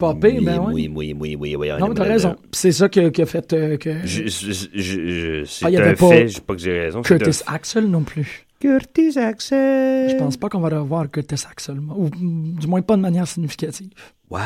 Pas 0.01 0.15
pire, 0.15 0.43
ben 0.43 0.59
oui, 0.73 0.89
ouais. 0.89 0.91
oui, 0.95 1.15
oui, 1.19 1.37
oui, 1.39 1.57
oui. 1.57 1.69
Non, 1.79 1.89
mais 1.89 1.95
t'as 1.95 2.05
raison. 2.05 2.35
C'est 2.53 2.73
ça 2.73 2.89
qui 2.89 2.99
a, 3.01 3.11
qui 3.11 3.23
a 3.23 3.27
fait 3.27 3.53
euh, 3.53 3.77
que. 3.77 3.91
Je, 4.05 4.27
je, 4.27 4.53
je, 4.75 5.45
c'est 5.45 5.67
Ah, 5.67 5.69
un 5.69 5.75
avait 5.75 5.95
pas 5.95 6.09
fait, 6.09 6.29
je 6.29 6.35
sais 6.37 6.41
pas 6.41 6.55
que 6.55 6.61
j'ai 6.61 6.79
raison. 6.81 7.03
Curtis 7.03 7.43
un- 7.47 7.55
Axel 7.55 7.85
non 7.87 8.03
plus. 8.03 8.47
Curtis 8.61 9.19
Axel. 9.19 10.11
Je 10.11 10.17
pense 10.17 10.37
pas 10.37 10.49
qu'on 10.49 10.61
va 10.61 10.69
revoir 10.71 11.11
Curtis 11.11 11.45
Axel. 11.51 11.77
moi. 11.81 11.95
Ou 11.99 12.09
du 12.11 12.67
moins 12.67 12.83
pas 12.83 12.97
de 12.97 13.03
manière 13.03 13.29
significative. 13.29 13.91
Wow. 14.31 14.39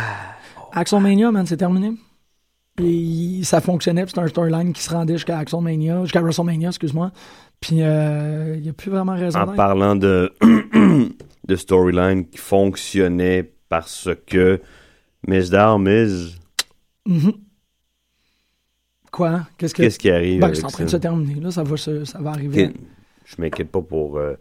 Axelmania, 0.73 1.31
man, 1.31 1.47
c'est 1.47 1.57
terminé. 1.57 1.93
Et 2.83 3.41
ça 3.45 3.61
fonctionnait, 3.61 4.03
puis 4.03 4.11
c'était 4.11 4.23
un 4.25 4.29
storyline 4.29 4.73
qui 4.73 4.83
se 4.83 4.91
rendait 4.91 5.13
jusqu'à 5.15 5.39
Axelmania, 5.39 6.03
jusqu'à 6.03 6.21
WrestleMania, 6.21 6.69
excuse-moi. 6.71 7.13
Puis 7.61 7.77
euh, 7.83 8.55
il 8.57 8.63
n'y 8.63 8.69
a 8.69 8.73
plus 8.73 8.91
vraiment 8.91 9.15
raison 9.15 9.39
En 9.39 9.47
parlant 9.55 9.95
de, 9.95 10.33
de 11.49 11.57
storyline 11.57 12.27
qui 12.27 12.39
fonctionnait 12.39 13.49
parce 13.69 14.09
que 14.27 14.61
Miss 15.27 15.51
Down, 15.51 15.83
Miss, 15.83 16.37
Mhm. 17.07 17.33
Quoi? 19.13 19.43
Qu'est-ce 19.59 19.75
que... 19.75 19.83
qu'est-ce 19.83 19.99
qui 19.99 20.11
arrive 20.11 20.41
Ben, 20.41 20.53
c'est 20.55 20.65
en 20.65 20.69
train 20.69 20.85
de 20.85 20.91
se 20.91 20.97
terminer, 20.97 21.41
là. 21.41 21.51
Ça 21.51 21.63
va, 21.63 21.77
se- 21.77 22.05
ça 22.05 22.19
va 22.21 22.31
arriver. 22.31 22.71
Je 23.25 23.37
m'inquiète 23.39 23.71
pas 23.71 23.81
pour 23.83 24.19
euh, 24.19 24.35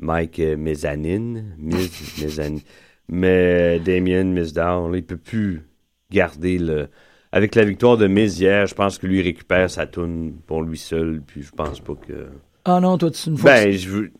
Mike 0.00 0.40
euh, 0.40 0.56
Mezzanine, 0.56 1.54
Miz 1.58 1.90
Mezzanine. 2.20 2.60
mais 3.08 3.78
Damien 3.80 4.24
Mizdown, 4.24 4.90
là, 4.92 4.98
il 4.98 5.04
peut 5.04 5.16
plus 5.16 5.62
garder 6.10 6.58
le. 6.58 6.88
Avec 7.32 7.54
la 7.54 7.64
victoire 7.64 7.96
de 7.98 8.06
Miz 8.08 8.40
hier, 8.40 8.66
je 8.66 8.74
pense 8.74 8.98
que 8.98 9.06
lui 9.06 9.22
récupère 9.22 9.70
sa 9.70 9.86
toune 9.86 10.34
pour 10.46 10.62
lui 10.62 10.78
seul, 10.78 11.22
puis 11.24 11.42
je 11.42 11.50
pense 11.52 11.80
pas 11.80 11.94
que. 11.94 12.28
Ah 12.64 12.80
non, 12.80 12.98
toi, 12.98 13.10
tu 13.10 13.30
une 13.30 13.36
fois. 13.36 13.52
Ben, 13.52 13.70
je 13.72 13.88
veux. 13.88 14.12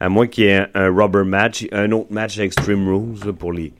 À 0.00 0.08
moins 0.08 0.26
qu'il 0.26 0.44
y 0.44 0.46
ait 0.48 0.56
un, 0.56 0.68
un 0.74 0.88
rubber 0.94 1.24
match, 1.24 1.66
un 1.72 1.92
autre 1.92 2.12
match 2.12 2.38
à 2.38 2.44
Extreme 2.44 2.88
Rules 2.88 3.24
là, 3.24 3.32
pour 3.32 3.52
les, 3.52 3.72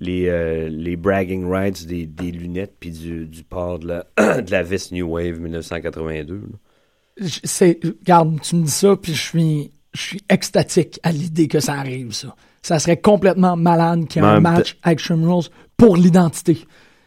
les, 0.00 0.26
euh, 0.28 0.68
les 0.70 0.96
bragging 0.96 1.46
rights 1.48 1.86
des, 1.86 2.06
des 2.06 2.30
lunettes 2.32 2.74
puis 2.80 2.90
du, 2.90 3.26
du 3.26 3.42
port 3.44 3.78
de 3.78 3.86
la, 3.88 4.06
de 4.42 4.50
la 4.50 4.62
veste 4.62 4.92
New 4.92 5.06
Wave 5.08 5.38
1982. 5.40 6.34
là. 6.34 6.40
Je- 7.18 7.40
c'est, 7.44 7.78
regarde, 7.84 8.40
tu 8.40 8.56
me 8.56 8.64
dis 8.64 8.70
ça, 8.70 8.96
puis 8.96 9.14
je 9.14 9.20
suis, 9.20 9.70
je 9.92 10.00
suis 10.00 10.20
extatique 10.30 10.98
à 11.02 11.12
l'idée 11.12 11.48
que 11.48 11.60
ça 11.60 11.74
arrive, 11.74 12.12
ça. 12.12 12.34
Ça 12.62 12.78
serait 12.78 12.96
complètement 12.98 13.56
malade 13.56 14.06
qu'il 14.08 14.22
y 14.22 14.24
ait 14.24 14.28
un 14.28 14.40
match 14.40 14.76
Extreme 14.86 15.24
Rules 15.30 15.48
pour 15.76 15.96
l'identité. 15.96 16.58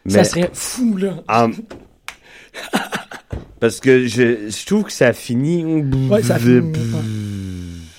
Ça 0.06 0.22
serait 0.24 0.50
fou, 0.52 0.96
là. 0.96 1.22
Parce 3.60 3.80
que 3.80 4.06
je, 4.06 4.50
je 4.50 4.66
trouve 4.66 4.84
que 4.84 4.92
ça 4.92 5.12
finit 5.12 5.64
Ouais, 6.10 6.22
ça 6.22 6.38
finit, 6.38 6.72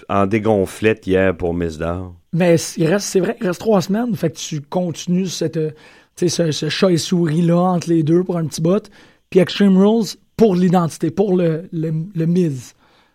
en 0.07 0.27
dégonflette 0.27 1.07
hier 1.07 1.35
pour 1.35 1.53
Miss 1.53 1.77
Down. 1.77 2.13
Mais 2.35 2.55
il 2.77 2.85
reste, 2.87 3.07
c'est 3.07 3.19
vrai, 3.21 3.37
il 3.39 3.47
reste 3.47 3.59
trois 3.61 3.81
semaines. 3.81 4.13
Fait 4.15 4.29
que 4.29 4.37
tu 4.37 4.61
continues 4.61 5.27
cette, 5.27 5.57
euh, 5.57 5.71
ce, 6.17 6.51
ce 6.51 6.69
chat 6.69 6.91
et 6.91 6.97
souris-là 6.97 7.57
entre 7.57 7.89
les 7.89 8.03
deux 8.03 8.23
pour 8.23 8.37
un 8.37 8.45
petit 8.45 8.61
bout. 8.61 8.89
Puis 9.29 9.39
Extreme 9.39 9.77
Rules 9.77 10.05
pour 10.35 10.55
l'identité, 10.55 11.11
pour 11.11 11.35
le, 11.37 11.67
le, 11.71 11.93
le 12.13 12.25
mise. 12.25 12.73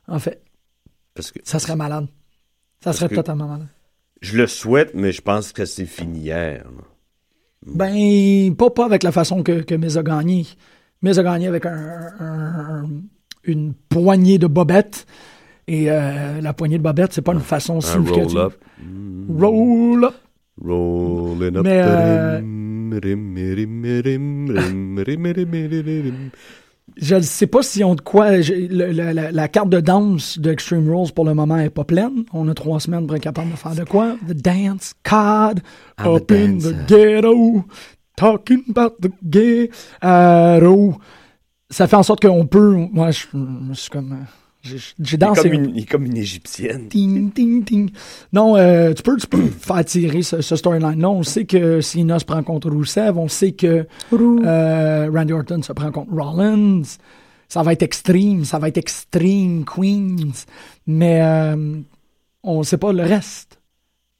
En 0.09 0.18
fait, 0.18 0.40
Parce 1.14 1.30
que 1.33 1.38
ça 1.44 1.59
serait 1.59 1.76
malade. 1.76 2.06
Ça 2.83 2.92
serait 2.94 3.09
totalement 3.14 3.46
malade. 3.46 3.68
je 4.22 4.37
le 4.38 4.46
souhaite, 4.46 4.92
mais 4.94 5.12
je 5.12 5.20
pense 5.20 5.52
que 5.52 5.66
c'est 5.66 5.85
fini 5.87 6.20
hier. 6.20 6.64
Ben, 7.66 8.54
pas, 8.56 8.70
pas 8.70 8.87
avec 8.87 9.02
la 9.02 9.12
façon 9.12 9.42
que, 9.42 9.61
que 9.61 9.74
Miz 9.74 9.98
a 9.98 10.02
gagné. 10.02 10.46
Miz 11.02 11.18
a 11.18 11.22
gagné 11.22 11.46
avec 11.46 11.66
un, 11.66 11.72
un- 12.18 12.85
un- 12.85 12.90
une 13.44 13.74
poignée 13.74 14.38
de 14.38 14.46
bobettes. 14.46 15.06
Et 15.72 15.87
la 15.87 16.52
poignée 16.52 16.78
de 16.78 16.83
Bobette, 16.83 17.12
c'est 17.12 17.22
pas 17.22 17.33
une 17.33 17.40
façon 17.40 17.80
significative. 17.80 18.37
Roll 18.37 18.46
up. 18.46 18.54
Roll 19.38 20.04
up. 20.04 20.14
Rolling 20.62 21.56
up. 21.56 21.64
Mais, 21.64 22.42
je 26.96 27.20
sais 27.20 27.46
pas 27.46 27.62
si 27.62 27.85
on 27.85 27.94
de 27.94 28.00
quoi. 28.00 28.30
La, 28.38 29.48
carte 29.48 29.68
de 29.68 29.80
danse 29.80 30.38
de 30.38 30.50
Extreme 30.50 30.88
Rules 30.90 31.12
pour 31.12 31.24
le 31.24 31.35
moment 31.35 31.59
est 31.59 31.70
pas 31.70 31.85
pleine. 31.85 32.24
On 32.33 32.48
a 32.48 32.54
trois 32.54 32.80
semaines 32.80 33.06
pour 33.06 33.16
être 33.16 33.22
capable 33.22 33.52
de 33.52 33.56
faire 33.56 33.74
de 33.74 33.85
quoi. 33.85 34.16
The 34.28 34.33
dance 34.33 34.92
card 35.02 35.54
I'm 35.98 36.16
up 36.16 36.26
the 36.26 36.33
in 36.33 36.59
the 36.59 36.74
ghetto, 36.87 37.64
talking 38.16 38.64
about 38.70 38.96
the 39.00 39.11
ghetto. 39.22 40.96
Ça 41.70 41.87
fait 41.87 41.96
en 41.96 42.02
sorte 42.02 42.22
qu'on 42.22 42.46
peut. 42.46 42.74
Moi, 42.92 43.12
je, 43.12 43.26
je 43.70 43.74
suis 43.74 43.90
comme. 43.90 44.26
J'ai 44.62 44.77
j'ai 44.79 44.92
Il 44.99 45.14
est 45.14 45.16
dansé. 45.16 45.42
comme 45.51 45.53
une- 45.64 45.70
il 45.77 45.83
est 45.83 45.87
comme 45.87 46.05
une 46.05 46.16
égyptienne. 46.16 46.88
Ting, 46.88 47.31
ting, 47.33 47.64
ting. 47.64 47.90
Non, 48.33 48.57
euh, 48.57 48.92
tu 48.92 49.03
peux, 49.03 49.16
tu 49.16 49.27
peux 49.27 49.46
faire 49.46 49.85
tirer 49.85 50.23
ce, 50.23 50.42
ce 50.42 50.55
storyline-là. 50.57 51.09
On 51.09 51.23
sait 51.23 51.46
que 51.46 51.81
Cena 51.81 52.18
se 52.18 52.25
prend 52.27 52.42
contre 52.42 52.68
Rusev. 52.70 53.16
On 53.16 53.29
sait 53.29 53.53
que 53.53 53.87
euh, 54.12 55.11
Randy 55.12 55.33
Orton 55.33 55.62
se 55.62 55.73
prend 55.73 55.90
contre 55.90 56.12
Rollins. 56.12 56.83
Ça 57.49 57.62
va 57.62 57.73
être 57.73 57.83
extreme. 57.83 58.44
Ça 58.44 58.59
va 58.59 58.68
être 58.68 58.77
extreme 58.79 59.64
Queens. 59.64 60.44
Mais 60.87 61.20
euh, 61.23 61.77
on 62.42 62.62
sait 62.62 62.77
pas 62.79 62.92
le 62.92 63.03
reste. 63.03 63.59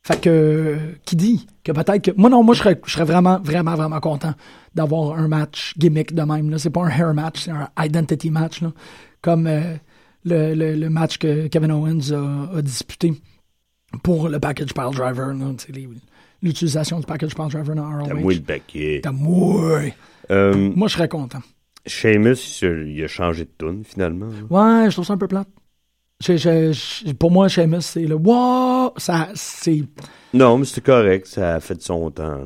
Fait 0.03 0.19
que, 0.19 0.79
qui 1.05 1.15
dit 1.17 1.47
que 1.63 1.73
peut-être 1.73 2.01
que. 2.03 2.11
Moi, 2.17 2.31
non, 2.31 2.43
moi, 2.43 2.55
je 2.55 2.61
serais, 2.61 2.81
je 2.87 2.93
serais 2.93 3.05
vraiment, 3.05 3.39
vraiment, 3.45 3.75
vraiment 3.75 4.01
content 4.01 4.33
d'avoir 4.75 5.19
un 5.19 5.29
match 5.29 5.75
gimmick 5.77 6.15
de 6.15 6.23
même. 6.23 6.49
Là. 6.49 6.59
C'est 6.59 6.71
pas 6.71 6.83
un 6.85 6.89
hair 6.89 7.13
match, 7.13 7.43
c'est 7.45 7.51
un 7.51 7.69
identity 7.79 8.31
match. 8.31 8.63
Là. 8.63 8.73
Comme 9.21 9.47
euh, 9.47 9.75
le, 10.25 10.55
le, 10.55 10.75
le 10.75 10.91
match 10.91 11.19
que 11.19 11.47
Kevin 11.49 11.73
Owens 11.73 12.13
a, 12.13 12.59
a 12.59 12.63
disputé 12.63 13.15
pour 14.03 14.29
le 14.29 14.39
package 14.41 14.73
pile 14.75 14.91
driver. 14.93 15.33
L'utilisation 16.43 17.01
du 17.01 17.07
package 17.07 17.35
pile 17.35 17.49
driver 17.49 17.75
dans 17.75 17.91
ROH. 17.91 18.07
T'as 18.09 18.15
mouillé 18.15 18.39
le 18.39 18.45
paquet. 18.45 19.01
T'as 19.03 19.13
mouillé. 19.13 19.95
Euh, 20.31 20.71
Moi, 20.75 20.89
je 20.89 20.95
serais 20.95 21.09
content. 21.09 21.41
Sheamus, 21.87 22.61
il 22.63 23.03
a 23.03 23.09
changé 23.09 23.45
de 23.45 23.51
tune 23.59 23.85
finalement. 23.85 24.27
là. 24.29 24.81
Ouais, 24.83 24.91
je 24.91 24.95
trouve 24.95 25.07
ça 25.07 25.15
un 25.15 25.19
peu 25.19 25.29
plate. 25.29 25.49
Je- 26.23 26.37
je- 26.37 26.73
je- 27.07 27.13
pour 27.13 27.31
moi, 27.31 27.49
Sheamus, 27.49 27.81
c'est 27.81 28.05
le 28.07 28.15
wow! 28.15 28.93
Ça, 28.99 29.29
c'est. 29.35 29.83
Non, 30.35 30.59
mais 30.59 30.67
c'est 30.67 30.85
correct, 30.85 31.27
ça 31.27 31.55
a 31.55 31.61
fait 31.61 31.77
de 31.77 31.81
son 31.83 32.11
temps. 32.11 32.37
là. 32.37 32.45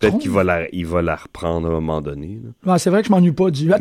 Peut-être 0.00 0.18
qu'il 0.18 0.30
va 0.30 0.42
la, 0.44 0.66
il 0.74 0.86
va 0.86 1.02
la 1.02 1.14
reprendre 1.14 1.66
à 1.66 1.70
un 1.70 1.74
moment 1.74 2.00
donné. 2.00 2.40
Ouais, 2.64 2.78
c'est 2.78 2.88
vrai 2.88 3.02
que 3.02 3.08
je 3.08 3.12
m'ennuie 3.12 3.32
pas 3.32 3.50
du. 3.50 3.68
Mais- 3.68 3.76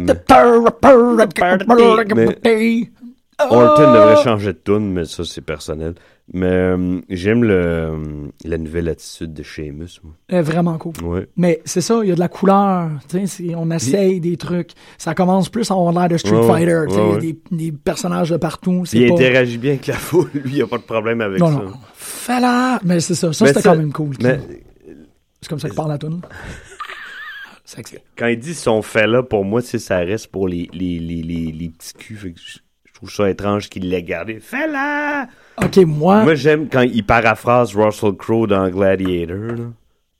Orton 3.50 3.94
devrait 3.94 4.24
changer 4.24 4.54
de 4.54 4.60
tune, 4.64 4.92
mais 4.94 5.06
ça 5.06 5.24
c'est 5.24 5.42
personnel. 5.42 5.96
Mais 6.32 6.46
euh, 6.48 7.02
j'aime 7.10 7.44
le, 7.44 8.30
la 8.46 8.58
nouvelle 8.58 8.88
attitude 8.88 9.34
de 9.34 9.44
Sheamus. 9.44 10.00
moi. 10.04 10.42
Vraiment 10.42 10.78
cool. 10.78 10.94
Ouais. 11.04 11.28
Mais 11.36 11.62
c'est 11.66 11.82
ça, 11.82 12.00
il 12.02 12.08
y 12.10 12.12
a 12.14 12.16
de 12.16 12.20
la 12.20 12.30
couleur. 12.30 12.90
On 13.58 13.72
essaye 13.72 14.22
des 14.22 14.38
trucs. 14.38 14.72
Ça 14.98 15.14
commence 15.16 15.50
plus 15.50 15.70
à 15.70 15.74
avoir 15.74 15.92
l'air 15.92 16.08
de 16.08 16.16
Street 16.18 16.32
Ouais. 16.38 16.48
Fighter. 16.48 16.84
Il 16.90 16.96
Ouais, 16.96 17.18
des, 17.20 17.40
des 17.52 17.72
personnages 17.74 18.30
de 18.30 18.38
partout. 18.38 18.86
Il 18.94 19.08
pas- 19.10 19.14
interagit 19.16 19.58
bien 19.58 19.72
avec 19.72 19.88
la 19.88 19.96
foule. 19.96 20.30
Lui, 20.34 20.56
il 20.56 20.62
a 20.62 20.68
pas 20.68 20.78
de 20.78 20.84
problème 20.84 21.20
avec 21.20 21.40
Non, 21.42 21.48
ça. 21.48 21.54
non. 21.64 21.74
Fais-la! 21.94 22.80
Mais 22.86 23.02
c'est 23.02 23.16
ça. 23.16 23.34
Ça, 23.34 23.46
c'était 23.48 23.62
quand 23.62 23.76
même 23.76 23.92
cool. 23.92 24.16
Mais 24.22 24.40
C'est 25.42 25.50
comme 25.50 25.60
ça 25.60 25.70
que 25.70 25.76
parle 25.76 25.90
la 25.90 25.98
toune. 25.98 26.22
Quand 28.18 28.28
il 28.28 28.38
dit 28.40 28.54
son 28.54 28.82
fait 28.82 29.08
là, 29.08 29.24
pour 29.24 29.46
moi, 29.46 29.62
ça 29.62 29.98
reste 30.00 30.28
pour 30.28 30.48
les, 30.48 30.70
les, 30.74 31.00
les, 31.00 31.22
les, 31.24 31.52
les 31.52 31.70
petits 31.70 31.94
culs. 31.94 32.16
Fait 32.18 32.32
que 32.32 32.40
je, 32.40 32.52
je 32.54 32.58
trouve 33.06 33.16
ça 33.16 33.30
étrange 33.30 33.70
qu'il 33.70 33.90
l'ait 33.90 34.04
gardé. 34.04 34.40
Fais-la! 34.40 35.28
Ok, 35.64 35.78
moi, 35.86 36.24
Moi, 36.24 36.36
j'aime 36.36 36.68
quand 36.70 36.82
il 36.82 37.06
paraphrase 37.06 37.76
Russell 37.76 38.14
Crowe 38.14 38.48
dans 38.48 38.68
Gladiator. 38.70 39.36
là. 39.38 39.64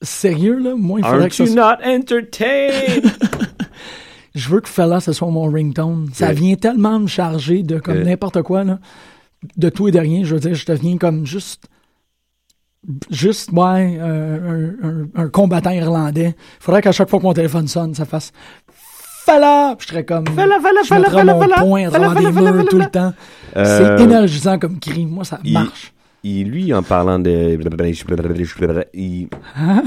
sérieux, 0.02 0.58
là, 0.60 0.76
moi, 0.78 1.00
il 1.00 1.06
faudrait 1.06 1.20
Aren't 1.22 1.30
que 1.30 1.36
ça 1.36 1.44
you 1.46 1.56
not 1.56 1.84
entertained? 1.86 3.12
Je 4.36 4.50
veux 4.50 4.62
que 4.62 4.70
Fella, 4.70 5.00
ce 5.00 5.14
soit 5.14 5.30
mon 5.30 5.50
ringtone. 5.52 6.10
Ça 6.12 6.34
vient 6.34 6.56
tellement 6.56 7.00
me 7.00 7.06
charger 7.08 7.62
de 7.62 7.78
comme 7.80 8.02
n'importe 8.02 8.42
quoi, 8.42 8.64
là. 8.64 8.80
De 9.58 9.70
tout 9.70 9.88
et 9.88 9.92
de 9.92 10.00
rien. 10.00 10.24
Je 10.24 10.34
veux 10.34 10.40
dire, 10.40 10.56
je 10.56 10.66
deviens 10.66 10.98
comme 10.98 11.26
juste. 11.26 11.66
Juste, 13.10 13.52
ouais, 13.54 13.98
euh, 14.02 14.72
un, 14.82 14.88
un- 14.90 15.08
un 15.24 15.30
combattant 15.30 15.70
irlandais. 15.72 16.36
Faudrait 16.60 16.82
qu'à 16.82 16.92
chaque 16.92 17.10
fois 17.10 17.20
que 17.20 17.24
mon 17.24 17.34
téléphone 17.34 17.68
sonne, 17.68 17.94
ça 17.94 18.04
fasse. 18.06 18.32
Fella! 19.26 19.76
Puis 19.78 19.88
Je 19.88 19.92
serais 19.94 20.06
comme. 20.06 20.28
Fella, 20.28 20.60
fella, 20.60 20.82
je 20.86 20.94
mettrais 20.94 21.20
fella, 21.20 21.34
mon 21.34 21.42
fella. 21.42 21.56
poing 21.60 21.90
Fella, 21.92 22.08
devant 22.10 22.42
des 22.42 22.52
murs 22.52 22.66
tout 22.70 22.78
le 22.80 22.86
temps. 22.90 23.14
Euh, 23.56 23.98
C'est 23.98 24.04
énergisant 24.04 24.60
comme 24.60 24.80
cri. 24.80 25.06
Moi, 25.06 25.24
ça 25.24 25.40
il- 25.44 25.54
marche. 25.54 25.94
il, 26.24 26.50
lui, 26.50 26.74
en 26.74 26.84
parlant 26.84 27.20
de. 27.20 27.58
il- 28.94 29.28
Hein? 29.56 29.84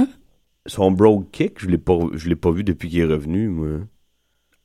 son 0.66 0.90
brogue 0.90 1.24
kick, 1.32 1.60
je 1.60 1.66
l'ai 1.68 1.78
pas, 1.78 1.98
je 2.14 2.28
l'ai 2.28 2.34
pas 2.36 2.50
vu 2.50 2.64
depuis 2.64 2.88
qu'il 2.88 3.00
est 3.00 3.04
revenu, 3.04 3.48
moi. 3.48 3.68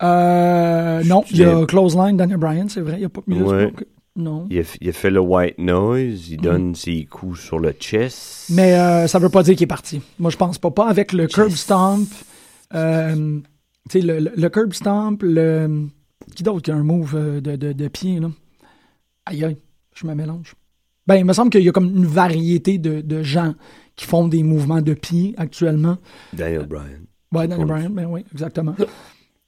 Euh, 0.04 1.04
non, 1.06 1.24
il 1.30 1.38
y 1.38 1.44
a 1.44 1.66
Close 1.66 1.96
Line, 1.96 2.18
Daniel 2.18 2.38
Bryan, 2.38 2.68
c'est 2.70 2.82
vrai. 2.82 2.94
Il 2.94 3.00
n'y 3.00 3.06
a 3.06 3.10
pas 3.10 3.22
mis 3.28 3.40
Ouais. 3.42 3.72
Non. 4.16 4.48
Il 4.50 4.60
a, 4.60 4.64
il 4.82 4.90
a 4.90 4.92
fait 4.94 5.10
le 5.12 5.20
white 5.22 5.58
noise, 5.58 6.20
Mm. 6.30 6.34
il 6.34 6.38
donne 6.42 6.76
ses 6.76 7.06
coups 7.06 7.40
sur 7.40 7.60
le 7.60 7.72
chest. 7.72 8.48
Mais 8.50 8.74
euh, 8.74 9.08
ça 9.08 9.20
veut 9.20 9.30
pas 9.30 9.42
dire 9.44 9.56
qu'il 9.56 9.64
est 9.64 9.68
parti. 9.68 10.02
Moi, 10.20 10.32
je 10.32 10.38
pense 10.38 10.58
pas. 10.58 10.70
Pas 10.72 10.88
avec 10.88 11.14
le 11.14 11.28
curb 11.28 11.52
stomp. 11.52 12.08
Euh, 12.74 13.40
tu 13.90 14.00
sais, 14.00 14.06
le, 14.06 14.20
le, 14.20 14.32
le 14.36 14.50
curb 14.50 14.74
stomp, 14.74 15.24
le. 15.24 15.88
Qui 16.36 16.44
d'autre 16.44 16.62
qui 16.62 16.72
a 16.72 16.76
un 16.76 16.84
move 16.84 17.16
euh, 17.16 17.42
de, 17.42 17.56
de, 17.56 17.74
de 17.74 17.88
pied, 17.88 18.20
là? 18.20 18.30
Aïe, 19.26 19.44
aïe, 19.44 19.58
je 19.96 20.06
me 20.06 20.14
mélange. 20.14 20.56
Ben, 21.08 21.16
il 21.16 21.26
me 21.26 21.34
semble 21.34 21.50
qu'il 21.50 21.64
y 21.64 21.70
a 21.70 21.72
comme 21.72 21.96
une 21.98 22.06
variété 22.06 22.78
de, 22.78 23.02
de 23.02 23.24
gens 23.24 23.56
qui 23.96 24.06
font 24.06 24.28
des 24.28 24.44
mouvements 24.44 24.82
de 24.82 24.94
pied 24.94 25.34
actuellement. 25.38 25.98
Daniel 26.32 26.68
Bryan. 26.68 27.02
Ouais, 27.34 27.48
Daniel 27.48 27.68
Bryan, 27.68 27.90
ben 27.90 28.06
oui, 28.06 28.24
exactement. 28.32 28.76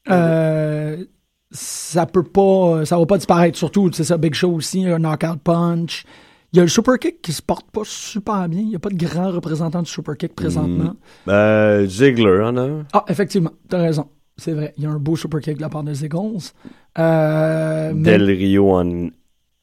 Euh, 0.10 1.06
ça 1.52 2.06
peut 2.08 2.24
pas, 2.24 2.86
ça 2.86 2.98
va 2.98 3.06
pas 3.06 3.18
disparaître. 3.18 3.58
Surtout, 3.58 3.92
c'est 3.94 4.04
ça, 4.04 4.18
Big 4.18 4.34
Show 4.34 4.52
aussi, 4.52 4.86
un 4.86 5.00
knockout 5.00 5.40
punch. 5.44 6.06
Il 6.52 6.58
y 6.58 6.60
a 6.60 6.64
le 6.64 6.70
super 6.70 6.98
kick 7.00 7.22
qui 7.22 7.34
se 7.34 7.42
porte 7.42 7.70
pas 7.72 7.84
super 7.84 8.50
bien. 8.50 8.62
Il 8.62 8.70
n'y 8.70 8.76
a 8.76 8.80
pas 8.80 8.90
de 8.90 8.98
grand 8.98 9.32
représentant 9.32 9.82
du 9.82 9.90
super 9.90 10.18
kick 10.18 10.36
présentement. 10.36 10.96
Euh, 11.28 11.86
Ziggler 11.88 12.42
en 12.44 12.58
a. 12.58 12.84
Ah, 12.94 13.06
effectivement, 13.08 13.52
t'as 13.70 13.80
raison. 13.80 14.08
C'est 14.38 14.54
vrai. 14.54 14.74
Il 14.78 14.84
y 14.84 14.86
a 14.88 14.90
un 14.90 15.00
beau 15.00 15.16
super 15.16 15.40
kick 15.42 15.58
de 15.58 15.62
la 15.62 15.70
part 15.70 15.84
de 15.84 15.94
Ziggles. 15.94 16.52
Euh, 16.98 17.92
mais- 17.96 18.12
Del 18.18 18.24
Rio 18.32 18.72
en, 18.72 19.10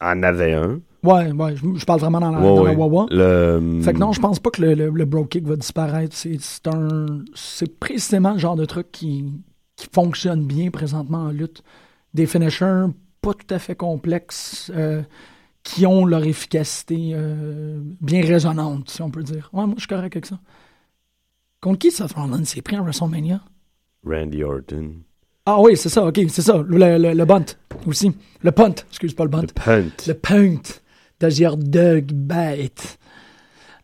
en 0.01 0.23
avait 0.23 0.55
un. 0.55 0.81
Ouais, 1.03 1.33
ouais, 1.33 1.57
je, 1.57 1.65
je 1.77 1.85
parle 1.87 2.01
vraiment 2.01 2.21
dans 2.21 2.31
la, 2.31 2.39
Ouais, 2.41 2.57
dans 2.57 2.65
la. 2.65 2.73
Wawa. 2.75 3.07
Le, 3.11 3.81
Fait 3.83 3.95
que 3.95 3.99
non, 3.99 4.13
je 4.13 4.21
pense 4.21 4.39
pas 4.39 4.51
que 4.51 4.61
le, 4.61 4.75
le, 4.75 4.91
le 4.91 5.05
bro 5.07 5.25
kick 5.25 5.47
va 5.47 5.57
disparaître. 5.57 6.15
C'est 6.15 6.37
c'est 6.41 6.67
un. 6.69 7.07
C'est 7.35 7.79
précisément 7.81 8.33
le 8.33 8.39
genre 8.39 8.57
de 8.57 8.65
truc 8.67 8.93
qui, 8.93 9.25
qui 9.77 9.89
fonctionne 9.93 10.45
bien 10.47 10.71
présentement 10.71 11.23
en 11.25 11.31
lutte. 11.31 11.63
Des 12.13 12.27
finishers 12.27 12.87
pas 13.23 13.33
tout 13.35 13.55
à 13.55 13.59
fait 13.59 13.75
complexes, 13.77 14.71
euh, 14.75 15.03
qui 15.63 15.87
ont 15.87 16.05
leur 16.07 16.25
efficacité 16.25 17.13
euh, 17.15 17.81
bien 18.01 18.23
résonante, 18.23 18.89
si 18.91 19.03
on 19.03 19.11
peut 19.11 19.23
dire. 19.23 19.49
Ouais, 19.53 19.65
moi 19.67 19.75
je 19.77 19.81
suis 19.83 19.89
correct 19.89 20.17
avec 20.17 20.27
ça. 20.27 20.39
Contre 21.61 21.79
qui 21.79 21.91
Seth 21.91 22.13
Rollins 22.13 22.45
s'est 22.45 22.63
pris 22.63 22.77
à 22.77 22.83
WrestleMania? 22.83 23.41
Randy 24.07 24.43
Orton. 24.43 24.93
Ah 25.47 25.61
oui, 25.61 25.77
c'est 25.77 25.89
ça, 25.89 26.05
ok, 26.05 26.21
c'est 26.29 26.43
ça. 26.43 26.63
Le, 26.67 26.99
le, 26.99 27.13
le 27.15 27.25
bunt 27.25 27.45
aussi. 27.87 28.13
Le 28.43 28.53
punt, 28.53 28.75
excuse 28.89 29.15
pas 29.15 29.25
le 29.25 29.31
bunt. 29.31 29.43
Le 29.43 29.47
punt. 29.53 29.91
Le 30.07 30.15
punt 30.15 30.81
de 31.21 31.29
Gerdug 31.29 32.13
bête. 32.13 32.99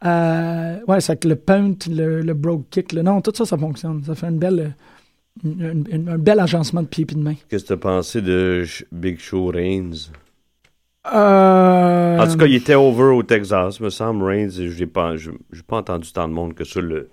Euh, 0.05 0.79
ouais, 0.87 1.01
c'est 1.01 1.19
que 1.19 1.29
le 1.29 1.37
punt, 1.37 1.75
le, 1.91 2.21
le 2.21 2.35
broke 2.35 2.69
kick, 2.71 2.93
le, 2.93 3.03
non, 3.03 3.21
tout 3.21 3.33
ça, 3.35 3.45
ça 3.47 3.57
fonctionne. 3.59 4.03
Ça 4.05 4.15
fait 4.15 4.29
une 4.29 4.39
belle, 4.39 4.75
une- 5.45 5.85
une- 5.91 6.09
un 6.11 6.19
bel 6.19 6.39
agencement 6.41 6.83
de 6.83 6.87
pieds 6.87 7.07
et 7.11 7.15
de 7.15 7.19
mains. 7.21 7.35
Qu'est-ce 7.49 7.65
que 7.65 7.69
t'as 7.69 7.77
pensé 7.79 8.21
de 8.23 8.65
Big 8.93 9.19
Show 9.19 9.47
Reigns? 9.47 10.11
Euh, 11.13 12.19
En 12.19 12.27
tout 12.31 12.37
cas, 12.37 12.47
il 12.47 12.55
était 12.57 12.75
over 12.75 13.15
au 13.15 13.23
Texas, 13.23 13.81
me 13.81 13.91
semble. 13.91 14.25
Reigns, 14.25 14.51
je 14.51 14.79
n'ai 14.79 14.87
pas, 14.87 15.15
pas 15.67 15.77
entendu 15.79 16.13
tant 16.13 16.29
de 16.29 16.33
monde 16.33 16.55
que 16.55 16.65
ça 16.65 16.81
le, 16.81 17.09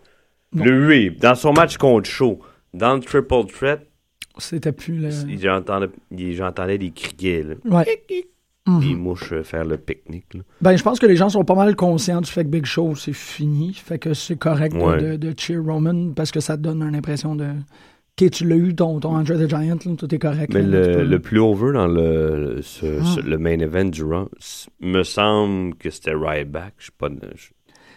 Non. 0.54 0.66
le 0.66 0.88
huer. 0.88 1.10
Dans 1.12 1.36
son 1.36 1.54
match 1.54 1.78
contre 1.78 2.10
Show, 2.10 2.40
dans 2.74 2.96
le 2.96 3.00
Triple 3.02 3.46
Threat, 3.48 3.86
c'était 4.38 4.72
plus 4.72 4.98
le. 4.98 5.10
j'entendais, 5.38 5.88
des 6.78 6.92
criquets, 6.92 7.44
là. 7.44 7.56
Ouais. 7.66 7.86
Des 8.80 8.96
mouches 8.96 9.34
euh, 9.34 9.44
faire 9.44 9.66
le 9.66 9.76
pique-nique. 9.78 10.38
Ben, 10.62 10.78
je 10.78 10.84
pense 10.84 10.98
que 10.98 11.06
les 11.06 11.18
gens 11.18 11.28
sont 11.28 11.44
pas 11.44 11.54
mal 11.56 11.76
conscients 11.76 12.22
du 12.22 12.32
fait 12.32 12.46
que 12.46 12.50
Big 12.50 12.66
Show, 12.66 12.96
c'est 12.96 13.12
fini. 13.12 13.74
Fait 13.74 14.00
que 14.00 14.14
c'est 14.14 14.38
correct 14.38 14.74
de- 14.74 14.80
Ouais. 14.82 15.02
de, 15.02 15.16
de 15.18 15.34
cheer 15.38 15.58
Roman 15.62 16.14
parce 16.16 16.32
que 16.32 16.40
ça 16.40 16.56
te 16.56 16.62
donne 16.62 16.82
une 16.82 16.96
impression 16.96 17.36
de. 17.36 17.46
Ok, 18.22 18.30
tu 18.30 18.48
l'as 18.48 18.56
eu, 18.56 18.74
ton, 18.74 19.00
ton 19.02 19.16
Andre 19.18 19.34
the 19.36 19.50
Giant, 19.50 19.78
là, 19.86 19.96
tout 19.98 20.16
est 20.16 20.20
correct. 20.20 20.54
Mais 20.54 20.62
là, 20.62 20.80
le, 20.88 20.94
peux- 20.98 21.04
le 21.04 21.20
plus 21.20 21.40
over 21.40 21.74
dans 21.74 21.88
le, 21.88 22.60
ce- 22.62 23.00
Ah. 23.02 23.06
ce- 23.16 23.20
le 23.22 23.38
main 23.38 23.60
event 23.60 23.86
du 23.86 24.04
s- 24.40 24.70
me 24.80 25.04
semble 25.04 25.76
que 25.76 25.90
c'était 25.90 26.14
Ryback. 26.16 26.76
Je 26.78 26.86
sais 26.86 26.92
pas. 26.98 27.10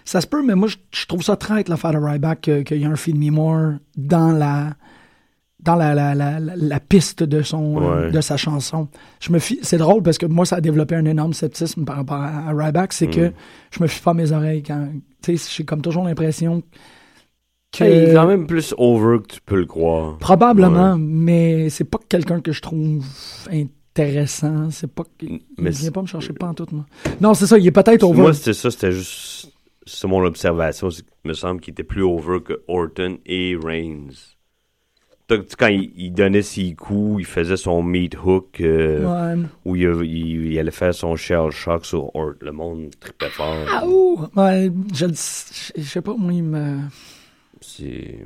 Ça 0.07 0.21
se 0.23 0.27
peut, 0.27 0.43
mais 0.43 0.55
moi, 0.55 0.69
je, 0.69 0.77
je 0.93 1.05
trouve 1.07 1.23
ça 1.23 1.37
traite, 1.37 1.69
l'affaire 1.69 1.93
de 1.93 1.99
Ryback, 1.99 2.41
que- 2.41 2.63
qu'il 2.63 2.81
y 2.81 2.85
a 2.87 2.89
un 2.89 2.97
Feed 2.97 3.17
Me 3.19 3.31
More 3.31 3.73
dans 3.97 4.33
la 4.33 4.73
dans 5.59 5.75
la, 5.75 5.95
la, 5.97 6.15
la, 6.15 6.39
la- 6.39 6.81
piste 6.81 7.25
de 7.25 7.43
son 7.43 7.83
euh, 7.83 8.05
Ouais. 8.07 8.11
de 8.13 8.21
sa 8.21 8.37
chanson. 8.37 8.89
Je 9.21 9.33
me 9.33 9.41
fie, 9.41 9.59
c'est 9.63 9.79
drôle 9.79 10.01
parce 10.03 10.17
que 10.17 10.27
moi, 10.27 10.47
ça 10.47 10.57
a 10.57 10.61
développé 10.61 10.95
un 10.95 11.07
énorme 11.07 11.33
sceptisme 11.33 11.85
par 11.85 11.97
rapport 11.97 12.19
à, 12.19 12.51
à 12.51 12.53
Ryback, 12.53 12.93
c'est 12.93 13.09
que 13.09 13.29
Mm. 13.29 13.33
je 13.73 13.83
me 13.83 13.89
fie 13.89 14.01
pas 14.01 14.13
à 14.13 14.15
mes 14.15 14.31
oreilles 14.31 14.63
quand. 14.63 14.89
Tu 15.23 15.37
sais, 15.37 15.51
j'ai 15.57 15.65
comme 15.65 15.83
toujours 15.83 16.05
l'impression 16.05 16.63
que. 17.73 17.85
Il 17.85 18.11
est 18.11 18.15
quand 18.15 18.29
même 18.29 18.47
plus 18.47 18.75
over 18.79 19.19
que 19.23 19.35
tu 19.35 19.41
peux 19.45 19.57
le 19.57 19.67
croire. 19.67 20.19
Probablement, 20.19 20.93
Ouais. 20.93 20.99
mais 21.01 21.69
c'est 21.71 21.85
pas 21.85 21.99
quelqu'un 22.09 22.41
que 22.41 22.53
je 22.53 22.63
trouve 22.63 23.03
intéressant. 23.51 24.71
C'est 24.71 24.93
pas. 24.93 25.05
Il 25.23 25.41
Mais 25.59 25.71
vient 25.71 25.91
pas 25.91 26.03
me 26.03 26.07
chercher 26.07 26.33
pas 26.33 26.47
en 26.49 26.55
tout, 26.55 26.67
moi. 26.71 26.87
Non, 27.21 27.35
c'est 27.35 27.47
ça, 27.47 27.59
il 27.59 27.67
est 27.67 27.71
peut-être 27.73 28.05
over. 28.05 28.21
Moi, 28.21 28.35
c'était 28.35 28.53
ça, 28.53 28.71
c'était 28.71 28.93
juste. 28.93 29.53
C'est 29.87 30.09
mon 30.09 30.25
observation. 30.25 30.89
qu'il 30.89 31.05
me 31.25 31.33
semble 31.33 31.61
qu'il 31.61 31.73
était 31.73 31.85
plus 31.85 32.03
over 32.03 32.41
que 32.45 32.63
Orton 32.69 33.19
et 33.25 33.57
Reigns. 33.63 34.11
Donc, 35.29 35.47
quand 35.59 35.67
il, 35.69 35.91
il 35.97 36.13
donnait 36.13 36.43
ses 36.43 36.75
coups, 36.75 37.23
il 37.23 37.25
faisait 37.25 37.57
son 37.57 37.83
meat 37.83 38.17
hook, 38.23 38.61
euh, 38.61 39.35
Ouais. 39.37 39.43
où 39.65 39.75
il, 39.75 39.83
il- 40.05 40.53
il 40.53 40.59
allait 40.59 40.71
faire 40.71 40.95
son 40.95 41.17
shell 41.17 41.51
shock 41.51 41.85
sur 41.85 42.15
Orton. 42.15 42.37
Le 42.43 42.53
monde 42.53 42.91
tripait 43.01 43.29
fort. 43.31 43.67
Ah, 43.69 43.85
ouh! 43.87 44.21
Ouais, 44.37 44.71
je, 44.95 45.07
sais 45.15 46.01
pas, 46.03 46.15
moi, 46.17 46.33
il 46.33 46.45
me. 46.45 46.79
C'est. 47.61 48.21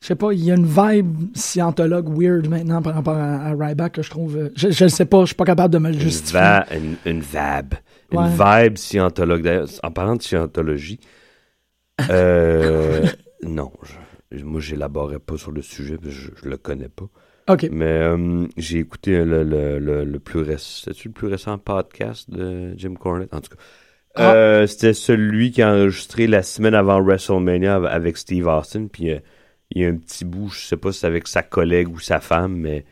Je 0.00 0.06
sais 0.06 0.14
pas, 0.14 0.32
il 0.32 0.44
y 0.44 0.50
a 0.50 0.54
une 0.54 0.66
vibe 0.66 1.34
scientologue 1.34 2.08
weird 2.08 2.48
maintenant 2.48 2.80
par 2.82 2.94
rapport 2.94 3.16
à, 3.16 3.46
à 3.46 3.54
Ryback 3.54 3.92
que 3.94 4.02
je 4.02 4.10
trouve. 4.10 4.36
euh, 4.36 4.50
Je, 4.54 4.70
je 4.70 4.86
sais 4.88 5.06
pas, 5.06 5.22
je 5.22 5.26
suis 5.28 5.34
pas 5.34 5.44
capable 5.44 5.72
de 5.74 5.78
me 5.78 5.88
le 5.88 5.94
Une, 5.94 6.00
justifier. 6.00 6.38
va- 6.38 6.66
une, 6.74 6.96
une 7.04 7.20
vab. 7.20 7.74
Une 8.10 8.18
Ouais. 8.20 8.64
vibe 8.64 8.78
scientologue. 8.78 9.42
D'ailleurs, 9.42 9.68
en 9.82 9.90
parlant 9.90 10.16
de 10.16 10.22
scientologie, 10.22 10.98
euh, 12.10 13.06
non, 13.42 13.70
je- 14.32 14.44
moi, 14.44 14.60
j'élaborais 14.60 15.18
pas 15.18 15.36
sur 15.36 15.52
le 15.52 15.62
sujet, 15.62 15.96
parce 15.96 16.14
que 16.14 16.20
je, 16.20 16.30
je 16.42 16.48
le 16.48 16.56
connais 16.56 16.88
pas. 16.88 17.08
Ok. 17.48 17.66
Mais 17.70 17.86
euh, 17.86 18.46
j'ai 18.58 18.78
écouté 18.78 19.24
le, 19.24 19.42
le, 19.42 19.78
le, 19.78 20.04
le 20.04 20.18
plus 20.18 20.40
récent. 20.40 20.90
Le 21.04 21.10
plus 21.10 21.28
récent 21.28 21.56
podcast 21.58 22.28
de 22.30 22.74
Jim 22.76 22.94
Cornette? 22.94 23.32
En 23.32 23.40
tout 23.40 23.50
cas. 23.56 23.62
Ah. 24.14 24.34
Euh, 24.34 24.66
C'était 24.66 24.92
celui 24.92 25.50
qui 25.50 25.62
a 25.62 25.72
enregistré 25.72 26.26
la 26.26 26.42
semaine 26.42 26.74
avant 26.74 27.00
WrestleMania 27.02 27.76
av- 27.76 27.86
avec 27.86 28.18
Steve 28.18 28.46
Austin. 28.46 28.88
Puis 28.92 29.10
euh, 29.12 29.18
il 29.70 29.80
y 29.82 29.84
a 29.86 29.88
un 29.88 29.96
petit 29.96 30.24
bout, 30.26 30.48
je 30.50 30.60
sais 30.60 30.76
pas 30.76 30.92
si 30.92 31.00
c'est 31.00 31.06
avec 31.06 31.26
sa 31.26 31.42
collègue 31.42 31.88
ou 31.90 31.98
sa 31.98 32.20
femme, 32.20 32.54
mais 32.56 32.84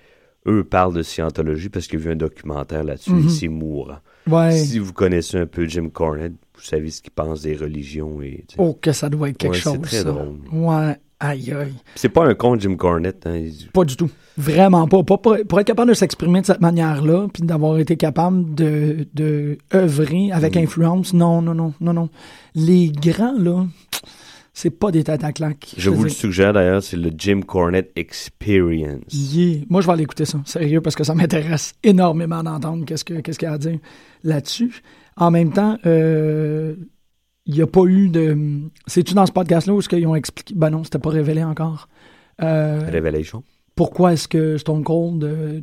eux 0.46 0.64
parlent 0.64 0.94
de 0.94 1.02
scientologie 1.02 1.68
parce 1.68 1.86
qu'il 1.86 1.98
y 1.98 2.02
a 2.02 2.04
vu 2.06 2.12
un 2.12 2.16
documentaire 2.16 2.84
là-dessus 2.84 3.10
Mhm. 3.10 3.28
c'est 3.28 3.48
mourant. 3.48 3.98
Ouais. 4.29 4.53
Si 4.59 4.79
vous 4.79 4.93
connaissez 4.93 5.39
un 5.39 5.47
peu 5.47 5.66
Jim 5.66 5.89
Cornette, 5.93 6.33
vous 6.57 6.62
savez 6.62 6.91
ce 6.91 7.01
qu'il 7.03 7.12
pense 7.12 7.43
des 7.43 7.55
religions 7.57 8.20
et 8.22 8.45
tu 8.49 8.57
sais. 8.57 8.61
Oh, 8.62 8.77
que 8.81 8.93
ça 8.93 9.09
doit 9.09 9.29
être 9.29 9.37
quelque 9.39 9.53
Ouais, 9.55 9.59
chose. 9.61 9.74
C'est 9.74 9.81
très 9.83 9.97
ça. 9.99 10.05
drôle. 10.05 10.37
Ouais. 10.53 10.97
Aïe, 11.18 11.51
aïe. 11.53 11.72
C'est 11.95 12.11
pas 12.11 12.27
un 12.27 12.35
con 12.35 12.59
Jim 12.59 12.77
Cornette. 12.77 13.27
Hein. 13.27 13.37
Il- 13.37 13.68
Pas 13.72 13.85
du 13.85 13.97
tout. 13.97 14.11
Vraiment 14.37 14.87
pas. 14.87 15.03
Pas 15.03 15.16
pour, 15.16 15.37
pour 15.49 15.61
être 15.61 15.66
capable 15.66 15.89
de 15.89 15.95
s'exprimer 15.95 16.43
de 16.43 16.47
cette 16.47 16.61
manière-là, 16.61 17.29
puis 17.33 17.43
d'avoir 17.43 17.79
été 17.79 17.97
capable 17.97 18.55
de, 18.55 19.07
de 19.14 19.57
œuvrer 19.74 20.31
avec 20.33 20.57
influence. 20.59 21.14
Non, 21.14 21.41
non, 21.41 21.55
non, 21.55 21.72
non, 21.81 21.95
non. 21.95 22.11
Les 22.55 22.91
grands, 22.91 23.39
là, 23.39 23.64
c'est 24.59 24.70
pas 24.70 24.90
des 24.90 25.04
têtes 25.04 25.22
à 25.22 25.32
claque. 25.32 25.74
Je 25.76 25.90
vous 25.90 26.04
le 26.04 26.09
suggère 26.09 26.54
d'ailleurs, 26.54 26.82
c'est 26.82 26.96
le 26.96 27.11
Jim 27.16 27.40
Cornette 27.46 27.92
Experience. 27.94 29.02
Yeah. 29.12 29.64
Moi, 29.68 29.82
je 29.82 29.86
vais 29.86 29.92
aller 29.92 30.02
écouter 30.04 30.24
ça, 30.24 30.40
sérieux, 30.46 30.80
parce 30.80 30.96
que 30.96 31.04
ça 31.04 31.14
m'intéresse 31.14 31.74
énormément 31.82 32.42
d'entendre 32.42 32.86
qu'est-ce 32.86 33.04
que- 33.04 33.20
qu'est-ce 33.20 33.38
qu'il 33.38 33.48
y 33.48 33.50
a 33.50 33.54
à 33.54 33.59
dire 33.59 33.78
là-dessus. 34.24 34.80
En 35.18 35.30
même 35.30 35.52
temps, 35.52 35.76
euh, 35.84 36.74
il 37.44 37.54
n'y 37.54 37.61
a 37.61 37.66
pas 37.66 37.84
eu 37.84 38.09
de... 38.09 38.36
C'est-tu 38.86 39.12
dans 39.12 39.26
ce 39.26 39.32
podcast-là 39.32 39.74
où 39.74 39.78
est-ce 39.80 39.90
qu'ils 39.90 40.07
ont 40.07 40.14
expliqué... 40.16 40.54
Ben 40.57 40.70
non, 40.70 40.84
c'était 40.84 40.98
pas 40.98 41.11
révélé 41.11 41.44
encore. 41.44 41.88
Euh, 42.42 42.80
Révélation. 42.90 43.42
pourquoi 43.74 44.14
est-ce 44.14 44.26
que 44.26 44.57
Stone 44.57 44.84
Cold... 44.84 45.22
euh, 45.24 45.61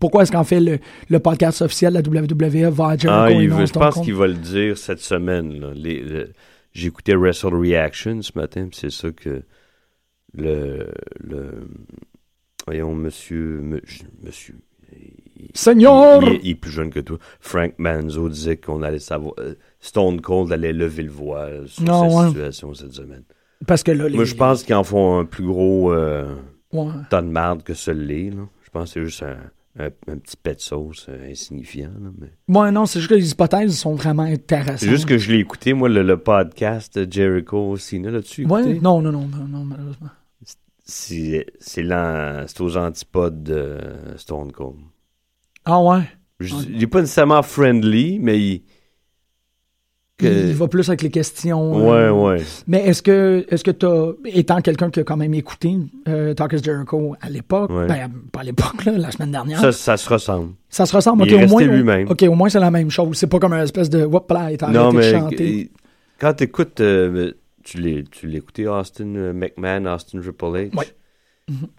pourquoi 0.00 0.22
est-ce 0.22 0.32
qu'en 0.32 0.44
fait 0.44 0.60
le, 0.60 0.78
le 1.08 1.18
podcast 1.20 1.62
officiel 1.62 1.92
de 1.94 2.10
la 2.10 2.22
WWE 2.22 2.70
va 2.70 2.88
à 2.88 2.96
Jericho 2.96 3.08
Ah, 3.10 3.30
et 3.30 3.42
il 3.44 3.48
non 3.50 3.56
veut- 3.56 3.60
je 3.62 3.66
Stone 3.66 3.82
pense 3.82 3.94
Cold? 3.94 4.04
qu'il 4.06 4.14
va 4.14 4.26
le 4.26 4.34
dire 4.34 4.76
cette 4.78 5.00
semaine. 5.00 5.58
là. 5.60 5.72
Les- 5.74 6.00
le- 6.02 6.32
J'écoutais 6.72 7.14
Wrestle 7.14 7.54
Reaction 7.54 8.22
ce 8.22 8.32
matin, 8.36 8.68
puis 8.70 8.78
c'est 8.80 8.90
ça 8.90 9.10
que 9.10 9.42
le, 10.34 10.86
le 11.20 11.68
voyons, 12.66 12.94
monsieur, 12.94 13.60
me- 13.60 13.82
monsieur, 14.22 14.54
il- 14.92 15.50
Seigneur! 15.54 16.22
il, 16.22 16.28
est- 16.28 16.40
il 16.44 16.50
est 16.50 16.54
plus 16.54 16.70
jeune 16.70 16.90
que 16.90 17.00
toi. 17.00 17.18
Frank 17.40 17.72
Manzo 17.78 18.28
disait 18.28 18.56
qu'on 18.56 18.82
allait 18.82 18.98
savoir, 19.00 19.34
euh, 19.40 19.54
Stone 19.80 20.20
Cold 20.20 20.52
allait 20.52 20.72
lever 20.72 21.02
le 21.02 21.10
voile 21.10 21.66
sur 21.68 21.82
Non, 21.82 22.08
cette 22.08 22.18
ouais. 22.18 22.26
situation 22.28 22.74
cette 22.74 22.92
semaine. 22.92 23.24
Parce 23.66 23.82
que 23.82 23.90
là, 23.90 24.08
les... 24.08 24.14
Moi, 24.16 24.24
je 24.24 24.34
pense 24.36 24.62
qu'ils 24.62 24.74
en 24.74 24.84
font 24.84 25.18
un 25.18 25.24
plus 25.24 25.44
gros 25.44 25.92
euh, 25.92 26.34
Ouais. 26.72 26.92
tas 27.10 27.20
de 27.22 27.26
marde 27.28 27.62
que 27.64 27.74
ce 27.74 27.90
l'est. 27.90 28.30
là. 28.30 28.46
Je 28.64 28.70
pense 28.70 28.84
que 28.84 29.00
c'est 29.00 29.04
juste 29.04 29.22
un, 29.24 29.38
un- 29.86 30.12
un 30.12 30.18
petit 30.18 30.36
pet 30.36 30.54
de 30.54 30.60
sauce 30.60 31.06
euh, 31.08 31.30
insignifiant. 31.30 31.90
là, 32.00 32.10
mais... 32.18 32.70
Non, 32.72 32.86
c'est 32.86 33.00
juste 33.00 33.10
que 33.10 33.14
les 33.16 33.30
hypothèses 33.32 33.76
sont 33.78 33.94
vraiment 33.94 34.22
intéressantes. 34.24 34.78
C'est 34.78 34.88
juste 34.88 35.06
que 35.06 35.18
je 35.18 35.32
l'ai 35.32 35.38
écouté, 35.38 35.72
moi, 35.72 35.88
le, 35.88 36.02
le 36.02 36.16
podcast 36.16 36.98
de 36.98 37.10
Jericho 37.10 37.76
Cena, 37.76 38.10
là-dessus. 38.10 38.46
Ouais, 38.46 38.60
écouté? 38.62 38.80
non, 38.80 39.00
non, 39.02 39.12
non, 39.12 39.26
non, 39.28 39.44
non, 39.48 39.64
malheureusement. 39.64 40.08
C'est 40.84 41.46
c'est 41.60 41.82
l'an- 41.84 42.44
c'est 42.48 42.60
aux 42.62 42.76
antipodes 42.76 43.42
de 43.44 43.78
Stone 44.16 44.50
Cold. 44.50 44.76
Ah 45.64 45.80
ouais? 45.80 46.02
Je- 46.40 46.54
Il 46.68 46.82
est 46.82 46.86
pas 46.88 47.00
nécessairement 47.02 47.42
friendly, 47.42 48.18
mais 48.18 48.40
il... 48.40 48.62
que- 50.20 50.48
Il 50.48 50.54
va 50.54 50.68
plus 50.68 50.88
avec 50.88 51.02
les 51.02 51.10
questions. 51.10 51.88
Ouais, 51.88 51.96
euh, 51.96 52.12
ouais. 52.12 52.42
Mais 52.66 52.86
est-ce 52.86 53.02
que, 53.02 53.44
est-ce 53.48 53.64
que 53.64 53.70
t'as, 53.70 54.12
étant 54.26 54.60
quelqu'un 54.60 54.90
qui 54.90 55.00
a 55.00 55.04
quand 55.04 55.16
même 55.16 55.34
écouté 55.34 55.76
euh, 56.08 56.34
Talk 56.34 56.52
is 56.52 56.62
Jericho 56.62 57.14
à 57.20 57.28
l'époque, 57.30 57.70
Ouais. 57.70 57.86
ben, 57.86 58.08
pas 58.32 58.40
à 58.40 58.44
l'époque, 58.44 58.84
là, 58.84 58.92
la 58.98 59.10
semaine 59.10 59.32
dernière, 59.32 59.60
Ça, 59.60 59.72
ça, 59.72 59.96
ça 59.96 59.96
se 59.96 60.08
ressemble. 60.08 60.50
se 60.70 60.82
ressemble. 60.94 61.24
il 61.26 61.34
ok, 61.34 61.40
est 61.40 61.44
au 61.44 61.48
moins, 61.48 61.62
lui-même. 61.64 62.08
ok, 62.08 62.22
au 62.28 62.34
moins 62.34 62.48
c'est 62.48 62.60
la 62.60 62.70
même 62.70 62.90
chose. 62.90 63.16
C'est 63.16 63.26
pas 63.26 63.38
comme 63.38 63.52
un 63.54 63.62
espèce 63.62 63.90
de, 63.90 64.04
whoop 64.04 64.30
là, 64.30 64.50
Non, 64.72 64.80
arrêté 64.88 64.96
de 64.96 64.96
mais 64.98 65.10
chanter. 65.10 65.70
euh, 65.72 65.78
quand 66.20 66.34
tu 66.34 66.44
écoutes, 66.44 66.80
tu 67.62 67.78
l'as 67.80 68.36
écouté, 68.38 68.66
Austin 68.66 69.14
euh, 69.16 69.32
McMahon, 69.32 69.86
Austin 69.86 70.20
Triple 70.20 70.44
H? 70.44 70.76
Ouais. 70.76 70.86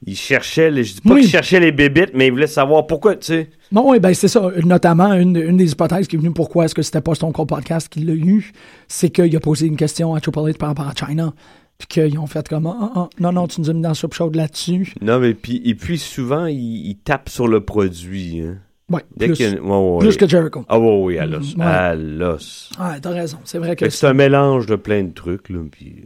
Il 0.06 0.16
cherchait, 0.16 0.70
les, 0.72 0.84
je 0.84 0.96
dis 0.96 1.02
pas 1.02 1.14
Oui. 1.14 1.22
qu'il 1.22 1.30
cherchait 1.30 1.60
les 1.60 1.72
bébites, 1.72 2.12
mais 2.14 2.28
il 2.28 2.32
voulait 2.32 2.48
savoir 2.48 2.88
pourquoi, 2.88 3.16
tu 3.16 3.28
sais. 3.28 3.50
Non, 3.72 3.90
oui, 3.90 4.00
ben 4.00 4.14
c'est 4.14 4.28
ça. 4.28 4.52
Notamment, 4.64 5.14
une, 5.14 5.36
une 5.38 5.58
des 5.58 5.72
hypothèses 5.72 6.08
qui 6.08 6.16
est 6.16 6.20
venue 6.20 6.32
pourquoi 6.34 6.66
est-ce 6.66 6.76
que 6.76 6.82
c'était 6.82 7.02
pas 7.02 7.16
Stone 7.16 7.32
Cold 7.32 7.48
Podcast 7.50 7.88
qui 7.90 8.02
l'a 8.02 8.14
eu, 8.14 8.52
c'est 8.88 9.10
qu'il 9.10 9.36
a 9.36 9.40
posé 9.40 9.68
une 9.68 9.78
question 9.78 10.14
à 10.16 10.20
Triple 10.22 10.40
H 10.40 10.58
par 10.58 10.70
rapport 10.70 10.88
à 10.88 10.94
China. 10.96 11.34
Puis 11.78 11.88
qu'ils 11.88 12.20
ont 12.20 12.28
fait 12.28 12.48
comme, 12.48 12.68
ah, 12.68 12.92
ah, 12.96 13.10
non, 13.20 13.32
non, 13.32 13.48
tu 13.48 13.60
nous 13.62 13.70
as 13.70 13.74
mis 13.74 13.82
dans 13.82 13.90
le 13.90 13.96
soup 13.96 14.14
chaude 14.14 14.36
là-dessus. 14.36 14.94
Non, 15.02 15.20
mais 15.20 15.34
puis, 15.34 15.62
et 15.66 15.74
puis 15.74 15.98
souvent, 15.98 16.46
il, 16.46 16.58
il 16.88 16.98
tape 16.98 17.28
sur 17.30 17.48
le 17.48 17.62
produit. 17.62 18.42
Hein. 18.42 18.58
Ouais, 18.92 19.02
Dès 19.16 19.28
plus, 19.28 19.40
ouais, 19.62 20.16
que 20.18 20.28
Jericho. 20.28 20.66
Ah 20.68 20.78
ouais, 20.78 21.00
oui, 21.02 21.18
à 21.18 21.26
l'os. 21.26 21.56
Ouais. 21.56 21.64
À 21.64 21.96
l'os. 21.96 22.70
Ouais, 22.80 23.00
t'as 23.02 23.10
raison. 23.12 23.38
C'est 23.46 23.58
vrai 23.58 23.76
que 23.78 23.90
c'est 23.90 24.06
un 24.06 24.14
mélange 24.14 24.66
de 24.66 24.76
plein 24.76 25.04
de 25.04 25.14
trucs, 25.14 25.50
là, 25.50 25.60
puis... 25.72 26.06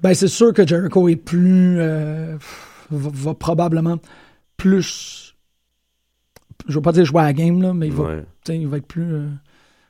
Ben, 0.00 0.14
c'est 0.14 0.28
sûr 0.28 0.54
que 0.54 0.66
Jericho 0.66 1.08
est 1.08 1.16
plus. 1.16 1.76
euh, 1.80 2.36
va, 2.90 3.10
va 3.12 3.34
probablement 3.34 3.98
plus. 4.56 5.34
Je 6.68 6.74
veux 6.74 6.82
pas 6.82 6.92
dire 6.92 7.04
jouer 7.04 7.20
à 7.22 7.24
la 7.24 7.32
game, 7.32 7.62
là, 7.62 7.72
mais 7.72 7.86
il 7.86 7.92
va, 7.92 8.04
Ouais. 8.04 8.24
il 8.48 8.66
va 8.68 8.76
être 8.76 8.86
plus 8.86 9.14
euh, 9.14 9.28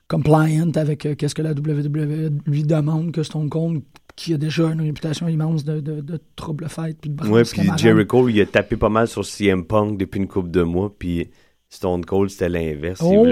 compliant 0.08 0.70
avec 0.76 1.04
euh, 1.06 1.14
qu'est-ce 1.14 1.34
que 1.34 1.42
la 1.42 1.52
WWE 1.52 2.30
lui 2.46 2.62
demande 2.62 3.12
que 3.12 3.22
Stone 3.22 3.48
Cold, 3.48 3.82
qui 4.16 4.34
a 4.34 4.38
déjà 4.38 4.66
une 4.70 4.80
réputation 4.82 5.26
immense 5.28 5.64
de, 5.64 5.80
de, 5.80 6.00
de 6.00 6.20
trouble 6.36 6.68
fête 6.68 6.98
puis 7.00 7.10
de 7.10 7.26
Ouais, 7.26 7.42
puis. 7.44 7.70
Jericho, 7.76 8.28
il 8.28 8.40
a 8.40 8.46
tapé 8.46 8.76
pas 8.76 8.88
mal 8.88 9.08
sur 9.08 9.24
CM 9.24 9.64
Punk 9.64 9.98
depuis 9.98 10.18
une 10.20 10.28
couple 10.28 10.50
de 10.50 10.62
mois, 10.62 10.94
puis 10.96 11.28
Stone 11.72 12.04
Cold, 12.04 12.30
c'était 12.30 12.48
l'inverse. 12.48 13.00
Oh, 13.02 13.24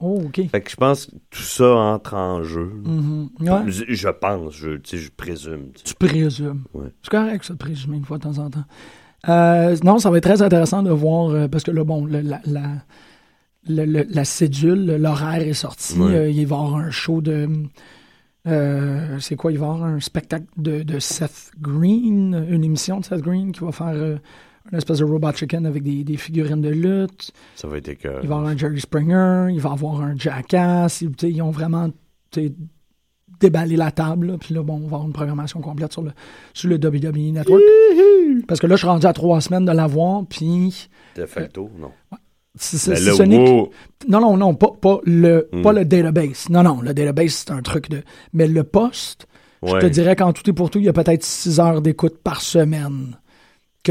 oh, 0.00 0.22
ok. 0.24 0.40
Fait 0.50 0.60
que 0.62 0.70
je 0.70 0.76
pense 0.76 1.04
que 1.06 1.12
tout 1.30 1.42
ça 1.42 1.70
entre 1.74 2.14
en 2.14 2.42
jeu. 2.42 2.72
Mhm. 2.84 3.28
Ouais. 3.40 3.60
je, 3.66 3.84
je 3.88 4.08
pense, 4.08 4.54
je, 4.54 4.78
je 4.90 5.10
présume. 5.14 5.68
tu 5.84 5.94
présumes. 5.94 6.62
Ouais. 6.72 6.86
C'est 7.02 7.10
correct, 7.10 7.44
ça, 7.44 7.52
de 7.52 7.58
présumer 7.58 7.98
une 7.98 8.04
fois 8.06 8.16
de 8.16 8.22
temps 8.22 8.38
en 8.38 8.48
temps. 8.48 8.64
Euh, 9.28 9.76
non, 9.84 9.98
ça 9.98 10.10
va 10.10 10.16
être 10.16 10.24
très 10.24 10.40
intéressant 10.40 10.82
de 10.82 10.90
voir, 10.90 11.28
euh, 11.30 11.46
parce 11.48 11.62
que 11.62 11.70
là, 11.70 11.84
bon, 11.84 12.06
le- 12.06 12.22
la, 12.22 12.40
la, 12.46 13.84
le- 13.84 14.06
la 14.08 14.24
cédule, 14.24 14.96
l'horaire 14.96 15.42
est 15.46 15.52
sorti. 15.52 15.98
Ouais. 15.98 16.14
Euh, 16.14 16.30
il 16.30 16.46
va 16.46 16.56
y 16.56 16.58
avoir 16.58 16.76
un 16.76 16.90
show 16.90 17.20
de. 17.20 17.48
c'est 18.46 19.36
quoi 19.36 19.52
Il 19.52 19.58
va 19.58 19.66
y 19.66 19.68
avoir 19.68 19.84
un 19.84 20.00
spectacle 20.00 20.46
de, 20.56 20.82
de 20.84 20.98
Seth 21.00 21.50
Green, 21.60 22.46
une 22.48 22.64
émission 22.64 23.00
de 23.00 23.04
Seth 23.04 23.20
Green 23.20 23.52
qui 23.52 23.60
va 23.60 23.72
faire 23.72 24.18
euh, 24.68 24.72
une 24.72 24.78
espèce 24.78 24.98
de 24.98 25.04
Robot 25.04 25.32
Chicken 25.32 25.66
avec 25.66 25.82
des, 25.82 26.04
des 26.04 26.16
figurines 26.16 26.60
de 26.60 26.68
lutte. 26.70 27.32
Ça 27.56 27.68
va 27.68 27.78
être 27.78 27.88
écœurant. 27.88 28.20
Il 28.22 28.28
va 28.28 28.34
y 28.34 28.38
avoir 28.38 28.50
un 28.52 28.56
Jerry 28.56 28.80
Springer, 28.80 29.48
il 29.52 29.60
va 29.60 29.70
y 29.70 29.72
avoir 29.72 30.00
un 30.02 30.16
Jackass. 30.16 31.02
Ils, 31.22 31.42
ont 31.42 31.50
vraiment 31.50 31.88
déballé 33.40 33.76
la 33.76 33.90
table. 33.90 34.36
Puis 34.38 34.54
là, 34.54 34.62
bon, 34.62 34.74
on 34.76 34.80
va 34.80 34.84
avoir 34.96 35.06
une 35.06 35.12
programmation 35.12 35.60
complète 35.60 35.92
sur 35.92 36.02
le, 36.02 36.12
sur 36.54 36.68
le 36.68 36.76
WWE 36.76 37.32
Network. 37.32 37.62
Parce 38.46 38.60
que 38.60 38.66
là, 38.66 38.74
je 38.76 38.80
suis 38.80 38.88
rendu 38.88 39.06
à 39.06 39.12
trois 39.12 39.40
semaines 39.40 39.64
de 39.64 39.72
l'avoir. 39.72 40.24
Puis. 40.26 40.88
Le 41.16 41.48
tour, 41.48 41.70
non? 41.78 41.90
si- 42.54 42.90
Ben 42.90 42.96
ce 42.96 43.22
wow. 43.22 43.70
Non, 44.08 44.20
non, 44.20 44.36
non, 44.36 44.54
pas, 44.54 44.72
pas, 44.80 45.00
le, 45.04 45.48
Hmm. 45.52 45.62
pas 45.62 45.72
le 45.72 45.84
database. 45.84 46.48
Non, 46.50 46.62
non, 46.62 46.80
le 46.80 46.92
database, 46.94 47.44
c'est 47.46 47.50
un 47.52 47.62
truc 47.62 47.88
de. 47.90 48.02
Mais 48.32 48.48
le 48.48 48.64
poste, 48.64 49.26
je 49.62 49.78
te 49.78 49.86
dirais 49.86 50.16
qu'en 50.16 50.32
tout 50.32 50.48
et 50.48 50.52
pour 50.52 50.70
tout, 50.70 50.78
il 50.78 50.84
y 50.84 50.88
a 50.88 50.92
peut-être 50.92 51.24
six 51.24 51.58
heures 51.60 51.82
d'écoute 51.82 52.18
par 52.22 52.40
semaine 52.40 53.16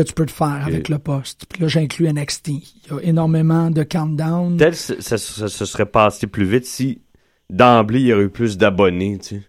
que 0.04 0.08
tu 0.08 0.14
peux 0.14 0.26
te 0.26 0.32
faire 0.32 0.64
avec 0.66 0.89
le 0.89 0.98
poste. 1.00 1.45
Puis 1.50 1.62
là, 1.62 1.68
j'inclus 1.68 2.08
NXT. 2.12 2.48
Il 2.50 2.62
y 2.91 2.93
a 2.93 3.00
énormément 3.04 3.70
de 3.72 3.84
countdown. 3.84 4.58
Peut-être 4.58 4.72
que 4.72 5.02
ça, 5.02 5.18
ça- 5.18 5.18
ça 5.18 5.48
se 5.50 5.66
serait 5.66 5.86
passé 5.86 6.28
plus 6.28 6.45
vite 6.45 6.66
si 6.66 7.02
d'emblée 7.50 8.02
il 8.02 8.08
y 8.08 8.14
aurait 8.14 8.24
eu 8.24 8.30
plus 8.30 8.58
d'abonnés, 8.58 9.18
tu 9.20 9.38
sais. 9.38 9.41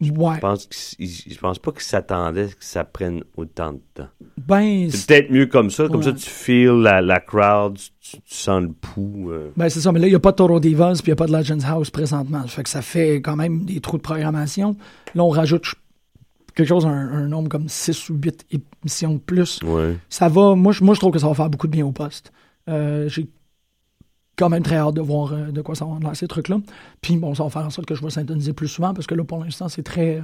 Ouais. 0.00 0.34
Je 0.34 0.40
pense, 0.40 0.68
je 0.98 1.60
pas 1.60 1.70
qu'ils 1.70 1.80
s'attendaient 1.82 2.48
que 2.48 2.64
ça 2.64 2.82
prenne 2.82 3.22
autant 3.36 3.74
de 3.74 3.80
temps. 3.94 4.08
Ben, 4.36 4.90
C'est 4.90 5.06
peut-être 5.06 5.30
mieux 5.30 5.46
comme 5.46 5.70
ça. 5.70 5.86
Comme 5.86 5.98
Ouais. 5.98 6.02
ça, 6.06 6.12
tu 6.12 6.28
feels 6.28 6.80
la, 6.82 7.00
la 7.00 7.20
crowd, 7.20 7.78
tu, 8.00 8.16
tu 8.16 8.34
sens 8.34 8.62
le 8.62 8.72
pouls. 8.72 9.30
euh. 9.30 9.50
Ben, 9.56 9.68
c'est 9.68 9.80
ça, 9.80 9.92
mais 9.92 10.00
là, 10.00 10.08
il 10.08 10.10
n'y 10.10 10.16
a 10.16 10.18
pas 10.18 10.32
de 10.32 10.36
Toro 10.38 10.58
Divas 10.58 10.94
puis 10.94 11.02
il 11.04 11.10
n'y 11.10 11.12
a 11.12 11.16
pas 11.16 11.26
de 11.28 11.32
Legends 11.36 11.60
House 11.68 11.90
présentement. 11.90 12.42
Ça 12.42 12.48
fait 12.48 12.62
que 12.64 12.68
ça 12.68 12.82
fait 12.82 13.16
quand 13.22 13.36
même 13.36 13.64
des 13.64 13.78
trous 13.80 13.98
de 13.98 14.02
programmation. 14.02 14.76
Là, 15.14 15.22
on 15.22 15.28
rajoute 15.28 15.66
quelque 16.54 16.68
chose, 16.68 16.86
un, 16.86 16.90
un 16.90 17.28
nombre 17.28 17.48
comme 17.48 17.68
6 17.68 18.10
ou 18.10 18.14
8 18.22 18.46
émissions 18.82 19.14
de 19.14 19.18
plus. 19.18 19.60
Ouais. 19.62 19.96
Ça 20.08 20.28
va, 20.28 20.54
moi, 20.54 20.72
je- 20.72 20.84
moi, 20.84 20.94
je 20.94 21.00
trouve 21.00 21.12
que 21.12 21.18
ça 21.18 21.28
va 21.28 21.34
faire 21.34 21.50
beaucoup 21.50 21.66
de 21.66 21.72
bien 21.72 21.86
au 21.86 21.92
poste. 21.92 22.32
Euh, 22.68 23.08
J'ai 23.08 23.28
quand 24.36 24.48
même 24.48 24.62
très 24.62 24.76
hâte 24.76 24.94
de 24.94 25.00
voir 25.00 25.32
euh, 25.32 25.50
de 25.50 25.60
quoi 25.62 25.74
ça 25.74 25.84
va 25.84 25.98
l'air, 26.00 26.16
ces 26.16 26.26
trucs-là. 26.28 26.60
Puis, 27.00 27.16
bon, 27.16 27.34
ça 27.34 27.44
va 27.44 27.50
faire 27.50 27.66
en 27.66 27.70
sorte 27.70 27.86
que 27.86 27.94
je 27.94 28.02
vais 28.02 28.10
syntoniser 28.10 28.52
plus 28.52 28.68
souvent 28.68 28.94
parce 28.94 29.06
que 29.06 29.14
là, 29.14 29.24
pour 29.24 29.42
l'instant, 29.44 29.68
c'est 29.68 29.82
très. 29.82 30.16
euh, 30.16 30.22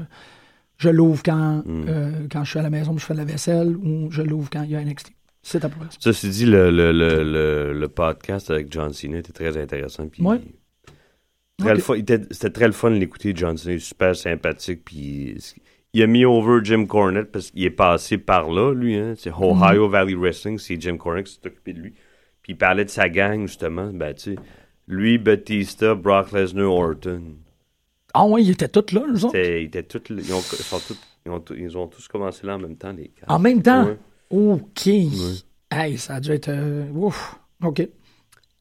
je 0.79 0.89
l'ouvre 0.89 1.23
quand, 1.25 1.63
Mm. 1.67 1.85
euh, 1.89 2.13
quand 2.31 2.45
je 2.45 2.51
suis 2.51 2.59
à 2.59 2.63
la 2.63 2.71
maison, 2.71 2.97
je 2.97 3.05
fais 3.05 3.13
de 3.15 3.19
la 3.19 3.25
vaisselle 3.25 3.77
ou 3.77 4.11
je 4.11 4.23
l'ouvre 4.23 4.49
quand 4.51 4.63
il 4.63 4.71
y 4.71 4.77
a 4.77 4.81
NXT. 4.85 5.11
C'est 5.43 5.65
à 5.65 5.69
peu 5.69 5.77
près 5.77 5.89
ça. 5.91 5.97
Ceci 6.01 6.29
dit, 6.31 6.47
le, 6.47 6.71
le, 6.71 6.93
le, 6.93 7.73
le, 7.73 7.89
podcast 7.89 8.51
avec 8.51 8.73
John 8.73 8.93
Cena 8.93 9.19
était 9.19 9.33
très 9.33 9.57
intéressant. 9.61 10.07
Puis 10.09 10.23
Ouais. 10.23 10.41
C'était 11.81 12.51
très 12.51 12.67
le 12.67 12.73
fun 12.73 12.91
de 12.91 12.97
l'écouter, 12.97 13.33
John 13.35 13.57
Cena. 13.57 13.75
Est 13.75 13.79
super 13.81 14.15
sympathique. 14.15 14.85
Puis 14.85 15.37
il 15.95 16.03
a 16.03 16.07
mis 16.07 16.25
over 16.25 16.61
Jim 16.63 16.87
Cornette 16.87 17.33
parce 17.33 17.51
qu'il 17.51 17.65
est 17.65 17.71
passé 17.71 18.19
par 18.19 18.51
là, 18.51 18.73
lui. 18.75 18.97
Hein. 18.97 19.15
C'est 19.17 19.31
Ohio 19.33 19.87
Mhm. 19.87 19.91
Valley 19.93 20.15
Wrestling. 20.15 20.59
C'est 20.59 20.81
Jim 20.81 20.97
Cornette 20.97 21.27
qui 21.27 21.35
s'est 21.35 21.47
occupé 21.47 21.73
de 21.73 21.81
lui. 21.81 21.91
Puis 22.43 22.53
il 22.53 22.57
parlait 22.57 22.85
de 22.85 22.91
sa 22.91 23.09
gang, 23.09 23.47
justement. 23.47 23.91
Ben, 23.93 24.15
tu 24.15 24.35
sais, 24.35 24.37
lui, 24.87 25.19
Batista, 25.19 25.95
Brock 25.95 26.33
Lesnar, 26.33 26.71
Orton. 26.71 27.23
Ah 28.15 28.27
ouais, 28.27 28.43
ils 28.43 28.51
étaient 28.51 28.69
tous 28.69 28.93
là, 28.93 29.03
eux 29.07 29.25
autres? 29.25 29.37
Ils, 29.37 29.65
étaient 29.65 29.83
tous, 29.83 30.03
ils, 30.11 30.33
ont, 30.33 30.39
ils 30.39 30.65
sont 30.65 30.79
tous- 30.81 30.99
ils, 31.27 31.31
ont, 31.31 31.41
tous- 31.41 31.55
ils 31.57 31.77
ont 31.77 31.87
tous 31.87 32.09
commencé 32.09 32.47
là 32.47 32.55
en 32.57 32.59
même 32.59 32.77
temps, 32.77 32.93
les 32.93 33.05
gars. 33.19 33.27
En 33.29 33.39
même 33.39 33.63
temps? 33.63 33.87
Ouais. 33.87 33.99
OK. 34.31 34.87
Hey, 35.71 35.99
ça 35.99 36.15
a 36.15 36.21
dû 36.21 36.31
être. 36.33 36.49
euh, 36.49 36.87
ouf. 36.95 37.39
OK. 37.63 37.87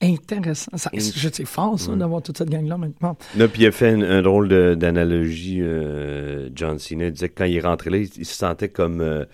Intéressant. 0.01 0.71
Ça, 0.77 0.89
In- 0.93 0.99
je- 0.99 1.29
c'est 1.31 1.45
fort, 1.45 1.79
ça, 1.79 1.91
Ouais. 1.91 1.97
d'avoir 1.97 2.21
toute 2.21 2.37
cette 2.37 2.49
gang-là 2.49 2.77
maintenant. 2.77 3.17
Là, 3.35 3.47
puis 3.47 3.63
il 3.63 3.67
a 3.67 3.71
fait 3.71 3.89
un, 3.89 4.01
un 4.01 4.21
drôle 4.21 4.47
d'analogie, 4.77 5.59
euh, 5.61 6.49
John 6.53 6.77
Cena. 6.77 7.05
Il 7.05 7.13
disait 7.13 7.29
que 7.29 7.35
quand 7.39 7.45
il 7.45 7.57
est 7.57 7.61
rentré 7.61 7.89
là, 7.89 7.97
il, 7.97 8.09
il 8.17 8.25
se 8.25 8.35
sentait 8.35 8.69
comme, 8.69 9.01
euh, 9.01 9.25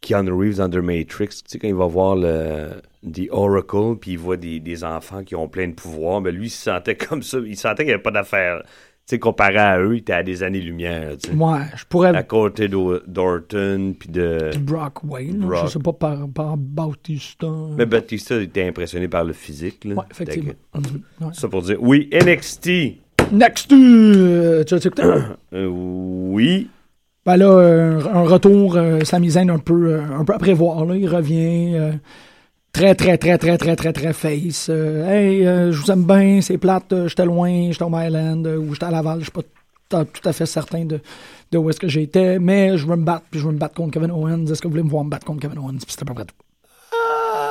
Keanu 0.00 0.30
Reeves 0.32 0.58
dans 0.58 0.70
The 0.70 0.76
Matrix, 0.76 1.28
tu 1.28 1.40
sais, 1.46 1.58
quand 1.58 1.68
il 1.68 1.74
va 1.74 1.86
voir 1.86 2.16
le 2.16 2.68
The 3.04 3.28
Oracle, 3.30 3.96
puis 4.00 4.12
il 4.12 4.18
voit 4.18 4.36
des, 4.36 4.60
des 4.60 4.84
enfants 4.84 5.24
qui 5.24 5.34
ont 5.34 5.48
plein 5.48 5.66
de 5.68 5.74
pouvoirs, 5.74 6.20
mais 6.20 6.30
lui, 6.32 6.46
il 6.46 6.50
se 6.50 6.62
sentait 6.62 6.94
comme 6.96 7.22
ça. 7.22 7.38
Il 7.44 7.56
sentait 7.56 7.82
qu'il 7.82 7.86
n'y 7.88 7.92
avait 7.94 8.02
pas 8.02 8.10
d'affaire. 8.12 8.62
Tu 9.08 9.14
sais, 9.14 9.18
comparé 9.18 9.56
à 9.56 9.80
eux, 9.80 9.94
il 9.94 9.98
était 10.00 10.12
à 10.12 10.22
des 10.22 10.42
années-lumière. 10.42 11.12
Ouais, 11.34 11.60
je 11.74 11.84
pourrais. 11.88 12.14
À 12.14 12.22
côté 12.22 12.68
d'O- 12.68 12.98
d'Orton, 13.06 13.94
puis 13.98 14.10
de... 14.10 14.50
Puis 14.50 14.60
Brock 14.60 15.02
Wayne, 15.04 15.40
là, 15.40 15.46
Brock. 15.46 15.64
je 15.64 15.72
sais 15.72 15.78
pas 15.78 15.94
par, 15.94 16.28
par 16.28 16.56
Bautista. 16.58 17.46
Mais 17.78 17.86
Batista 17.86 18.36
était 18.38 18.68
impressionné 18.68 19.08
par 19.08 19.24
le 19.24 19.32
physique. 19.32 19.86
Là. 19.86 19.94
Ouais, 19.94 20.04
effectivement. 20.10 20.52
Ouais. 21.22 21.28
Ça 21.32 21.48
pour 21.48 21.62
dire, 21.62 21.78
oui, 21.80 22.10
NXT. 22.12 22.68
Next, 23.32 23.72
euh, 23.72 24.62
tu 24.64 24.74
as 24.74 24.76
écouté? 24.76 25.02
Euh, 25.54 25.66
oui. 25.66 26.68
Ben 27.24 27.38
là, 27.38 27.46
euh, 27.50 28.00
un 28.12 28.24
retour, 28.24 28.76
euh, 28.76 29.00
Sami 29.04 29.30
Zayn 29.30 29.48
un 29.48 29.58
peu, 29.58 30.00
un 30.00 30.22
peu 30.26 30.34
à 30.34 30.38
prévoir. 30.38 30.84
Là. 30.84 30.96
Il 30.96 31.08
revient 31.08 31.78
très, 32.78 32.94
très, 32.94 33.18
très, 33.18 33.38
très, 33.38 33.58
très, 33.58 33.76
très, 33.76 33.92
très 33.92 34.12
face. 34.12 34.68
Euh, 34.70 35.04
hey, 35.10 35.44
euh, 35.46 35.72
je 35.72 35.80
vous 35.82 35.90
aime 35.90 36.04
bien, 36.04 36.40
c'est 36.40 36.58
plate, 36.58 36.92
euh, 36.92 37.08
j'étais 37.08 37.24
loin, 37.24 37.70
j'étais 37.72 37.82
au 37.84 37.88
Myland 37.90 38.44
euh, 38.44 38.56
ou 38.56 38.72
j'étais 38.74 38.86
à 38.86 38.90
Laval, 38.90 39.18
je 39.18 39.24
suis 39.24 39.32
pas 39.32 39.42
tout 39.88 40.28
à- 40.28 40.32
fait 40.32 40.46
certain 40.46 40.84
de, 40.84 41.00
de 41.50 41.58
où 41.58 41.68
est-ce 41.70 41.80
que 41.80 41.88
j'étais, 41.88 42.38
mais 42.38 42.76
je 42.78 42.86
veux 42.86 42.94
me 42.96 43.04
battre, 43.04 43.24
puis 43.30 43.40
je 43.40 43.46
veux 43.46 43.52
me 43.52 43.58
battre 43.58 43.74
contre 43.74 43.92
Kevin 43.92 44.10
Owens. 44.12 44.46
Est-ce 44.46 44.62
que 44.62 44.68
vous 44.68 44.72
voulez 44.72 44.82
me 44.84 44.90
voir 44.90 45.02
me 45.04 45.10
battre 45.10 45.24
contre 45.26 45.40
Kevin 45.40 45.58
Owens? 45.58 45.78
Puis 45.78 45.86
c'était 45.90 46.02
à 46.02 46.06
peu 46.06 46.14
près 46.14 46.24
tout. 46.24 46.34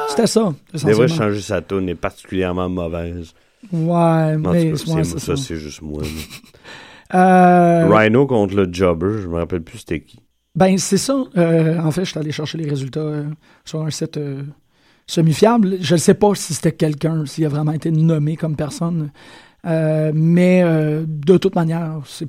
C'était 0.09 0.27
ça, 0.27 0.53
devrait 0.85 1.07
changer 1.09 1.41
sa 1.41 1.61
tune, 1.61 1.89
est 1.89 1.95
particulièrement 1.95 2.69
mauvaise. 2.69 3.33
Ouais, 3.71 4.37
mais 4.37 4.47
ouais, 4.47 4.75
c'est- 4.77 4.85
c'est 4.85 5.03
ça, 5.03 5.19
ça. 5.19 5.35
c'est 5.35 5.55
juste 5.57 5.81
moi. 5.81 6.03
Rhino 7.11 8.27
contre 8.27 8.55
le 8.55 8.67
Jobber, 8.71 9.21
je 9.21 9.27
me 9.27 9.35
rappelle 9.35 9.61
plus 9.61 9.79
c'était 9.79 9.99
qui. 10.01 10.19
Ben, 10.55 10.77
c'est 10.77 10.97
ça. 10.97 11.13
En 11.15 11.91
fait, 11.91 12.05
je 12.05 12.09
suis 12.11 12.19
allé 12.19 12.31
chercher 12.31 12.57
les 12.57 12.69
résultats 12.69 13.23
sur 13.65 13.81
un 13.81 13.89
site 13.89 14.17
semi-fiable. 15.07 15.77
Je 15.81 15.95
ne 15.95 15.99
sais 15.99 16.13
pas 16.13 16.35
si 16.35 16.53
c'était 16.53 16.71
quelqu'un, 16.73 17.25
s'il 17.25 17.45
a 17.45 17.49
vraiment 17.49 17.71
été 17.71 17.89
nommé 17.91 18.35
comme 18.35 18.55
personne. 18.55 19.11
Euh, 19.65 20.11
mais 20.13 20.61
euh, 20.63 21.03
de 21.07 21.37
toute 21.37 21.55
manière, 21.55 22.01
c'est 22.05 22.27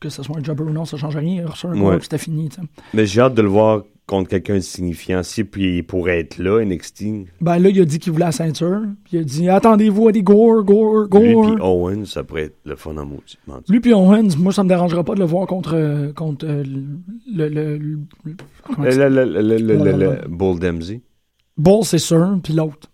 que 0.00 0.08
ce 0.08 0.22
soit 0.22 0.36
un 0.38 0.42
jobber 0.42 0.64
ou 0.64 0.70
non, 0.70 0.84
ça 0.84 0.96
ne 0.96 1.00
change 1.00 1.16
rien. 1.16 1.44
Il 1.44 1.68
un 1.68 1.80
Ouais. 1.80 1.98
c'était 2.00 2.18
fini. 2.18 2.48
Mais 2.94 3.06
j'ai 3.06 3.20
hâte 3.20 3.34
de 3.34 3.42
le 3.42 3.48
voir 3.48 3.82
contre 4.06 4.30
quelqu'un 4.30 4.54
de 4.56 4.60
signifiant. 4.60 5.22
Si 5.22 5.44
puis 5.44 5.76
il 5.78 5.84
pourrait 5.84 6.18
être 6.18 6.38
là, 6.38 6.60
NXT. 6.64 7.04
Ben 7.40 7.58
là, 7.60 7.68
il 7.68 7.80
a 7.80 7.84
dit 7.84 8.00
qu'il 8.00 8.12
voulait 8.12 8.24
la 8.24 8.32
ceinture. 8.32 8.80
Puis 9.04 9.16
il 9.16 9.20
a 9.20 9.22
dit 9.24 9.48
Attendez-vous 9.48 10.08
à 10.08 10.12
des 10.12 10.24
gore, 10.24 10.64
gore, 10.64 11.06
gore. 11.08 11.22
Lui 11.22 11.52
puis 11.54 11.62
Owen, 11.62 12.04
ça 12.04 12.24
pourrait 12.24 12.44
être 12.46 12.56
le 12.64 12.74
fun 12.74 12.96
en 12.96 13.06
maudit. 13.06 13.38
Lui 13.68 13.78
puis 13.78 13.92
Owens, 13.94 14.30
moi, 14.38 14.52
ça 14.52 14.64
me 14.64 14.68
dérangera 14.68 15.04
pas 15.04 15.14
de 15.14 15.20
le 15.20 15.26
voir 15.26 15.46
contre, 15.46 15.74
euh, 15.76 16.12
contre 16.12 16.46
euh, 16.48 16.64
le, 17.32 17.48
le, 17.48 17.76
le- 17.78 17.98
le- 18.24 18.36
comment 18.64 18.84
Le, 18.84 18.90
ça- 18.90 19.08
le, 19.08 19.24
le, 19.24 19.40
le, 19.40 19.40
le, 19.40 19.56
le- 19.58 19.74
le- 19.76 19.82
Blablabla. 19.82 20.28
Bull 20.28 20.58
Dempsey. 20.58 21.00
Bull, 21.56 21.84
c'est 21.84 21.98
sûr, 21.98 22.38
puis 22.42 22.52
l'autre. 22.52 22.88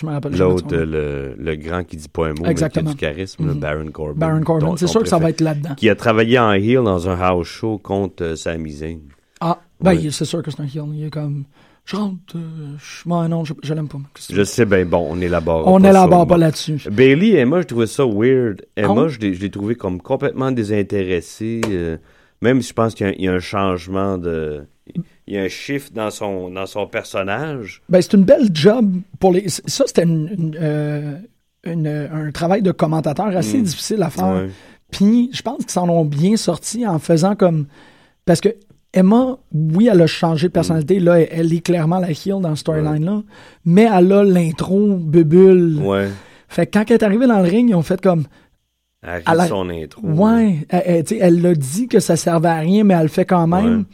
Je 0.00 0.06
me 0.06 0.12
rappelle 0.12 0.36
L'autre, 0.36 0.74
le, 0.76 1.34
le 1.36 1.56
grand 1.56 1.82
qui 1.84 1.96
dit 1.96 2.08
pas 2.08 2.28
un 2.28 2.34
mot, 2.34 2.46
Exactement. 2.46 2.90
mais 2.90 2.96
qui 2.96 3.04
a 3.04 3.10
du 3.10 3.16
charisme, 3.16 3.46
le 3.46 3.54
Mhm. 3.54 3.60
Baron 3.60 3.90
Corbin. 3.90 4.14
Baron 4.26 4.42
Corbin, 4.42 4.76
c'est 4.76 4.86
sûr 4.86 5.02
que 5.02 5.08
ça 5.08 5.18
va 5.18 5.30
être 5.30 5.40
là-dedans. 5.40 5.74
Qui 5.74 5.88
a 5.90 5.94
travaillé 5.96 6.38
en 6.38 6.52
heel 6.52 6.82
dans 6.84 7.08
un 7.08 7.20
house 7.20 7.48
show 7.48 7.78
contre 7.78 8.22
euh, 8.24 8.36
Sami 8.36 8.70
Zayn. 8.70 9.00
Ah, 9.40 9.58
ben, 9.80 9.96
Ouais. 9.96 10.10
c'est 10.10 10.24
sûr 10.24 10.42
que 10.42 10.50
c'est 10.50 10.60
un 10.60 10.64
heel. 10.64 10.84
Il 10.94 11.04
est 11.06 11.10
comme. 11.10 11.44
Je 11.86 11.96
rentre. 11.96 12.36
euh, 12.36 12.74
je, 12.78 13.08
moi, 13.08 13.26
non, 13.26 13.44
je, 13.44 13.52
je 13.64 13.74
l'aime 13.74 13.88
pas. 13.88 13.98
Je 14.30 14.44
sais, 14.44 14.64
ben 14.64 14.86
bon, 14.88 15.06
on 15.10 15.20
élabore. 15.20 15.66
On 15.66 15.82
élabore 15.82 16.26
pas 16.26 16.36
là-dessus. 16.38 16.80
Bailey, 16.90 17.30
Emma, 17.36 17.60
je 17.62 17.66
trouvais 17.66 17.86
ça 17.88 18.04
weird. 18.06 18.64
Emma, 18.76 19.04
ouais? 19.04 19.08
je 19.08 19.18
l'ai- 19.18 19.50
trouvé 19.50 19.74
comme 19.74 20.00
complètement 20.00 20.52
désintéressé. 20.52 21.62
euh, 21.68 21.96
même 22.42 22.62
si 22.62 22.68
je 22.68 22.74
pense 22.74 22.94
qu'il 22.94 23.12
y, 23.20 23.26
a 23.28 23.32
un 23.32 23.40
changement 23.40 24.18
de. 24.18 24.66
Il 25.30 25.36
y 25.36 25.38
a 25.38 25.42
un 25.42 25.48
shift 25.48 25.92
dans 25.94 26.10
son, 26.10 26.50
dans 26.50 26.66
son 26.66 26.88
personnage. 26.88 27.82
Ben, 27.88 28.02
c'est 28.02 28.14
une 28.14 28.24
belle 28.24 28.48
job 28.52 28.96
pour 29.20 29.32
les. 29.32 29.48
Ça, 29.48 29.84
c'était 29.86 30.02
une, 30.02 30.28
une, 30.36 30.56
euh, 30.60 31.14
une- 31.64 31.86
un 31.86 32.32
travail 32.32 32.62
de 32.62 32.72
commentateur 32.72 33.28
assez 33.28 33.58
Mm. 33.58 33.62
difficile 33.62 34.02
à 34.02 34.10
faire. 34.10 34.46
Puis, 34.90 35.30
je 35.32 35.40
pense 35.42 35.58
qu'ils 35.58 35.70
s'en 35.70 35.88
ont 35.88 36.04
bien 36.04 36.36
sorti 36.36 36.84
en 36.84 36.98
faisant 36.98 37.36
comme. 37.36 37.66
Parce 38.24 38.40
que 38.40 38.48
Emma, 38.92 39.38
oui, 39.54 39.88
elle 39.88 40.02
a 40.02 40.08
changé 40.08 40.48
de 40.48 40.52
personnalité. 40.52 40.98
Mm. 40.98 41.04
Là, 41.04 41.20
elle, 41.20 41.28
elle 41.30 41.52
est 41.54 41.60
clairement 41.60 42.00
la 42.00 42.10
heel 42.10 42.40
dans 42.40 42.56
ce 42.56 42.62
storyline-là. 42.62 43.22
Mais 43.64 43.82
elle 43.92 44.12
a 44.12 44.24
l'intro 44.24 44.96
bubule. 44.96 45.78
Ouais. 45.80 46.08
Fait 46.48 46.66
que 46.66 46.72
quand 46.76 46.84
elle 46.88 46.94
est 46.96 47.04
arrivée 47.04 47.28
dans 47.28 47.38
le 47.38 47.48
ring, 47.48 47.68
ils 47.70 47.74
ont 47.76 47.82
fait 47.82 48.00
comme. 48.00 48.24
Elle 49.02 49.22
a- 49.26 49.46
son 49.46 49.70
intro. 49.70 50.02
Ouais, 50.08 50.66
elle, 50.70 51.04
elle, 51.08 51.18
elle 51.20 51.40
l'a 51.40 51.54
dit 51.54 51.86
que 51.86 52.00
ça 52.00 52.16
servait 52.16 52.48
à 52.48 52.56
rien, 52.58 52.82
mais 52.82 52.94
elle 52.94 53.02
le 53.02 53.08
fait 53.08 53.24
quand 53.24 53.46
même. 53.46 53.78
Ouais. 53.78 53.84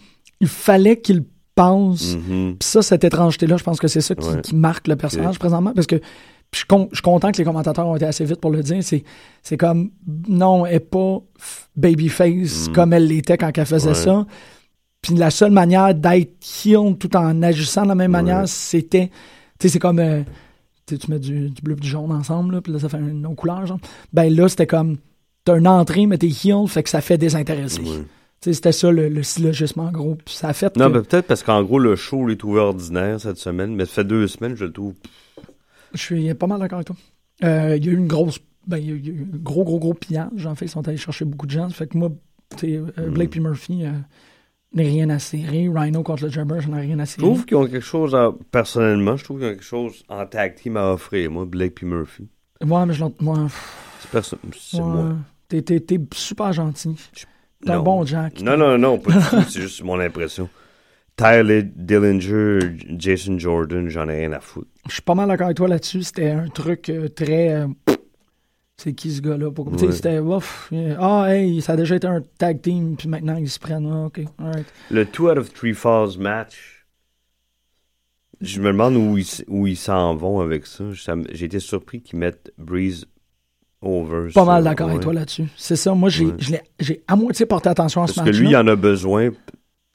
Il 0.40 0.48
fallait 0.48 1.00
qu'il 1.00 1.24
pense. 1.54 2.14
Mhm. 2.16 2.56
Puis 2.58 2.68
ça, 2.68 2.82
cette 2.82 3.04
étrangeté-là, 3.04 3.56
je 3.56 3.64
pense 3.64 3.78
que 3.80 3.88
c'est 3.88 4.00
ça 4.02 4.14
qui, 4.14 4.28
Ouais. 4.28 4.40
qui 4.42 4.54
marque 4.54 4.88
le 4.88 4.96
personnage 4.96 5.38
présentement. 5.38 5.72
Parce 5.74 5.86
que 5.86 6.00
je, 6.54 6.64
con- 6.66 6.88
je 6.92 6.96
suis 6.96 7.02
content 7.02 7.32
que 7.32 7.38
les 7.38 7.44
commentateurs 7.44 7.86
ont 7.86 7.96
été 7.96 8.04
assez 8.04 8.24
vite 8.24 8.40
pour 8.40 8.50
le 8.50 8.62
dire. 8.62 8.82
C'est, 8.82 9.56
comme, 9.56 9.90
non, 10.28 10.66
elle 10.66 10.74
n'est 10.74 10.80
pas 10.80 11.18
babyface 11.76 12.68
Mhm. 12.68 12.74
comme 12.74 12.92
elle 12.92 13.06
l'était 13.06 13.36
quand 13.38 13.56
elle 13.56 13.66
faisait 13.66 13.88
Ouais. 13.88 13.94
ça. 13.94 14.26
Puis 15.02 15.14
la 15.14 15.30
seule 15.30 15.52
manière 15.52 15.94
d'être 15.94 16.34
heel 16.64 16.96
tout 16.98 17.14
en 17.16 17.42
agissant 17.42 17.82
de 17.84 17.88
la 17.88 17.94
même 17.94 18.10
manière, 18.10 18.48
c'était. 18.48 19.08
Tu 19.58 19.62
sais, 19.62 19.68
c'est 19.70 19.78
comme. 19.78 19.98
euh, 19.98 20.22
tu 20.86 20.96
mets 21.08 21.18
du, 21.18 21.50
du 21.50 21.62
bleu 21.62 21.74
et 21.76 21.80
du 21.80 21.88
jaune 21.88 22.12
ensemble, 22.12 22.54
là, 22.56 22.60
puis 22.60 22.72
là, 22.72 22.78
ça 22.78 22.88
fait 22.88 22.98
une 22.98 23.24
autre 23.26 23.34
couleur, 23.36 23.66
genre. 23.66 23.78
Ben 24.12 24.32
là, 24.34 24.48
c'était 24.48 24.66
comme. 24.66 24.98
T'as 25.44 25.58
une 25.58 25.68
entrée, 25.68 26.06
mais 26.06 26.18
t'es 26.18 26.28
heel, 26.28 26.66
fait 26.68 26.82
que 26.82 26.90
ça 26.90 27.00
fait 27.00 27.18
désintéressé. 27.18 27.80
C'était 28.54 28.72
ça 28.72 28.90
le, 28.90 29.08
le 29.08 29.22
syllogisme 29.22 29.80
en 29.80 29.90
gros. 29.90 30.14
Puis 30.24 30.34
ça 30.34 30.48
a 30.48 30.52
fait. 30.52 30.76
Non, 30.76 30.88
que- 30.88 30.98
mais 30.98 31.02
peut-être 31.02 31.26
parce 31.26 31.42
qu'en 31.42 31.62
gros, 31.62 31.78
le 31.78 31.96
show 31.96 32.28
est 32.28 32.36
trouvé 32.36 32.60
ordinaire 32.60 33.20
cette 33.20 33.38
semaine, 33.38 33.74
mais 33.74 33.84
ça 33.86 33.92
fait 33.92 34.04
deux 34.04 34.26
semaines, 34.28 34.54
je 34.56 34.64
le 34.66 34.72
trouve. 34.72 34.94
Je 35.94 35.98
suis 36.00 36.34
pas 36.34 36.46
mal 36.46 36.58
d'accord 36.60 36.78
avec 36.78 36.86
toi. 36.88 36.96
Euh, 37.44 37.76
Il 37.76 37.84
y 37.84 37.88
a 37.88 37.92
eu 37.92 37.96
une 37.96 38.06
grosse. 38.08 38.38
Ben, 38.66 38.78
il 38.78 38.86
y 38.86 38.90
a 38.90 38.94
eu 38.94 39.26
un 39.32 39.36
gros, 39.38 39.64
gros, 39.64 39.78
gros 39.78 39.94
pillage. 39.94 40.44
En 40.46 40.54
fait, 40.54 40.64
ils 40.66 40.70
sont 40.70 40.86
allés 40.88 40.96
chercher 40.96 41.24
beaucoup 41.24 41.46
de 41.46 41.52
gens. 41.52 41.68
Ça 41.68 41.74
fait 41.76 41.86
que 41.86 41.96
moi, 41.96 42.10
euh, 42.64 42.90
Blake 43.10 43.30
puis 43.30 43.40
Murphy, 43.40 43.84
euh, 43.84 43.92
n'ai 44.74 44.88
rien 44.88 45.08
à 45.10 45.18
serrer. 45.20 45.68
Rhino 45.72 46.02
contre 46.02 46.24
le 46.24 46.30
Jabber, 46.30 46.58
j'en 46.60 46.76
ai 46.76 46.80
rien 46.80 46.98
à 46.98 47.04
Je 47.04 47.10
serrer. 47.12 47.22
trouve 47.26 47.44
qu'ils 47.46 47.56
ont 47.56 47.66
quelque 47.66 47.80
chose, 47.80 48.14
à- 48.14 48.32
personnellement, 48.50 49.16
je 49.16 49.24
trouve 49.24 49.38
qu'ils 49.38 49.46
ont 49.46 49.50
quelque 49.52 49.62
chose 49.64 50.02
en 50.08 50.26
tag 50.26 50.56
team 50.56 50.76
à 50.76 50.92
offrir, 50.92 51.30
moi, 51.30 51.44
Blake 51.46 51.80
et 51.82 51.86
Murphy. 51.86 52.28
Ouais, 52.64 52.86
mais 52.86 52.94
je 52.94 53.00
l'en. 53.00 53.12
Moi, 53.20 53.46
C'est 54.00 54.10
perso- 54.10 54.36
ouais. 54.44 54.80
moi. 54.80 55.16
T'es, 55.48 55.62
super 56.12 56.52
gentil. 56.52 56.96
T'es 57.64 57.70
un 57.72 57.80
bon 57.82 58.04
Jack. 58.04 58.40
Non, 58.42 58.56
non, 58.56 58.76
non, 58.78 58.98
pas 58.98 59.12
du 59.12 59.18
tout, 59.18 59.42
c'est 59.48 59.60
juste 59.60 59.82
mon 59.82 59.98
impression. 59.98 60.48
Tyler 61.16 61.62
Dillinger, 61.62 62.58
Jason 62.98 63.38
Jordan, 63.38 63.88
j'en 63.88 64.08
ai 64.08 64.16
rien 64.18 64.32
à 64.32 64.40
foutre. 64.40 64.68
Je 64.86 64.92
suis 64.92 65.02
pas 65.02 65.14
mal 65.14 65.28
d'accord 65.28 65.46
avec 65.46 65.56
toi 65.56 65.66
là-dessus. 65.68 66.02
C'était 66.02 66.30
un 66.30 66.48
truc 66.48 66.90
euh, 66.90 67.08
très. 67.08 67.52
euh, 67.54 67.66
c'est 68.76 68.92
qui 68.92 69.10
ce 69.10 69.22
gars-là? 69.22 69.50
Pourquoi- 69.50 69.72
tu 69.72 69.78
sais, 69.80 69.86
Ouais. 69.86 69.92
C'était. 69.92 70.18
ouf, 70.18 70.68
euh, 70.74 70.94
Ah, 71.00 71.26
hey, 71.34 71.62
ça 71.62 71.72
a 71.72 71.76
déjà 71.76 71.96
été 71.96 72.06
un 72.06 72.20
tag 72.38 72.60
team, 72.60 72.96
puis 72.96 73.08
maintenant 73.08 73.36
ils 73.36 73.48
se 73.48 73.58
prennent. 73.58 73.90
Ah, 73.90 74.04
ok, 74.06 74.20
alright. 74.38 74.66
Le 74.90 75.06
Two 75.06 75.30
out 75.30 75.38
of 75.38 75.50
Three 75.54 75.72
Falls 75.72 76.18
match, 76.18 76.86
je 78.42 78.60
me 78.60 78.66
demande 78.66 78.96
où 78.96 79.16
ils, 79.16 79.22
s- 79.22 79.44
où 79.48 79.66
ils 79.66 79.76
s'en 79.78 80.14
vont 80.14 80.40
avec 80.40 80.66
ça. 80.66 80.84
J'ai 81.32 81.46
été 81.46 81.58
surpris 81.60 82.02
qu'ils 82.02 82.18
mettent 82.18 82.52
Breeze 82.58 83.06
over. 83.82 84.30
Pas 84.32 84.44
mal 84.44 84.64
d'accord 84.64 84.88
avec 84.90 85.00
toi 85.02 85.12
là-dessus. 85.12 85.46
C'est 85.56 85.76
ça. 85.76 85.94
Moi, 85.94 86.08
j'ai, 86.08 86.26
Ouais. 86.26 87.02
à 87.06 87.16
moitié 87.16 87.46
porté 87.46 87.68
attention 87.68 88.02
à 88.02 88.06
ce 88.06 88.14
Parce 88.14 88.30
que 88.30 88.36
lui, 88.36 88.48
il 88.50 88.56
en 88.56 88.66
a 88.66 88.76
besoin 88.76 89.30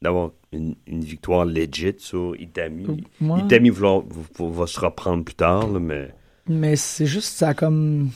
d'avoir 0.01 0.31
une, 0.51 0.75
une 0.87 1.01
victoire 1.03 1.45
legit 1.45 1.95
sur 1.97 2.35
Itami. 2.39 3.03
Ouais. 3.21 3.39
Itami 3.41 3.69
va, 3.69 3.99
va- 4.39 4.67
se 4.67 4.79
reprendre 4.79 5.23
plus 5.23 5.35
tard, 5.35 5.67
là, 5.67 5.79
mais 5.79 6.13
Mais 6.47 6.75
c'est 6.75 7.05
juste 7.05 7.33
ça 7.37 7.53
comme. 7.53 8.09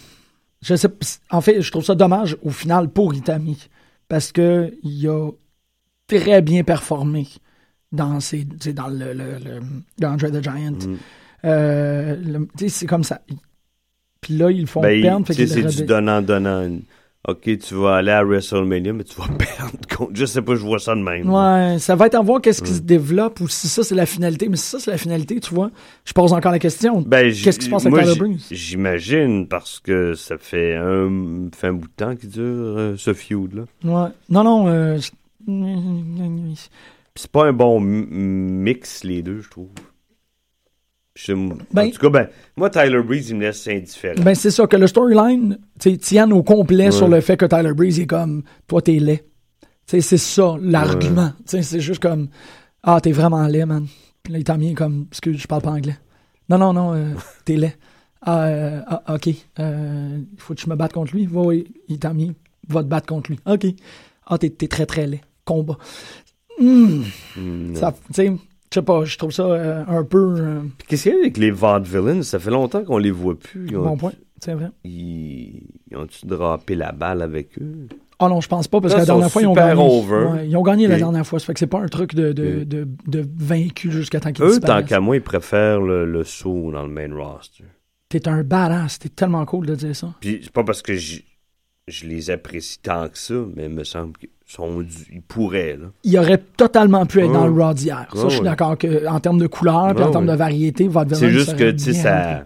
Je 0.62 0.76
sais 0.76 0.90
En 1.30 1.42
fait, 1.42 1.62
je 1.62 1.70
trouve 1.72 1.84
ça 1.86 1.96
dommage 1.96 2.38
au 2.42 2.50
final 2.50 2.90
pour 2.90 3.14
Itami. 3.14 3.70
Parce 4.08 4.32
que 4.32 4.74
il 4.84 5.08
a 5.08 5.30
très 6.08 6.42
bien 6.42 6.64
performé 6.64 7.28
dans 7.92 8.20
ses, 8.20 8.44
dans 8.46 8.88
le, 8.88 9.14
le, 9.14 9.38
le- 9.40 10.08
Andre 10.08 10.30
the 10.30 10.44
Giant. 10.44 10.72
Mm. 10.88 10.98
Euh, 11.46 12.16
le- 12.16 12.48
tu 12.58 12.66
sais, 12.66 12.70
c'est 12.70 12.86
comme 12.88 13.04
ça. 13.04 13.22
Puis 14.26 14.38
là, 14.38 14.50
ils 14.50 14.62
le 14.62 14.66
font 14.66 14.82
Ben, 14.82 15.00
perdre. 15.04 15.26
c'est 15.32 15.64
du 15.68 15.84
donnant-donnant. 15.86 16.80
Ok, 17.28 17.42
tu 17.60 17.74
vas 17.76 17.96
aller 17.98 18.12
à 18.12 18.24
WrestleMania, 18.24 18.94
mais 18.94 19.04
tu 19.04 19.16
vas 19.20 19.28
perdre 19.38 19.78
contre. 19.96 20.12
Je 20.16 20.26
sais 20.26 20.42
pas, 20.42 20.54
je 20.56 20.62
vois 20.62 20.80
ça 20.80 20.94
de 20.96 21.02
même. 21.02 21.30
Ouais, 21.32 21.78
ça 21.80 21.96
va 21.96 22.08
être 22.08 22.16
à 22.16 22.22
voir 22.22 22.40
qu'est-ce 22.42 22.62
qui 22.64 22.72
Mm. 22.72 22.76
se 22.76 22.82
développe 22.82 23.40
ou 23.40 23.48
si 23.48 23.68
ça 23.68 23.84
c'est 23.84 23.94
la 23.96 24.06
finalité. 24.08 24.48
Mais 24.50 24.58
si 24.58 24.66
ça 24.66 24.80
c'est 24.80 24.90
la 24.92 24.98
finalité, 24.98 25.40
tu 25.40 25.54
vois, 25.54 25.70
je 26.06 26.14
pose 26.14 26.34
encore 26.34 26.52
la 26.52 26.60
question. 26.60 27.02
Ben, 27.02 27.32
qu'est-ce 27.34 27.60
qui 27.60 27.66
se 27.66 27.70
passe 27.72 27.86
avec 27.86 28.04
Tyler 28.04 28.16
Breeze? 28.20 28.48
J'imagine, 28.52 29.48
parce 29.48 29.80
que 29.80 30.14
ça 30.16 30.38
fait 30.40 30.76
un, 30.76 31.08
bout 31.08 31.88
de 31.88 31.94
temps 31.96 32.16
qu'il 32.16 32.30
dure, 32.30 32.44
euh, 32.44 32.96
ce 32.98 33.14
feud-là. 33.14 33.64
Ouais. 33.84 34.10
Non, 34.30 34.44
non. 34.44 34.68
euh, 34.68 34.98
c'est 37.16 37.32
pas 37.32 37.46
un 37.46 37.54
bon 37.54 37.80
mix, 37.80 39.04
les 39.04 39.22
deux, 39.24 39.42
je 39.42 39.50
trouve. 39.50 39.70
Je- 41.16 41.34
Ben- 41.34 41.88
en 41.88 41.90
tout 41.92 42.00
cas, 42.00 42.10
ben, 42.10 42.28
moi, 42.58 42.70
Tyler 42.70 43.02
Breeze, 43.02 43.30
il 43.30 43.38
me 43.38 43.42
laisse 43.44 43.68
indifférent. 43.68 44.22
Ben, 44.22 44.36
c'est 44.36 44.52
ça, 44.52 44.68
que 44.68 44.76
le 44.76 44.86
storyline 44.88 45.58
tienne 46.02 46.34
au 46.34 46.44
complet 46.44 46.86
Ouais. 46.86 46.92
sur 46.92 47.08
le 47.08 47.22
fait 47.22 47.38
que 47.38 47.46
Tyler 47.46 47.74
Breeze 47.74 48.00
est 48.02 48.06
comme, 48.08 48.44
toi, 48.68 48.82
t'es 48.82 49.00
laid. 49.00 49.24
C'est 49.88 50.02
ça, 50.02 50.56
l'argument. 50.62 51.32
C'est 51.46 51.80
juste 51.80 52.02
comme, 52.02 52.28
Ah, 52.88 53.00
t'es 53.02 53.12
vraiment 53.14 53.48
laid, 53.48 53.66
man. 53.66 53.88
Puis 54.22 54.34
là, 54.34 54.40
il 54.40 54.44
t'a 54.44 54.58
mis 54.58 54.74
comme, 54.76 55.08
excuse, 55.10 55.38
je 55.40 55.48
parle 55.48 55.62
pas 55.64 55.72
anglais. 55.72 55.98
Non, 56.50 56.58
non, 56.60 56.72
non, 56.74 56.94
euh, 56.94 57.06
t'es 57.46 57.56
laid. 57.58 57.76
Ah, 58.22 58.44
euh, 58.46 58.82
ah, 58.88 59.16
ok. 59.16 59.30
Euh, 59.60 60.20
Il 60.34 60.40
faut 60.40 60.54
que 60.54 60.62
je 60.62 60.70
me 60.70 60.76
batte 60.76 60.94
contre 60.94 61.14
lui. 61.16 61.28
Oui, 61.32 61.46
oui, 61.48 61.74
il 61.88 61.98
t'a 61.98 62.14
mis, 62.14 62.34
va 62.68 62.84
te 62.84 62.88
battre 62.88 63.08
contre 63.08 63.32
lui. 63.32 63.40
Ok. 63.48 63.66
Ah, 64.28 64.38
t'es 64.38 64.50
t'es 64.52 64.68
très, 64.68 64.86
très 64.86 65.08
laid. 65.08 65.22
Combat. 65.46 65.78
Hmm. 66.60 67.04
Hmm, 67.36 67.76
Ça, 67.76 67.94
sais, 68.76 68.80
je 68.82 68.86
sais 68.86 68.86
pas, 68.86 69.06
je 69.06 69.18
trouve 69.18 69.32
ça 69.32 69.44
euh, 69.44 69.84
un 69.88 70.04
peu. 70.04 70.36
euh, 70.38 70.60
Qu'est-ce 70.88 71.04
qu'il 71.04 71.12
y 71.14 71.16
a 71.16 71.20
avec 71.20 71.38
les 71.38 71.52
vaudevillains? 71.52 72.22
Ça 72.24 72.40
fait 72.40 72.52
longtemps 72.52 72.84
qu'on 72.84 72.98
les 72.98 73.12
voit 73.12 73.38
plus. 73.38 73.68
Ils 73.70 73.78
ont- 73.78 73.84
bon 73.84 73.98
point, 73.98 74.12
c'est 74.44 74.54
vrai. 74.54 74.70
Ils, 74.84 75.64
ils 75.92 75.98
ont-tu 75.98 76.26
drapé 76.26 76.76
la 76.76 76.92
balle 76.92 77.22
avec 77.22 77.58
eux? 77.62 77.88
Ah 78.20 78.30
non, 78.30 78.40
je 78.40 78.48
pense 78.48 78.68
pas, 78.70 78.80
parce 78.80 78.94
Là, 78.94 79.00
que 79.02 79.02
la 79.02 79.06
dernière 79.08 79.30
fois, 79.32 79.42
ils 79.42 79.48
ont 79.48 79.54
gagné. 79.54 79.84
Ouais, 79.84 80.48
ils 80.48 80.56
ont 80.56 80.62
gagné 80.64 80.88
la 80.88 80.98
dernière 80.98 81.28
fois. 81.28 81.38
Ça 81.40 81.48
fait 81.48 81.54
que 81.54 81.60
c'est 81.60 81.68
pas 81.68 81.82
un 81.82 81.88
truc 81.88 82.16
de, 82.16 82.32
de, 82.32 82.46
Et- 82.62 82.66
de, 82.66 82.88
de 83.08 83.26
vaincu 83.38 83.92
jusqu'à 83.92 84.22
temps 84.22 84.32
qu'ils 84.32 84.46
Eux, 84.46 84.60
tant 84.62 84.84
qu'à 84.84 85.00
moi, 85.02 85.18
ils 85.18 85.22
préfèrent 85.22 85.82
le, 85.82 86.06
le 86.06 86.24
saut 86.24 86.72
dans 86.72 86.84
le 86.84 86.90
main 86.90 87.14
roster. 87.14 87.66
T'es 88.08 88.28
un 88.30 88.44
badass. 88.44 89.00
T'es 89.00 89.10
tellement 89.10 89.44
cool 89.46 89.66
de 89.66 89.76
dire 89.76 89.94
ça. 89.96 90.14
Puis 90.22 90.40
c'est 90.44 90.52
pas 90.54 90.64
parce 90.64 90.82
que 90.82 90.94
je, 90.94 91.20
je 91.88 92.08
les 92.08 92.30
apprécie 92.32 92.80
tant 92.80 93.08
que 93.10 93.18
ça, 93.18 93.36
mais 93.56 93.66
il 93.66 93.70
me 93.72 93.84
semble 93.84 94.18
qu'ils 94.18 94.30
sont 94.48 94.84
ils 95.12 95.22
pourraient, 95.22 95.78
là. 95.78 95.88
Il 96.04 96.18
aurait 96.18 96.40
totalement 96.58 97.06
pu 97.06 97.20
être 97.22 97.32
dans 97.32 97.48
le 97.48 97.54
Raw 97.64 97.74
d'hier. 97.74 98.08
Ça, 98.14 98.24
Ouais, 98.24 98.30
je 98.30 98.36
suis 98.36 98.44
d'accord 98.44 98.78
que 98.78 99.08
en 99.08 99.20
termes 99.20 99.38
de 99.40 99.48
couleur 99.48 99.94
puis 99.94 100.04
en 100.04 100.08
Ouais, 100.08 100.12
termes 100.12 100.26
ouais. 100.26 100.32
de 100.34 100.38
variété, 100.38 100.90
C'est 101.14 101.30
juste 101.30 101.56
que, 101.56 101.72
tu 101.72 101.80
sais, 101.80 101.94
ça. 101.94 102.46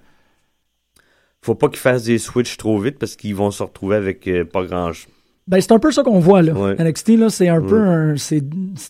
Faut 1.42 1.56
pas 1.56 1.70
qu'ils 1.70 1.80
fassent 1.80 2.04
des 2.04 2.18
switches 2.18 2.58
trop 2.58 2.80
vite 2.80 3.00
parce 3.00 3.16
qu'ils 3.16 3.34
vont 3.36 3.50
se 3.52 3.64
retrouver 3.64 3.96
avec 3.96 4.28
euh, 4.28 4.44
pas 4.44 4.66
grand 4.66 4.92
chose. 4.92 5.08
Ben, 5.50 5.60
c'est 5.60 5.72
un 5.72 5.80
peu 5.80 5.92
ça 5.92 6.04
qu'on 6.04 6.20
voit, 6.20 6.42
là. 6.44 6.54
Ouais. 6.54 6.76
NXT, 6.80 7.10
là, 7.18 7.30
c'est 7.30 7.50
un 7.50 7.60
Ouais. 7.60 7.68
peu 7.68 7.80
un, 7.82 8.16
c'est, 8.18 8.44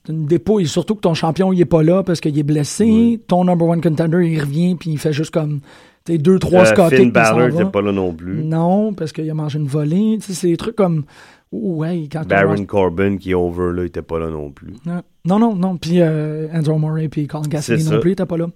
une 0.10 0.26
dépôt, 0.26 0.60
et 0.60 0.66
surtout 0.66 0.94
que 0.96 1.00
ton 1.02 1.14
champion, 1.14 1.54
il 1.54 1.62
est 1.62 1.66
pas 1.66 1.84
là 1.84 2.04
parce 2.04 2.20
qu'il 2.20 2.38
est 2.38 2.44
blessé. 2.44 3.20
Ton 3.28 3.46
number 3.46 3.66
one 3.68 3.82
contender, 3.82 4.28
il 4.30 4.40
revient, 4.42 4.76
puis 4.76 4.92
il 4.92 4.98
fait 4.98 5.14
juste 5.14 5.32
comme, 5.32 5.62
sais, 6.06 6.18
deux, 6.18 6.38
trois 6.38 6.62
Euh, 6.64 6.66
Scott 6.66 6.94
Finn 6.94 7.04
il 7.08 7.12
Balor 7.12 7.48
était 7.48 7.66
pas 7.66 7.82
là 7.82 7.92
non 7.92 8.14
plus. 8.14 8.44
Non, 8.44 8.94
parce 8.94 9.12
qu'il 9.14 9.30
a 9.30 9.34
mangé 9.34 9.58
une 9.58 9.68
volée. 9.68 10.18
Tu 10.20 10.28
sais, 10.28 10.34
c'est 10.34 10.48
des 10.50 10.58
trucs 10.58 10.76
comme, 10.76 11.04
ouh, 11.52 11.78
ouais, 11.78 12.08
quand 12.12 12.28
Baron 12.28 12.66
Corbin 12.66 13.18
qui 13.18 13.32
est 13.32 13.36
over 13.36 13.72
là, 13.74 13.84
il 13.84 13.88
était 13.88 14.02
pas 14.02 14.20
là 14.20 14.30
non 14.30 14.52
plus. 14.52 14.74
Non, 14.86 15.02
non, 15.26 15.40
non, 15.40 15.56
non. 15.56 15.78
Puis 15.78 16.02
euh, 16.02 16.48
Andrew 16.54 16.78
Murray 16.78 17.08
puis 17.08 17.28
Colin 17.28 17.44
Cassidy 17.44 17.80
C'est 17.84 17.90
non 17.90 17.96
ça. 17.96 18.00
plus, 18.02 18.16
t'es 18.16 18.26
pas 18.26 18.38
là. 18.38 18.48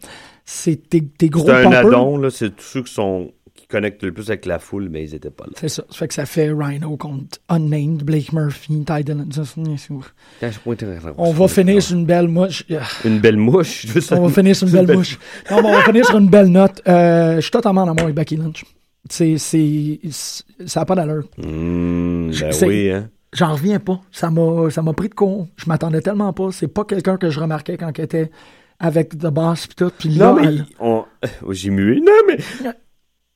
C'est 0.46 0.90
tes, 0.90 1.02
tes 1.02 1.30
gros 1.30 1.46
C'est 1.46 1.66
un 1.66 1.72
addon, 1.72 2.18
là, 2.18 2.30
c'est 2.30 2.50
tous 2.56 2.64
ceux 2.66 2.84
qui 2.84 2.94
sont 2.94 3.32
connectent 3.74 4.04
le 4.04 4.12
plus 4.14 4.30
avec 4.30 4.46
la 4.46 4.60
foule, 4.60 4.88
mais 4.90 5.04
ils 5.04 5.16
étaient 5.16 5.30
pas 5.30 5.46
là. 5.46 5.52
C'est 5.56 5.68
ça. 5.68 5.84
Ça 5.90 5.98
fait 5.98 6.08
que 6.08 6.14
ça 6.14 6.26
fait 6.26 6.52
Rhino 6.52 6.96
contre 6.96 7.40
Unnamed, 7.50 8.04
Blake 8.04 8.32
Murphy, 8.32 8.86
Ty 8.86 9.04
Dillon. 9.04 9.26
Ça, 9.32 9.44
c'est- 9.46 9.60
On 11.18 11.32
va 11.34 11.48
finir 11.48 11.82
sur 11.82 11.96
une 11.98 12.06
belle 12.06 12.28
mouche. 12.28 12.64
Une 13.04 13.20
belle 13.20 13.38
mouche. 13.38 13.86
je 13.88 13.94
veux 13.94 14.02
ça. 14.02 14.16
On 14.20 14.28
va 14.28 14.34
finir 14.34 14.56
sur 14.56 14.68
une 14.68 14.74
belle 14.86 14.96
mouche. 14.98 15.18
Non, 15.52 15.62
mais 15.62 15.70
on 15.70 15.74
va 15.74 15.82
finir 15.84 16.06
sur 16.06 16.18
une 16.18 16.30
belle 16.30 16.48
note. 16.48 16.82
Euh, 16.88 17.36
je 17.36 17.42
suis 17.42 17.52
totalement 17.52 17.82
en 17.82 17.90
amour 17.90 18.04
avec 18.04 18.16
Becky 18.16 18.36
Lynch. 18.38 18.64
C'est, 19.10 19.38
c'est, 19.38 20.00
c'est- 20.12 20.44
ça 20.66 20.82
n'a 20.82 20.86
pas 20.86 20.96
d'allure. 20.96 21.24
Hmm, 21.38 22.32
ben 22.32 22.52
oui, 22.66 22.90
hein. 22.92 23.10
J'en 23.34 23.54
reviens 23.54 23.80
pas. 23.80 24.00
Ça 24.12 24.30
m'a, 24.30 24.70
ça 24.70 24.82
m'a 24.84 24.94
pris 24.94 25.10
de 25.10 25.16
con. 25.16 25.48
Je 25.58 25.66
m'attendais 25.68 26.02
tellement 26.02 26.32
pas. 26.34 26.50
C'est 26.52 26.68
pas 26.68 26.86
quelqu'un 26.86 27.18
que 27.18 27.30
je 27.32 27.40
remarquais 27.40 27.78
quand 27.78 27.92
elle 27.98 28.06
était 28.06 28.30
avec 28.80 29.18
The 29.18 29.28
Boss 29.28 29.66
pis 29.68 29.76
tout. 29.76 29.92
Là, 30.06 30.12
Non, 30.28 30.34
mais 30.36 30.48
elle- 30.48 30.66
on... 30.80 31.04
j'ai 31.52 31.70
mué. 31.72 32.00
Non, 32.00 32.12
mais 32.28 32.38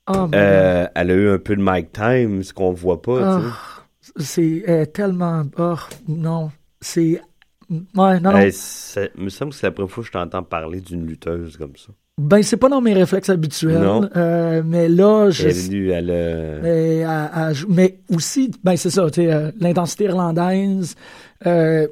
Mon 0.08 0.30
euh, 0.34 0.88
elle 0.96 1.12
a 1.12 1.14
eu 1.14 1.30
un 1.30 1.38
peu 1.40 1.56
de 1.56 1.62
mic 1.62 1.92
time, 1.92 2.44
ce 2.44 2.54
qu'on 2.54 2.72
voit 2.72 3.02
pas. 3.02 3.40
Ah, 3.42 3.84
c'est 4.18 4.64
euh, 4.68 4.86
tellement. 4.86 5.44
Oh, 5.58 5.76
non. 6.08 6.52
C'est. 6.82 7.22
Ouais, 7.70 8.20
non, 8.22 8.32
non. 8.32 8.38
Hey, 8.38 8.54
ça 8.54 9.02
me 9.18 9.30
semble 9.30 9.52
que 9.52 9.58
c'est 9.58 9.68
la 9.68 9.72
première 9.72 9.92
fois 9.92 10.02
que 10.04 10.08
je 10.08 10.14
t'entends 10.14 10.44
parler 10.44 10.80
d'une 10.80 11.06
lutteuse 11.06 11.58
comme 11.58 11.76
ça. 11.76 11.90
Ben, 12.20 12.42
c'est 12.42 12.58
pas 12.58 12.70
dans 12.70 12.82
mes 12.82 12.94
réflexes 12.94 13.30
habituels. 13.30 13.80
Non. 13.82 14.10
euh, 14.16 14.64
mais 14.66 14.88
là, 14.90 15.30
je. 15.30 15.44
Elle 15.44 15.50
est 15.58 15.68
venue, 15.68 15.90
elle 15.92 16.10
a- 16.10 16.60
Mais, 16.62 16.98
elle 17.50 17.54
joue- 17.54 17.68
mais 17.70 18.00
aussi, 18.10 18.50
ben, 18.64 18.76
c'est 18.78 18.90
ça, 18.90 19.06
tu 19.12 19.22
sais, 19.22 19.32
euh, 19.32 19.52
l'intensité 19.60 20.06
irlandaise. 20.06 20.96
euh, 21.46 21.88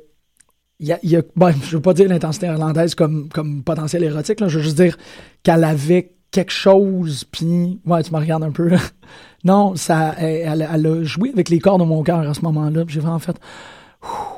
il 0.79 0.87
y 0.87 0.91
a, 0.93 0.99
il 1.03 1.09
y 1.11 1.15
a- 1.15 1.21
ben, 1.35 1.51
je 1.63 1.75
veux 1.77 1.81
pas 1.81 1.93
dire 1.93 2.09
l'intensité 2.09 2.47
irlandaise 2.47 2.95
comme, 2.95 3.29
comme 3.29 3.61
potentiel 3.63 4.03
érotique, 4.03 4.39
là, 4.39 4.47
je 4.47 4.57
veux 4.57 4.63
juste 4.63 4.77
dire 4.77 4.97
qu'elle 5.43 5.63
avait 5.63 6.14
quelque 6.35 6.51
chose, 6.51 7.23
puis... 7.23 7.79
Ouais, 7.85 8.03
tu 8.03 8.11
me 8.13 8.17
regardes 8.19 8.43
un 8.43 8.51
peu, 8.51 8.67
là. 8.67 8.77
Non, 9.43 9.75
ça, 9.75 10.15
elle, 10.17 10.41
elle- 10.61 10.69
elle 10.73 10.87
a 10.87 11.03
joué 11.03 11.29
avec 11.29 11.49
les 11.49 11.59
corps 11.59 11.77
de 11.77 11.83
mon 11.83 12.01
cœur 12.03 12.19
à 12.27 12.33
ce 12.33 12.41
moment-là, 12.41 12.83
j'ai 12.87 12.99
vraiment 12.99 13.19
fait... 13.19 13.37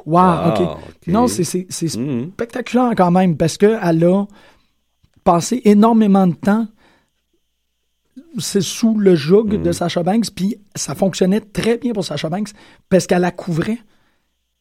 Wow, 0.05 0.17
Ah, 0.19 0.53
OK. 0.53 0.61
ok. 0.61 1.07
Non, 1.07 1.27
c'est 1.27 1.97
Mhm. 1.97 2.31
spectaculaire 2.33 2.91
quand 2.95 3.11
même, 3.11 3.35
parce 3.37 3.57
qu'elle 3.57 4.03
a 4.03 4.25
passé 5.23 5.61
énormément 5.65 6.27
de 6.27 6.33
temps 6.35 6.67
c'est 8.39 8.61
sous 8.61 8.97
le 8.97 9.15
joug 9.15 9.45
Mhm. 9.53 9.63
de 9.63 9.71
Sacha 9.71 10.03
Banks, 10.03 10.29
puis 10.35 10.57
ça 10.75 10.93
fonctionnait 10.95 11.39
très 11.41 11.77
bien 11.77 11.93
pour 11.93 12.03
Sacha 12.05 12.29
Banks 12.29 12.49
parce 12.89 13.07
qu'elle 13.07 13.21
la 13.21 13.31
couvrait. 13.31 13.79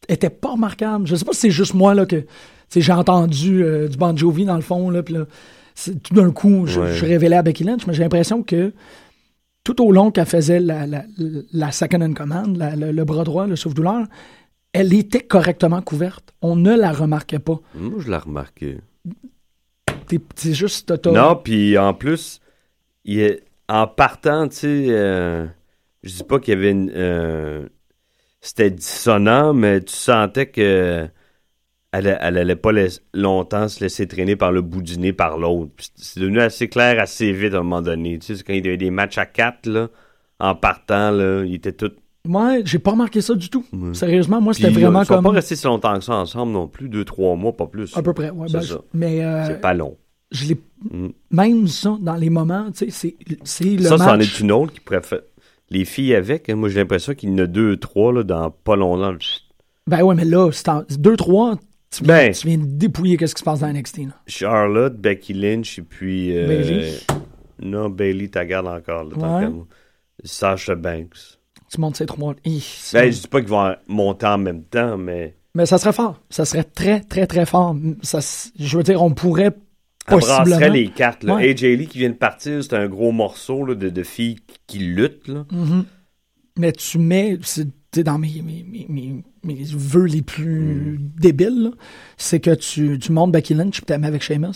Elle 0.09 0.15
était 0.15 0.31
pas 0.31 0.51
remarquable. 0.53 1.07
Je 1.07 1.17
sais 1.17 1.25
pas 1.25 1.33
si 1.33 1.41
c'est 1.41 1.51
juste 1.51 1.75
moi 1.75 1.95
là 1.95 2.07
que 2.07 2.25
j'ai 2.75 2.93
entendu 2.93 3.63
euh, 3.65 3.89
du 3.89 3.97
Bon 3.97 4.17
Jovi 4.17 4.45
dans 4.45 4.57
le 4.57 4.63
fond 4.63 4.91
là, 4.91 5.03
puis 5.03 5.15
là, 5.15 5.25
tout 6.03 6.15
d'un 6.15 6.31
coup 6.33 6.67
je, 6.67 6.81
Ouais. 6.81 6.93
je 6.95 7.05
révélais 7.05 7.37
à 7.37 7.43
Becky 7.43 7.65
Lynch, 7.65 7.87
mais 7.87 7.93
j'ai 7.95 8.03
l'impression 8.03 8.43
que 8.43 8.73
tout 9.65 9.83
au 9.85 9.93
long 9.93 10.11
qu'elle 10.11 10.27
faisait 10.27 10.61
la, 10.61 10.87
la, 10.87 11.05
la 11.53 11.73
second 11.73 12.01
in 12.01 12.13
command, 12.15 12.57
la- 12.57 12.77
le, 12.77 12.93
le 12.93 13.05
bras 13.05 13.25
droit, 13.25 13.47
le 13.47 13.57
souffle-douleur, 13.57 14.07
elle 14.73 14.93
était 14.95 15.21
correctement 15.21 15.83
couverte. 15.83 16.35
On 16.43 16.55
ne 16.57 16.75
la 16.77 16.93
remarquait 16.93 17.39
pas. 17.41 17.59
Moi, 17.75 17.99
je 18.01 18.11
l'ai 18.11 18.17
remarqué. 18.17 18.79
T'es- 20.07 20.21
C'est 20.37 20.55
juste 20.55 20.93
Non, 21.07 21.35
puis 21.37 21.77
en 21.79 21.95
plus, 21.95 22.41
il 23.05 23.21
est, 23.21 23.43
en 23.69 23.87
partant, 23.89 24.47
tu 24.49 24.57
sais, 24.57 24.87
euh, 24.91 25.47
je 26.05 26.15
dis 26.17 26.25
pas 26.25 26.39
qu'il 26.39 26.55
y 26.55 26.57
avait 26.57 26.71
une. 26.71 26.93
euh, 26.95 27.67
C'était 28.41 28.71
dissonant, 28.71 29.53
mais 29.53 29.81
tu 29.81 29.95
sentais 29.95 30.47
que. 30.47 31.09
Elle, 31.99 32.19
elle 32.21 32.39
allait 32.39 32.57
pas 32.57 32.71
longtemps 33.15 33.69
se 33.69 33.81
laisser 33.81 34.07
traîner 34.07 34.37
par 34.37 34.53
le 34.53 34.61
bout 34.63 34.83
du 34.83 34.99
nez 34.99 35.13
par 35.13 35.39
l'autre. 35.39 35.71
C'est 35.97 36.21
devenu 36.21 36.41
assez 36.41 36.69
clair 36.69 37.01
assez 37.01 37.33
vite 37.33 37.55
à 37.55 37.59
un 37.59 37.63
moment 37.63 37.83
donné. 37.83 38.19
Tu 38.19 38.35
sais, 38.37 38.43
quand 38.43 38.53
il 38.53 38.65
y 38.65 38.69
avait 38.69 38.77
des 38.77 38.91
matchs 38.91 39.19
à 39.19 39.27
quatre, 39.27 39.67
là, 39.67 39.89
en 40.41 40.55
partant, 40.55 41.11
là, 41.11 41.45
il 41.45 41.55
était 41.55 41.73
tout. 41.73 41.93
Ouais, 42.29 42.63
j'ai 42.65 42.79
pas 42.81 42.91
remarqué 42.91 43.21
ça 43.21 43.35
du 43.35 43.49
tout. 43.49 43.65
Ouais. 43.73 43.95
Sérieusement, 43.95 44.41
moi 44.41 44.53
c'était 44.53 44.69
vraiment 44.71 45.03
ils 45.03 45.07
sont 45.07 45.15
comme 45.15 45.25
pas 45.25 45.31
restés 45.31 45.55
si 45.55 45.65
longtemps 45.67 45.97
que 45.97 46.05
ça 46.05 46.15
ensemble 46.17 46.53
non 46.53 46.67
plus, 46.67 46.89
deux, 46.89 47.05
trois 47.05 47.37
mois, 47.37 47.53
pas 47.57 47.67
plus. 47.67 47.97
à 47.97 48.03
peu 48.03 48.13
près. 48.13 48.31
Ouais, 48.31 48.49
ben, 48.53 48.61
ça. 48.63 48.81
mais 48.93 49.25
euh, 49.25 49.47
C'est 49.47 49.61
pas 49.61 49.75
long. 49.75 49.97
je 50.33 50.47
l'ai 50.47 50.61
Mm. 50.91 51.07
même 51.31 51.67
ça 51.69 51.97
dans 52.03 52.17
les 52.17 52.29
moments, 52.29 52.71
tu 52.71 52.85
sais, 52.85 52.91
c'est 52.91 53.17
c'est 53.45 53.65
le 53.65 53.85
Ça, 53.85 53.97
c'en 53.97 54.19
match. 54.19 54.21
est 54.39 54.41
une 54.41 54.53
autre 54.53 54.75
qui 54.75 54.81
préfère. 54.81 55.21
Les 55.71 55.87
filles 55.87 56.15
avec, 56.15 56.51
hein, 56.51 56.55
moi 56.55 56.69
j'ai 56.69 56.81
l'impression 56.81 57.15
qu'il 57.15 57.31
y 57.31 57.33
en 57.33 57.39
a 57.39 57.47
deux, 57.47 57.79
trois 57.79 58.13
là, 58.13 58.23
dans 58.25 58.51
pas 58.51 58.77
longtemps. 58.77 59.17
Ben 59.87 60.03
ouais, 60.03 60.15
mais 60.15 60.27
là, 60.27 60.51
c'est 60.53 60.69
en 60.69 60.83
2-3, 60.83 61.57
tu, 61.91 62.05
viens- 62.05 62.15
Ben. 62.27 62.33
tu 62.35 62.47
viens 62.49 62.59
de 62.59 62.65
dépouiller 62.65 63.17
qu'est-ce 63.17 63.35
qui 63.35 63.41
se 63.41 63.45
passe 63.45 63.61
dans 63.61 63.69
NXT. 63.73 63.99
Là. 64.07 64.15
Charlotte, 64.27 64.97
Becky 64.97 65.35
Lynch 65.35 65.79
et 65.79 65.83
puis. 65.83 66.37
euh, 66.37 66.47
Bayley. 66.47 66.93
Non, 67.63 67.89
Bailey, 67.89 68.29
t'as 68.29 68.45
garde 68.45 68.67
encore. 68.69 69.05
Là, 69.05 69.17
tant 69.19 69.41
Ouais. 69.43 69.53
Sasha 70.25 70.75
Banks. 70.75 71.39
Tu 71.73 71.81
montes 71.81 71.97
ces 71.97 72.07
trois. 72.07 72.35
Hi, 72.45 72.63
Ben, 72.93 73.11
je 73.13 73.21
dis 73.23 73.29
pas 73.29 73.41
qu'ils 73.41 73.49
vont 73.51 73.75
monter 73.89 74.27
en 74.27 74.39
même 74.39 74.63
temps, 74.65 74.97
mais. 74.97 75.37
Mais 75.55 75.67
ça 75.67 75.79
serait 75.79 75.93
fort. 75.93 76.21
Ça 76.31 76.45
serait 76.45 76.65
très, 76.65 77.01
très, 77.01 77.27
très 77.27 77.47
fort. 77.47 77.75
Ça, 78.03 78.19
je 78.59 78.77
veux 78.77 78.83
dire, 78.83 79.03
on 79.03 79.11
pourrait 79.13 79.53
Elle 80.07 80.19
brasserait 80.19 80.69
les 80.71 80.89
cartes. 80.89 81.25
Là. 81.25 81.37
Ouais. 81.37 81.51
AJ 81.51 81.63
Lee 81.77 81.87
qui 81.87 81.99
vient 81.99 82.11
de 82.11 82.15
partir, 82.15 82.63
c'est 82.63 82.75
un 82.75 82.87
gros 82.89 83.11
morceau 83.11 83.65
là, 83.65 83.75
de, 83.75 83.89
de 83.89 84.03
filles 84.03 84.37
qui, 84.67 84.79
luttent. 84.79 85.27
Là. 85.29 85.45
Mhm. 85.51 85.85
Mais 86.59 86.73
tu 86.73 86.99
mets, 86.99 87.39
tu 87.97 88.01
sais, 88.01 88.05
dans 88.05 88.19
mes, 88.19 88.43
mes, 88.43 88.65
mes, 88.89 89.25
mes, 89.45 89.65
vœux 89.75 90.05
les 90.07 90.23
plus 90.23 90.61
Mm. 90.99 91.11
débiles, 91.19 91.71
c'est 92.17 92.41
que 92.41 92.55
tu, 92.55 92.99
tu 92.99 93.13
montes 93.13 93.33
Becky 93.33 93.55
Lynch 93.55 93.81
puis 93.81 93.93
tu 93.95 93.99
mets 94.01 94.07
avec 94.07 94.23
Sheamus, 94.23 94.53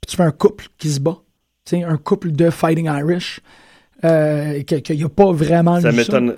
puis 0.00 0.08
tu 0.08 0.16
fais 0.16 0.22
un 0.22 0.30
couple 0.32 0.66
qui 0.78 0.90
se 0.90 1.00
bat. 1.00 1.18
Tu 1.64 1.76
sais, 1.76 1.82
un 1.82 1.96
couple 1.96 2.32
de 2.32 2.50
Fighting 2.50 2.86
Irish, 2.86 3.40
euh, 4.04 4.62
qu'il 4.62 4.96
n'y 4.96 5.04
a 5.04 5.08
pas 5.08 5.32
vraiment 5.32 5.80
Ça 5.80 5.92
m'étonne. 5.92 6.36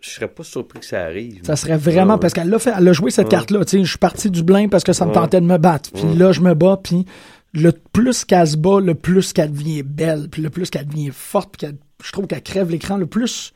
Je 0.00 0.10
serais 0.10 0.28
pas 0.28 0.44
surpris 0.44 0.78
que 0.80 0.86
ça 0.86 1.04
arrive. 1.04 1.40
Ça 1.44 1.56
serait 1.56 1.76
vraiment 1.76 2.14
Ouais. 2.14 2.20
parce 2.20 2.32
qu'elle 2.32 2.48
l'a 2.48 2.58
fait, 2.60 2.72
elle 2.76 2.86
a 2.86 2.92
joué 2.92 3.10
cette 3.10 3.26
Ouais. 3.26 3.30
carte-là. 3.30 3.60
Je 3.70 3.82
suis 3.84 3.98
parti 3.98 4.30
du 4.30 4.42
blanc 4.44 4.68
parce 4.68 4.84
que 4.84 4.92
ça 4.92 5.04
me 5.06 5.12
tentait 5.12 5.40
de 5.40 5.46
me 5.46 5.58
battre. 5.58 5.90
Puis 5.92 6.04
Ouais. 6.04 6.14
là, 6.14 6.30
je 6.32 6.40
me 6.40 6.54
bats, 6.54 6.78
puis 6.82 7.04
le 7.52 7.72
plus 7.72 8.24
qu'elle 8.24 8.46
se 8.46 8.56
bat, 8.56 8.80
le 8.80 8.94
plus 8.94 9.32
qu'elle 9.32 9.50
devient 9.52 9.82
belle, 9.82 10.28
puis 10.30 10.40
le 10.42 10.50
plus 10.50 10.70
qu'elle 10.70 10.86
devient 10.86 11.10
forte, 11.12 11.56
puis 11.58 11.68
je 12.04 12.12
trouve 12.12 12.26
qu'elle 12.28 12.42
crève 12.42 12.70
l'écran, 12.70 12.96
le 12.96 13.06
plus 13.06 13.52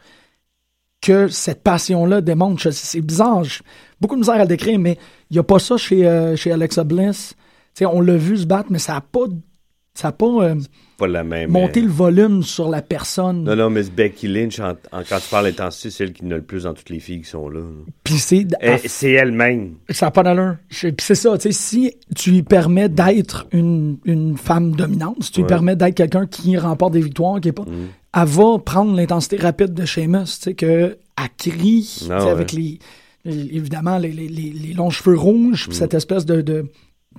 que 1.02 1.28
cette 1.28 1.62
passion-là 1.62 2.22
démontre. 2.22 2.70
C'est 2.70 3.00
bizarre, 3.02 3.42
beaucoup 4.00 4.14
de 4.14 4.20
misère 4.20 4.36
à 4.36 4.42
le 4.42 4.46
décrire, 4.46 4.78
mais 4.78 4.96
il 5.30 5.34
n'y 5.34 5.38
a 5.38 5.42
pas 5.42 5.58
ça 5.58 5.76
chez, 5.76 6.06
euh, 6.06 6.36
chez 6.36 6.52
Alexa 6.52 6.84
Bliss. 6.84 7.34
Tu 7.74 7.80
sais, 7.80 7.86
on 7.86 8.00
l'a 8.00 8.16
vu 8.16 8.38
se 8.38 8.46
battre, 8.46 8.68
mais 8.70 8.78
ça 8.78 8.94
n'a 8.94 9.00
pas 9.00 9.26
Ça 9.94 10.08
n'a 10.08 10.12
pas 10.12 10.26
euh, 10.26 10.54
Pas 10.96 11.06
la 11.06 11.22
même. 11.22 11.50
monté 11.50 11.80
euh, 11.80 11.84
le 11.84 11.90
volume 11.90 12.42
sur 12.42 12.70
la 12.70 12.80
personne. 12.80 13.44
Non, 13.44 13.54
non, 13.54 13.68
mais 13.68 13.82
Becky 13.82 14.26
Lynch, 14.26 14.58
en- 14.58 14.70
en- 14.90 15.02
quand 15.06 15.18
tu 15.20 15.28
parles 15.30 15.44
d'intensité, 15.44 15.90
c'est 15.90 16.04
elle 16.04 16.12
qui 16.14 16.24
en 16.24 16.30
a 16.30 16.36
le 16.36 16.42
plus 16.42 16.62
dans 16.62 16.72
toutes 16.72 16.88
les 16.88 16.98
filles 16.98 17.20
qui 17.20 17.28
sont 17.28 17.48
là. 17.50 17.60
Puis 18.02 18.14
c'est 18.14 18.46
c'est 18.86 19.10
elle-même. 19.12 19.74
Ça 19.90 20.06
n'a 20.06 20.10
pas 20.10 20.22
d'allure. 20.22 20.56
Puis 20.70 20.94
c'est 20.98 21.14
ça, 21.14 21.36
tu 21.36 21.42
sais, 21.42 21.52
si 21.52 21.94
tu 22.16 22.30
lui 22.30 22.42
permets 22.42 22.88
d'être 22.88 23.46
une, 23.52 23.98
une 24.06 24.38
femme 24.38 24.74
dominante, 24.74 25.22
si 25.24 25.30
tu 25.32 25.40
lui 25.40 25.46
permets 25.46 25.76
d'être 25.76 25.94
quelqu'un 25.94 26.26
qui 26.26 26.56
remporte 26.56 26.94
des 26.94 27.02
victoires, 27.02 27.38
qui 27.40 27.48
est 27.48 27.52
pas, 27.52 27.64
Mm. 27.64 27.88
elle 28.14 28.28
va 28.28 28.58
prendre 28.58 28.96
l'intensité 28.96 29.36
rapide 29.36 29.74
de 29.74 29.84
Sheamus, 29.84 30.24
tu 30.24 30.30
sais, 30.40 30.54
que 30.54 30.96
elle 31.18 31.28
crie, 31.36 32.06
Ah 32.10 32.24
ouais. 32.24 32.30
avec 32.30 32.52
les, 32.52 32.78
évidemment, 33.26 33.98
les, 33.98 34.10
les- 34.10 34.28
les- 34.28 34.50
les 34.52 34.72
longs 34.72 34.90
cheveux 34.90 35.16
rouges, 35.18 35.68
Mm. 35.68 35.72
cette 35.72 35.92
espèce 35.94 36.24
de, 36.24 36.40
de 36.40 36.64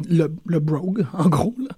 le, 0.10 0.34
le 0.46 0.60
brogue, 0.60 1.06
en 1.14 1.30
gros, 1.30 1.54
là. 1.60 1.76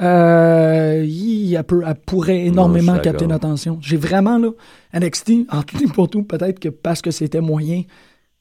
Euh, 0.00 1.04
il- 1.06 1.54
elle, 1.54 1.64
peut- 1.64 1.82
elle 1.86 1.94
pourrait 1.94 2.40
énormément 2.46 2.92
je 2.92 2.98
suis 2.98 3.02
capter 3.04 3.12
d'accord. 3.26 3.28
notre 3.28 3.46
attention. 3.46 3.78
J'ai 3.82 3.96
vraiment, 3.96 4.38
là, 4.38 4.50
NXT, 4.94 5.32
en 5.50 5.62
tout 5.62 5.82
et 5.82 5.86
pour 5.86 6.08
tout, 6.08 6.22
peut-être 6.22 6.58
que 6.58 6.68
parce 6.70 7.02
que 7.02 7.10
c'était 7.10 7.40
moyen, 7.40 7.82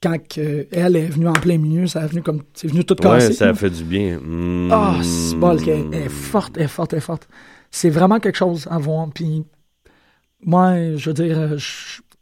quand 0.02 0.18
elle 0.38 0.96
est 0.96 1.08
venue 1.08 1.28
en 1.28 1.34
plein 1.34 1.58
milieu, 1.60 1.86
ça 1.88 2.02
a 2.02 2.08
venu 2.08 2.24
comme, 2.24 2.42
c'est 2.54 2.68
venu 2.68 2.84
tout 2.84 2.96
Ouais, 3.04 3.20
casser. 3.20 3.34
ça 3.34 3.46
là. 3.46 3.52
a 3.52 3.54
fait 3.54 3.70
du 3.70 3.84
bien. 3.84 4.18
Mm. 4.20 4.70
Ah, 4.72 4.96
c'est 5.04 5.36
bol 5.36 5.62
qu'elle 5.62 5.86
elle 5.92 6.04
est 6.04 6.10
forte, 6.10 6.54
elle 6.58 6.64
est 6.64 6.68
forte, 6.68 6.94
elle 6.94 6.98
est 6.98 7.02
forte. 7.02 7.28
C'est 7.70 7.90
vraiment 7.90 8.20
quelque 8.20 8.38
chose 8.38 8.68
à 8.72 8.80
voir. 8.80 9.08
Puis, 9.14 9.44
moi, 10.44 10.96
je 10.96 11.10
veux 11.10 11.14
dire, 11.14 11.38
euh, 11.38 11.58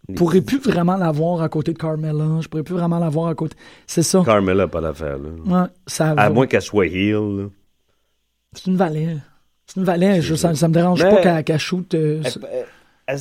je 0.09 0.13
pourrais 0.15 0.41
plus 0.41 0.59
vraiment 0.59 0.95
la 0.97 1.11
voir 1.11 1.41
à 1.41 1.49
côté 1.49 1.73
de 1.73 1.77
Carmella. 1.77 2.39
Je 2.41 2.47
pourrais 2.47 2.63
plus 2.63 2.75
vraiment 2.75 2.99
la 2.99 3.09
voir 3.09 3.27
à 3.29 3.35
côté. 3.35 3.55
C'est 3.87 4.03
ça. 4.03 4.21
Carmella, 4.25 4.67
pas 4.67 4.81
l'affaire, 4.81 5.17
là. 5.17 5.29
Ouais, 5.63 5.67
ça 5.87 6.11
À 6.11 6.29
moins 6.29 6.47
qu'elle 6.47 6.61
soit 6.61 6.87
heel. 6.87 7.49
C'est 8.53 8.67
une 8.67 8.77
valet. 8.77 9.17
C'est 9.65 9.79
une 9.79 9.85
valet. 9.85 10.21
Je, 10.21 10.35
ça, 10.35 10.55
ça 10.55 10.67
me 10.67 10.73
dérange 10.73 11.03
Mais- 11.03 11.21
pas 11.21 11.43
qu'elle 11.43 11.59
shoot. 11.59 11.93
euh, 11.93 12.21
Elle- 12.25 12.31
ça- 12.31 12.39
elle- 12.51 12.65
elle- 13.07 13.19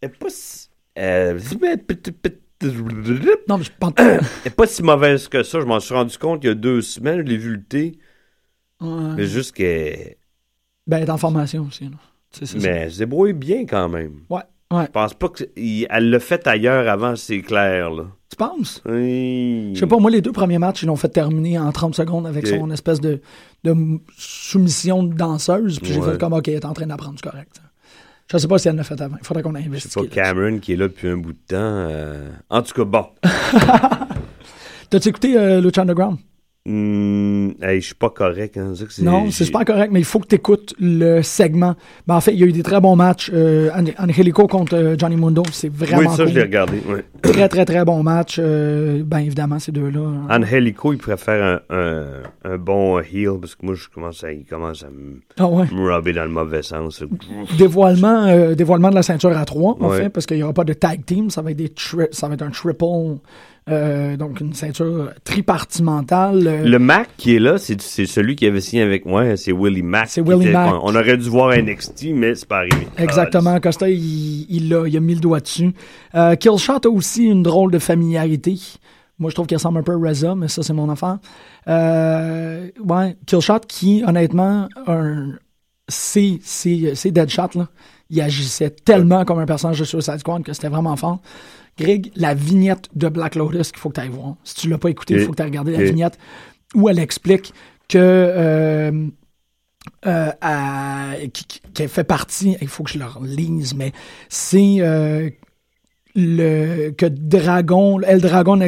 elle 0.00 0.08
est 0.08 0.08
pas 0.08 0.26
si... 0.28 0.68
euh, 0.98 1.38
Non, 3.48 3.58
mais 3.58 3.64
je 3.64 3.70
pense 3.78 3.92
Elle 4.44 4.52
pas 4.52 4.66
si 4.66 4.82
mauvaise 4.82 5.28
que 5.28 5.42
ça. 5.42 5.60
Je 5.60 5.66
m'en 5.66 5.80
suis 5.80 5.94
rendu 5.94 6.16
compte 6.18 6.42
il 6.44 6.48
y 6.48 6.50
a 6.50 6.54
deux 6.54 6.82
semaines. 6.82 7.18
Je 7.18 7.22
l'ai 7.22 7.36
vu 7.36 7.52
lutter. 7.56 7.98
Ouais. 8.80 9.14
Mais 9.16 9.26
juste 9.26 9.52
qu'elle... 9.52 10.16
Ben, 10.86 10.98
elle 10.98 11.04
est 11.04 11.10
en 11.10 11.18
formation 11.18 11.66
aussi. 11.68 11.84
là. 11.84 11.96
C'est 12.30 12.46
ça. 12.46 12.58
Mais 12.60 12.68
elle 12.68 12.92
se 12.92 12.98
débrouille 12.98 13.32
bien 13.32 13.64
quand 13.64 13.88
même. 13.88 14.20
Ouais, 14.28 14.42
ouais. 14.72 14.84
Je 14.86 14.90
pense 14.90 15.14
pas 15.14 15.28
qu'elle 15.28 16.10
l'a 16.10 16.20
fait 16.20 16.46
ailleurs 16.46 16.88
avant, 16.88 17.16
c'est 17.16 17.40
clair, 17.42 17.90
là. 17.90 18.04
Tu 18.30 18.36
penses? 18.36 18.82
Oui. 18.86 19.70
Je 19.74 19.80
sais 19.80 19.86
pas, 19.86 19.98
moi, 19.98 20.10
les 20.10 20.20
deux 20.20 20.32
premiers 20.32 20.58
matchs, 20.58 20.82
ils 20.82 20.86
l'ont 20.86 20.96
fait 20.96 21.08
terminer 21.08 21.58
en 21.58 21.70
30 21.70 21.94
secondes 21.94 22.26
avec 22.26 22.46
son 22.46 22.70
espèce 22.70 23.00
de, 23.00 23.20
de 23.62 23.74
soumission 24.16 25.02
de 25.04 25.14
danseuse. 25.14 25.78
Puis 25.80 25.92
j'ai 25.92 26.00
fait 26.02 26.18
comme, 26.18 26.32
OK, 26.32 26.48
elle 26.48 26.54
est 26.54 26.64
en 26.64 26.72
train 26.72 26.86
d'apprendre, 26.86 27.14
c'est 27.22 27.30
correct. 27.30 27.60
Je 28.32 28.38
sais 28.38 28.48
pas 28.48 28.56
si 28.58 28.68
elle 28.68 28.76
l'a 28.76 28.84
fait 28.84 29.00
avant. 29.00 29.16
Il 29.20 29.26
faudrait 29.26 29.42
qu'on 29.42 29.52
C'est 29.54 29.66
investigue. 29.66 30.08
pas 30.08 30.14
Cameron 30.22 30.58
qui 30.58 30.72
est 30.72 30.76
là 30.76 30.88
depuis 30.88 31.08
un 31.10 31.18
bout 31.18 31.32
de 31.34 31.38
temps. 31.46 31.56
euh, 31.58 32.30
En 32.48 32.62
tout 32.62 32.72
cas, 32.74 32.84
bon. 32.84 33.06
T'as-tu 34.90 35.08
écouté 35.08 35.36
euh, 35.36 35.60
Lucha 35.60 35.82
Underground? 35.82 36.18
Hmm, 36.66 37.50
hey, 37.60 37.78
je 37.82 37.86
suis 37.88 37.94
pas 37.94 38.08
correct. 38.08 38.56
Hein. 38.56 38.72
Non, 39.02 39.30
c'est 39.30 39.44
super 39.44 39.66
correct, 39.66 39.90
mais 39.92 40.00
il 40.00 40.04
faut 40.06 40.18
que 40.18 40.28
tu 40.28 40.36
écoutes 40.36 40.74
le 40.80 41.20
segment. 41.20 41.74
Ben, 42.06 42.14
en 42.14 42.22
fait, 42.22 42.32
il 42.32 42.40
y 42.40 42.42
a 42.42 42.46
eu 42.46 42.52
des 42.52 42.62
très 42.62 42.80
bons 42.80 42.96
matchs. 42.96 43.30
Euh, 43.34 43.68
An- 43.76 43.84
Angelico 44.02 44.46
contre 44.46 44.74
euh, 44.74 44.94
Johnny 44.98 45.16
Mundo, 45.16 45.42
c'est 45.52 45.68
vraiment 45.70 45.98
Oui, 45.98 46.16
ça, 46.16 46.24
cool. 46.24 46.28
je 46.28 46.34
l'ai 46.36 46.42
regardé. 46.42 46.78
ouais. 46.88 47.04
Très, 47.20 47.50
très, 47.50 47.66
très 47.66 47.84
bon 47.84 48.02
match. 48.02 48.36
Euh, 48.42 49.02
ben, 49.04 49.18
évidemment, 49.18 49.58
ces 49.58 49.72
deux-là. 49.72 50.00
hein. 50.30 50.40
Angelico, 50.42 50.94
il 50.94 50.98
préfère 50.98 51.60
un, 51.70 51.76
un, 51.76 52.06
un 52.44 52.56
bon 52.56 52.98
heel 53.00 53.32
parce 53.38 53.56
que 53.56 53.66
moi, 53.66 53.74
je 53.74 53.86
commence 53.94 54.24
à, 54.24 54.32
il 54.32 54.46
commence 54.46 54.82
à 54.84 54.88
me, 54.88 55.20
Ah 55.38 55.46
ouais. 55.46 55.66
me 55.70 55.92
rubber 55.94 56.14
dans 56.14 56.24
le 56.24 56.30
mauvais 56.30 56.62
sens. 56.62 57.04
Dévoilement, 57.58 58.24
euh, 58.26 58.54
dévoilement 58.54 58.88
de 58.88 58.94
la 58.94 59.02
ceinture 59.02 59.36
à 59.36 59.44
trois, 59.44 59.76
en 59.80 59.90
Ouais. 59.90 60.04
fait, 60.04 60.08
parce 60.08 60.24
qu'il 60.24 60.38
n'y 60.38 60.42
aura 60.42 60.54
pas 60.54 60.64
de 60.64 60.72
tag 60.72 61.04
team. 61.04 61.28
Ça 61.28 61.42
va 61.42 61.50
être, 61.50 61.58
des 61.58 61.68
tri- 61.68 62.06
ça 62.10 62.26
va 62.26 62.34
être 62.34 62.42
un 62.42 62.50
triple. 62.50 62.84
Euh, 63.70 64.16
donc, 64.16 64.40
une 64.40 64.52
ceinture 64.52 65.10
tripartimentale. 65.24 66.46
euh, 66.46 66.64
Le 66.64 66.78
Mac 66.78 67.08
qui 67.16 67.34
est 67.36 67.38
là, 67.38 67.56
c'est 67.58 67.80
celui 67.80 68.36
qui 68.36 68.46
avait 68.46 68.60
signé 68.60 68.82
avec 68.82 69.06
moi. 69.06 69.36
C'est 69.36 69.52
Willie 69.52 69.82
Mac. 69.82 70.08
C'est 70.08 70.22
qui 70.22 70.28
Willie 70.28 70.42
était- 70.44 70.52
Mack. 70.52 70.74
On, 70.82 70.94
aurait 70.94 71.16
dû 71.16 71.28
voir 71.28 71.50
NXT, 71.56 72.08
mais 72.12 72.34
c'est 72.34 72.46
pas 72.48 72.58
arrivé. 72.58 72.86
Exactement. 72.98 73.58
Costa, 73.60 73.88
il, 73.88 74.46
il, 74.50 74.74
a, 74.74 74.86
il 74.86 74.96
a 74.96 75.00
mis 75.00 75.14
le 75.14 75.20
doigt 75.20 75.40
dessus. 75.40 75.72
Euh, 76.14 76.36
Killshot 76.36 76.84
a 76.84 76.88
aussi 76.88 77.24
une 77.24 77.42
drôle 77.42 77.70
de 77.70 77.78
familiarité. 77.78 78.58
Moi, 79.18 79.30
je 79.30 79.34
trouve 79.36 79.46
qu'il 79.46 79.56
ressemble 79.56 79.78
un 79.78 79.82
peu 79.82 79.92
à 79.92 79.96
Reza, 80.08 80.34
mais 80.34 80.48
ça, 80.48 80.62
c'est 80.62 80.72
mon 80.72 80.90
affaire. 80.90 81.18
Euh, 81.68 82.68
ouais, 82.84 83.16
Killshot 83.26 83.60
qui, 83.66 84.02
honnêtement, 84.06 84.68
un, 84.86 85.30
c'est, 85.88 86.38
c'est, 86.42 86.94
c'est 86.94 87.10
Deadshot, 87.10 87.50
là. 87.54 87.68
Il 88.10 88.20
agissait 88.20 88.70
tellement 88.70 89.24
comme 89.24 89.38
un 89.38 89.46
personnage 89.46 89.78
de 89.78 89.84
Suicide 89.84 90.18
Squad 90.18 90.42
que 90.42 90.52
c'était 90.52 90.68
vraiment 90.68 90.94
fort. 90.96 91.20
Greg, 91.78 92.10
la 92.16 92.34
vignette 92.34 92.88
de 92.94 93.08
Black 93.08 93.34
Lotus 93.34 93.72
qu'il 93.72 93.80
faut 93.80 93.88
que 93.90 93.94
tu 93.94 94.00
ailles 94.00 94.08
voir. 94.10 94.36
Si 94.44 94.54
tu 94.54 94.68
l'as 94.68 94.78
pas 94.78 94.90
écouté, 94.90 95.14
il 95.14 95.20
faut 95.26 95.32
que 95.32 95.36
tu 95.36 95.42
aies 95.42 95.46
regardé 95.46 95.72
la 95.72 95.78
vignette 95.90 96.18
où 96.74 96.88
elle 96.88 96.98
explique 96.98 97.52
que 97.88 97.98
euh, 97.98 99.08
euh, 100.06 100.30
à- 100.40 101.14
qui, 101.32 101.88
fait 101.88 102.04
partie, 102.04 102.56
il 102.60 102.68
faut 102.68 102.84
que 102.84 102.90
je 102.90 102.98
le 102.98 103.04
relise, 103.06 103.74
mais 103.74 103.92
c'est 104.28 104.76
euh, 104.80 105.28
le 106.16 106.90
que 106.90 107.06
Dragon, 107.06 108.00
El 108.02 108.20
Dragon 108.20 108.60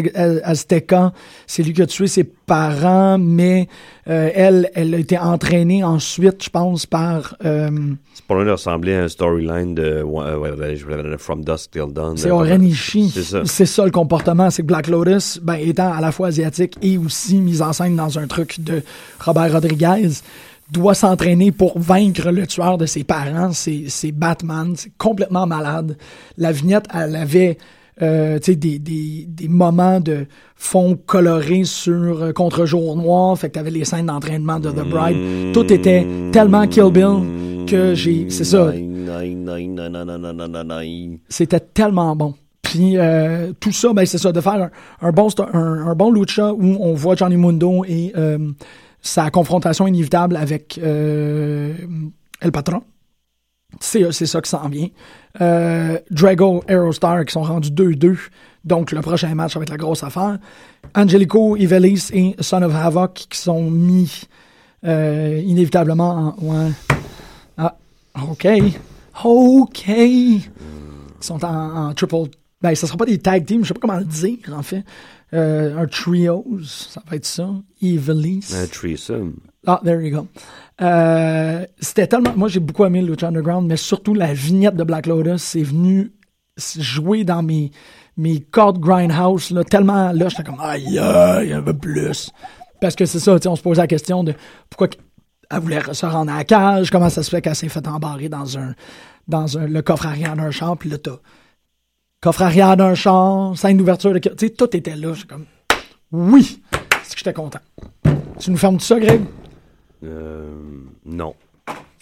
Azteca, 0.44 1.12
c'est 1.47 1.62
lui 1.62 1.72
qui 1.72 1.82
a 1.82 1.86
tué 1.86 2.07
ses 2.07 2.24
parents, 2.24 3.18
mais 3.18 3.68
euh, 4.09 4.30
elle, 4.34 4.70
elle 4.74 4.94
a 4.94 4.99
été 4.99 5.18
entraînée 5.18 5.84
ensuite, 5.84 6.42
je 6.44 6.51
pense, 6.51 6.86
par 6.86 7.36
euh, 7.44 7.70
C'est 8.14 8.24
pas 8.26 8.34
loin 8.34 8.44
de 8.44 8.51
ressembler 8.51 8.94
à 8.94 9.05
un 9.05 9.09
storyline 9.09 9.74
de 9.74 9.82
euh, 9.82 10.84
euh, 10.90 11.18
From 11.18 11.44
Dusk 11.44 11.70
Till 11.70 11.92
Dawn. 11.92 12.16
c'est 12.16 12.28
de- 12.28 12.32
Orenishi. 12.32 13.11
C'est 13.14 13.22
ça. 13.22 13.42
C'est 13.44 13.66
ça 13.66 13.84
le 13.84 13.90
comportement, 13.90 14.51
c'est 14.51 14.62
que 14.62 14.66
Black 14.66 14.88
Lotus, 14.88 15.38
ben, 15.42 15.55
étant 15.55 15.92
à 15.92 16.01
la 16.01 16.12
fois 16.12 16.28
asiatique 16.28 16.76
et 16.82 16.99
aussi 16.99 17.36
mise 17.38 17.62
en 17.62 17.72
scène 17.72 17.97
dans 17.97 18.18
un 18.18 18.26
truc 18.26 18.61
de 18.61 18.82
Robert 19.20 19.53
Rodriguez, 19.53 20.11
doit 20.73 20.95
s'entraîner 20.95 21.53
pour 21.53 21.79
vaincre 21.79 22.31
le 22.31 22.47
tueur 22.47 22.79
de 22.79 22.87
ses 22.87 23.05
parents. 23.05 23.53
C'est 23.53 24.12
Batman, 24.12 24.75
c'est 24.77 24.93
complètement 24.99 25.47
malade. 25.47 25.97
La 26.37 26.53
vignette, 26.53 26.87
elle 26.93 27.17
avait 27.17 27.59
euh, 28.03 28.39
des, 28.39 28.57
des, 28.57 29.27
des 29.27 29.49
moments 29.49 30.01
de 30.01 30.27
fond 30.55 30.99
coloré 31.07 31.64
sur 31.64 32.23
euh, 32.23 32.33
contre-jour 32.33 32.97
noir, 32.97 33.39
fait 33.39 33.49
que 33.49 33.55
t'avais 33.55 33.71
les 33.71 33.85
scènes 33.85 34.07
d'entraînement 34.07 34.61
de 34.61 34.71
The 34.71 34.89
Bride. 34.89 35.53
Tout 35.55 35.73
était 35.73 36.07
tellement 36.33 36.67
Kill 36.67 36.91
Bill 36.93 37.67
que 37.67 37.95
j'ai... 37.95 38.29
C'est 38.29 38.45
ça, 38.45 38.73
c'était 41.29 41.61
tellement 41.61 42.14
bon. 42.17 42.35
Puis 42.62 42.99
euh, 42.99 43.53
tout 43.61 43.73
ça, 43.73 43.93
ben, 43.93 44.05
c'est 44.05 44.19
ça, 44.19 44.33
de 44.33 44.41
faire 44.41 44.55
un, 44.55 44.71
un 45.01 45.12
bon, 45.12 45.29
un, 45.53 45.87
un 45.87 45.95
bon 45.95 46.11
lucha 46.11 46.53
où 46.53 46.77
on 46.81 46.95
voit 46.95 47.14
Johnny 47.14 47.37
Mundo 47.37 47.85
et 47.87 48.12
euh, 48.17 48.39
sa 49.07 49.30
confrontation 49.30 49.86
inévitable 49.86 50.36
avec 50.36 50.78
euh, 50.82 51.74
El 52.40 52.52
Patron. 52.52 52.82
C'est 53.80 54.11
c'est 54.12 54.26
ça 54.26 54.40
qui 54.40 54.50
s'en 54.50 54.68
vient. 54.68 54.88
Euh, 55.40 55.98
Drago, 56.11 56.62
Aerostar 56.68 57.24
qui 57.24 57.32
sont 57.32 57.42
rendus 57.42 57.70
2-2. 57.70 58.16
Donc 58.64 58.92
le 58.92 59.00
prochain 59.00 59.32
match, 59.34 59.57
être 59.57 59.70
la 59.70 59.76
grosse 59.76 60.02
affaire. 60.02 60.38
Angelico, 60.94 61.57
Ivelis 61.57 62.11
et 62.12 62.34
Son 62.40 62.62
of 62.62 62.74
Havoc 62.74 63.26
qui 63.30 63.38
sont 63.38 63.70
mis 63.70 64.22
euh, 64.84 65.40
inévitablement 65.44 66.34
en... 66.38 66.44
Ouais. 66.44 66.70
Ah, 67.57 67.76
OK. 68.28 68.46
OK. 69.24 69.88
Ils 69.88 70.42
sont 71.20 71.44
en, 71.44 71.94
triple. 71.94 72.30
Ben, 72.61 72.74
ça 72.74 72.86
sera 72.86 72.96
pas 72.96 73.07
des 73.07 73.18
tag 73.18 73.44
teams, 73.44 73.62
je 73.62 73.68
sais 73.68 73.74
pas 73.74 73.80
comment 73.80 73.98
le 73.98 74.04
dire, 74.04 74.38
en 74.52 74.62
fait. 74.62 74.84
Euh, 75.35 75.77
un 75.77 75.87
trios, 75.87 76.45
ça 76.62 77.03
va 77.09 77.16
être 77.16 77.27
ça. 77.27 77.51
Evilise. 77.83 78.55
Un 78.55 78.66
threesome. 78.66 79.35
Ah, 79.66 79.81
there 79.85 80.01
you 80.01 80.16
go. 80.16 80.29
Euh, 80.81 81.66
c'était 81.81 82.07
tellement. 82.07 82.33
Moi, 82.37 82.49
j'ai 82.49 82.61
beaucoup 82.61 82.85
aimé 82.85 83.03
Lucha 83.03 83.29
Underground, 83.29 83.66
mais 83.66 83.77
surtout 83.77 84.14
la 84.14 84.33
vignette 84.33 84.77
de 84.77 84.85
Black 84.85 85.07
Lotus, 85.07 85.43
c'est 85.43 85.62
venu 85.62 86.12
jouer 86.79 87.24
dans 87.24 87.43
mes, 87.43 87.70
mes 88.16 88.41
cordes 88.41 88.79
grindhouse, 88.79 89.51
là, 89.51 89.64
tellement 89.64 90.12
là, 90.12 90.29
j'étais 90.29 90.43
comme, 90.43 90.61
aïe, 90.61 90.99
aïe, 90.99 91.53
un 91.53 91.62
peu 91.62 91.77
plus. 91.77 92.31
Parce 92.81 92.95
que 92.95 93.05
c'est 93.05 93.18
ça, 93.18 93.37
on 93.47 93.57
se 93.57 93.62
posait 93.62 93.83
la 93.83 93.87
question 93.87 94.24
de 94.24 94.35
pourquoi 94.70 94.89
elle 95.51 95.61
voulait 95.61 95.83
se 95.93 96.07
rendre 96.07 96.33
à 96.33 96.39
la 96.39 96.45
cage, 96.45 96.91
comment 96.91 97.11
ça 97.11 97.22
se 97.22 97.31
fait 97.31 97.41
qu'elle 97.41 97.55
s'est 97.55 97.68
fait 97.68 97.87
embarrer 97.87 98.29
dans 98.29 98.59
un, 98.59 98.74
dans 99.29 99.59
un, 99.59 99.66
le 99.66 99.83
coffre 99.83 100.07
arrière 100.07 100.37
d'un 100.37 100.51
char, 100.51 100.77
puis 100.77 100.91
là, 100.91 100.99
t'as 100.99 101.18
coffre 102.21 102.43
arrière 102.43 102.77
d'un 102.77 102.95
char, 102.95 103.57
scène 103.57 103.77
d'ouverture 103.77 104.12
de. 104.12 104.19
Tu 104.19 104.31
sais, 104.39 104.51
tout 104.51 104.75
était 104.77 104.97
là. 104.97 105.12
J'étais 105.14 105.29
comme, 105.29 105.47
oui, 106.12 106.62
c'est 107.03 107.12
que 107.12 107.19
j'étais 107.19 107.33
content. 107.33 107.61
Tu 108.39 108.51
nous 108.51 108.57
fermes 108.57 108.77
tout 108.79 108.85
ça, 108.85 108.99
Greg? 108.99 109.23
Euh, 110.05 110.51
non. 111.05 111.35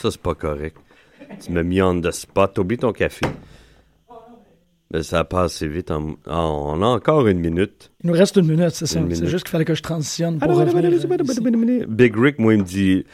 Ça, 0.01 0.11
c'est 0.11 0.21
pas 0.21 0.35
correct. 0.35 0.77
Tu 1.41 1.53
m'as 1.53 1.63
mis 1.63 1.81
on 1.81 2.01
the 2.01 2.11
spot. 2.11 2.59
Oublie 2.59 2.77
ton 2.79 2.93
café. 2.93 3.27
Ben, 4.91 5.03
ça 5.03 5.21
a 5.21 5.25
passé 5.25 5.67
vite. 5.67 5.91
en- 5.91 6.17
ah, 6.27 6.41
on 6.47 6.81
a 6.83 6.87
encore 6.87 7.27
une 7.27 7.41
minute. 7.41 7.91
Il 8.03 8.09
nous 8.11 8.17
reste 8.17 8.37
une 8.37 8.47
minute, 8.47 8.71
c'est 8.71 8.87
ça. 8.87 9.01
C'est 9.11 9.27
juste 9.27 9.45
qu'il 9.45 9.51
fallait 9.51 9.65
que 9.65 9.75
je 9.75 9.83
transitionne 9.83 10.39
pour 10.39 10.49
revenir. 10.75 11.89
Big 11.89 12.15
Rick, 12.17 12.39
moi, 12.39 12.55
il 12.55 12.61
me 12.61 12.65
dit 12.65 13.05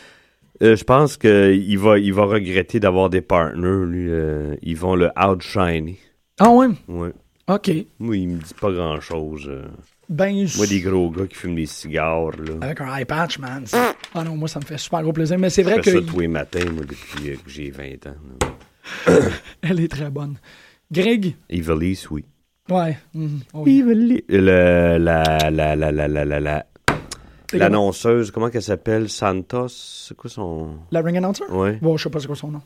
euh, 0.63 0.77
je 0.77 0.85
pense 0.85 1.17
qu'il 1.17 1.79
va, 1.79 1.99
il 1.99 2.13
va 2.13 2.25
regretter 2.25 2.81
d'avoir 2.81 3.09
des 3.09 3.23
partners, 3.23 3.87
lui. 3.87 4.11
euh, 4.11 4.57
ils 4.63 4.77
vont 4.77 4.95
le 4.95 5.11
outshiner. 5.19 5.99
Ah 6.41 6.51
ouais? 6.51 6.69
Ouais. 6.89 7.13
OK. 7.49 7.71
Moi, 7.99 8.17
il 8.17 8.29
me 8.29 8.39
dit 8.39 8.55
pas 8.61 8.73
grand-chose. 8.73 9.47
euh. 9.49 9.67
Ben, 10.09 10.47
Moi, 10.57 10.67
des 10.67 10.81
gros 10.81 11.11
gars 11.11 11.27
qui 11.27 11.37
fument 11.37 11.55
des 11.55 11.67
cigares, 11.67 12.31
là. 12.39 12.55
avec 12.63 12.81
un 12.81 12.97
eye 12.97 13.05
patch, 13.05 13.39
man. 13.39 13.65
Ah 14.15 14.25
non, 14.25 14.37
moi, 14.37 14.49
ça 14.49 14.59
me 14.59 14.65
fait 14.65 14.79
super 14.79 15.03
gros 15.03 15.13
plaisir. 15.13 15.39
Mais 15.39 15.51
c'est 15.51 15.63
Je 15.63 15.69
vrai 15.69 15.77
fais 15.83 15.93
que 15.93 16.01
ça 16.01 16.07
tous 16.13 16.19
les 16.21 16.29
matins, 16.29 16.65
moi, 16.73 16.83
depuis 16.85 17.31
euh, 17.31 17.37
que 17.37 17.49
j'ai 17.51 17.71
20 17.71 18.07
ans. 18.09 18.15
elle 19.63 19.81
est 19.81 19.89
très 19.89 20.11
bonne. 20.11 20.37
Greg? 20.91 21.37
Evilise, 21.49 22.09
oui. 22.11 22.25
Ouais. 22.69 22.97
oh 23.55 23.63
oui. 23.65 23.81
Evilise. 23.81 24.23
Le, 24.29 24.97
la, 24.99 25.51
la, 25.51 25.77
la, 25.77 25.93
la, 25.93 26.09
la, 26.09 26.25
la, 26.25 26.41
la, 26.41 26.67
l'annonceuse, 27.53 28.31
comment 28.31 28.49
qu'elle 28.51 28.63
s'appelle? 28.63 29.09
Santos? 29.09 29.69
C'est 29.69 30.17
quoi 30.17 30.31
son... 30.31 30.79
La 30.91 31.03
ring 31.03 31.17
announcer? 31.17 31.45
Ouais. 31.51 31.79
Bon, 31.83 31.97
je 31.97 32.05
sais 32.05 32.11
pas 32.11 32.19
c'est 32.21 32.27
quoi 32.27 32.37
son 32.37 32.49
nom. 32.51 32.63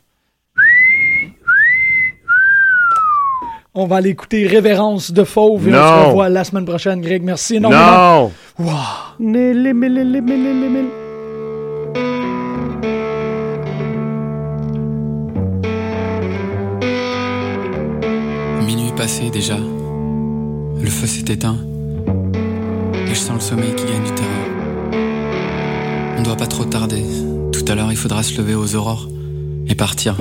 On 3.77 3.87
va 3.87 3.97
aller 3.97 4.11
écouter 4.11 4.47
Révérence 4.47 5.11
de 5.13 5.25
Fauve 5.25 5.69
et 5.69 5.73
on 5.73 5.77
Non. 5.77 5.83
se 6.03 6.07
revoit 6.09 6.29
la 6.29 6.45
semaine 6.45 6.65
prochaine, 6.65 7.01
Greg. 7.01 7.23
Merci 7.25 7.59
Non! 7.59 7.71
énormément. 7.71 8.31
Wow. 8.61 8.73
Li, 9.19 9.75
mili. 9.75 10.91
Minuit 18.67 18.93
passé 18.97 19.31
déjà. 19.31 19.57
Le 19.57 20.91
feu 20.91 21.07
s'est 21.07 21.33
éteint. 21.33 21.57
Et 23.07 23.11
je 23.11 23.15
sens 23.15 23.35
le 23.35 23.41
sommeil 23.41 23.75
qui 23.75 23.85
gagne 23.85 24.03
du 24.05 24.13
terrain. 24.13 24.99
On 26.17 26.21
ne 26.21 26.25
doit 26.25 26.37
pas 26.37 26.47
trop 26.47 26.65
tarder. 26.65 27.03
Tout 27.53 27.65
à 27.69 27.75
l'heure, 27.75 27.91
il 27.91 27.97
faudra 27.97 28.23
se 28.23 28.37
lever 28.39 28.55
aux 28.55 28.75
aurores 28.75 29.09
et 29.69 29.75
partir. 29.75 30.17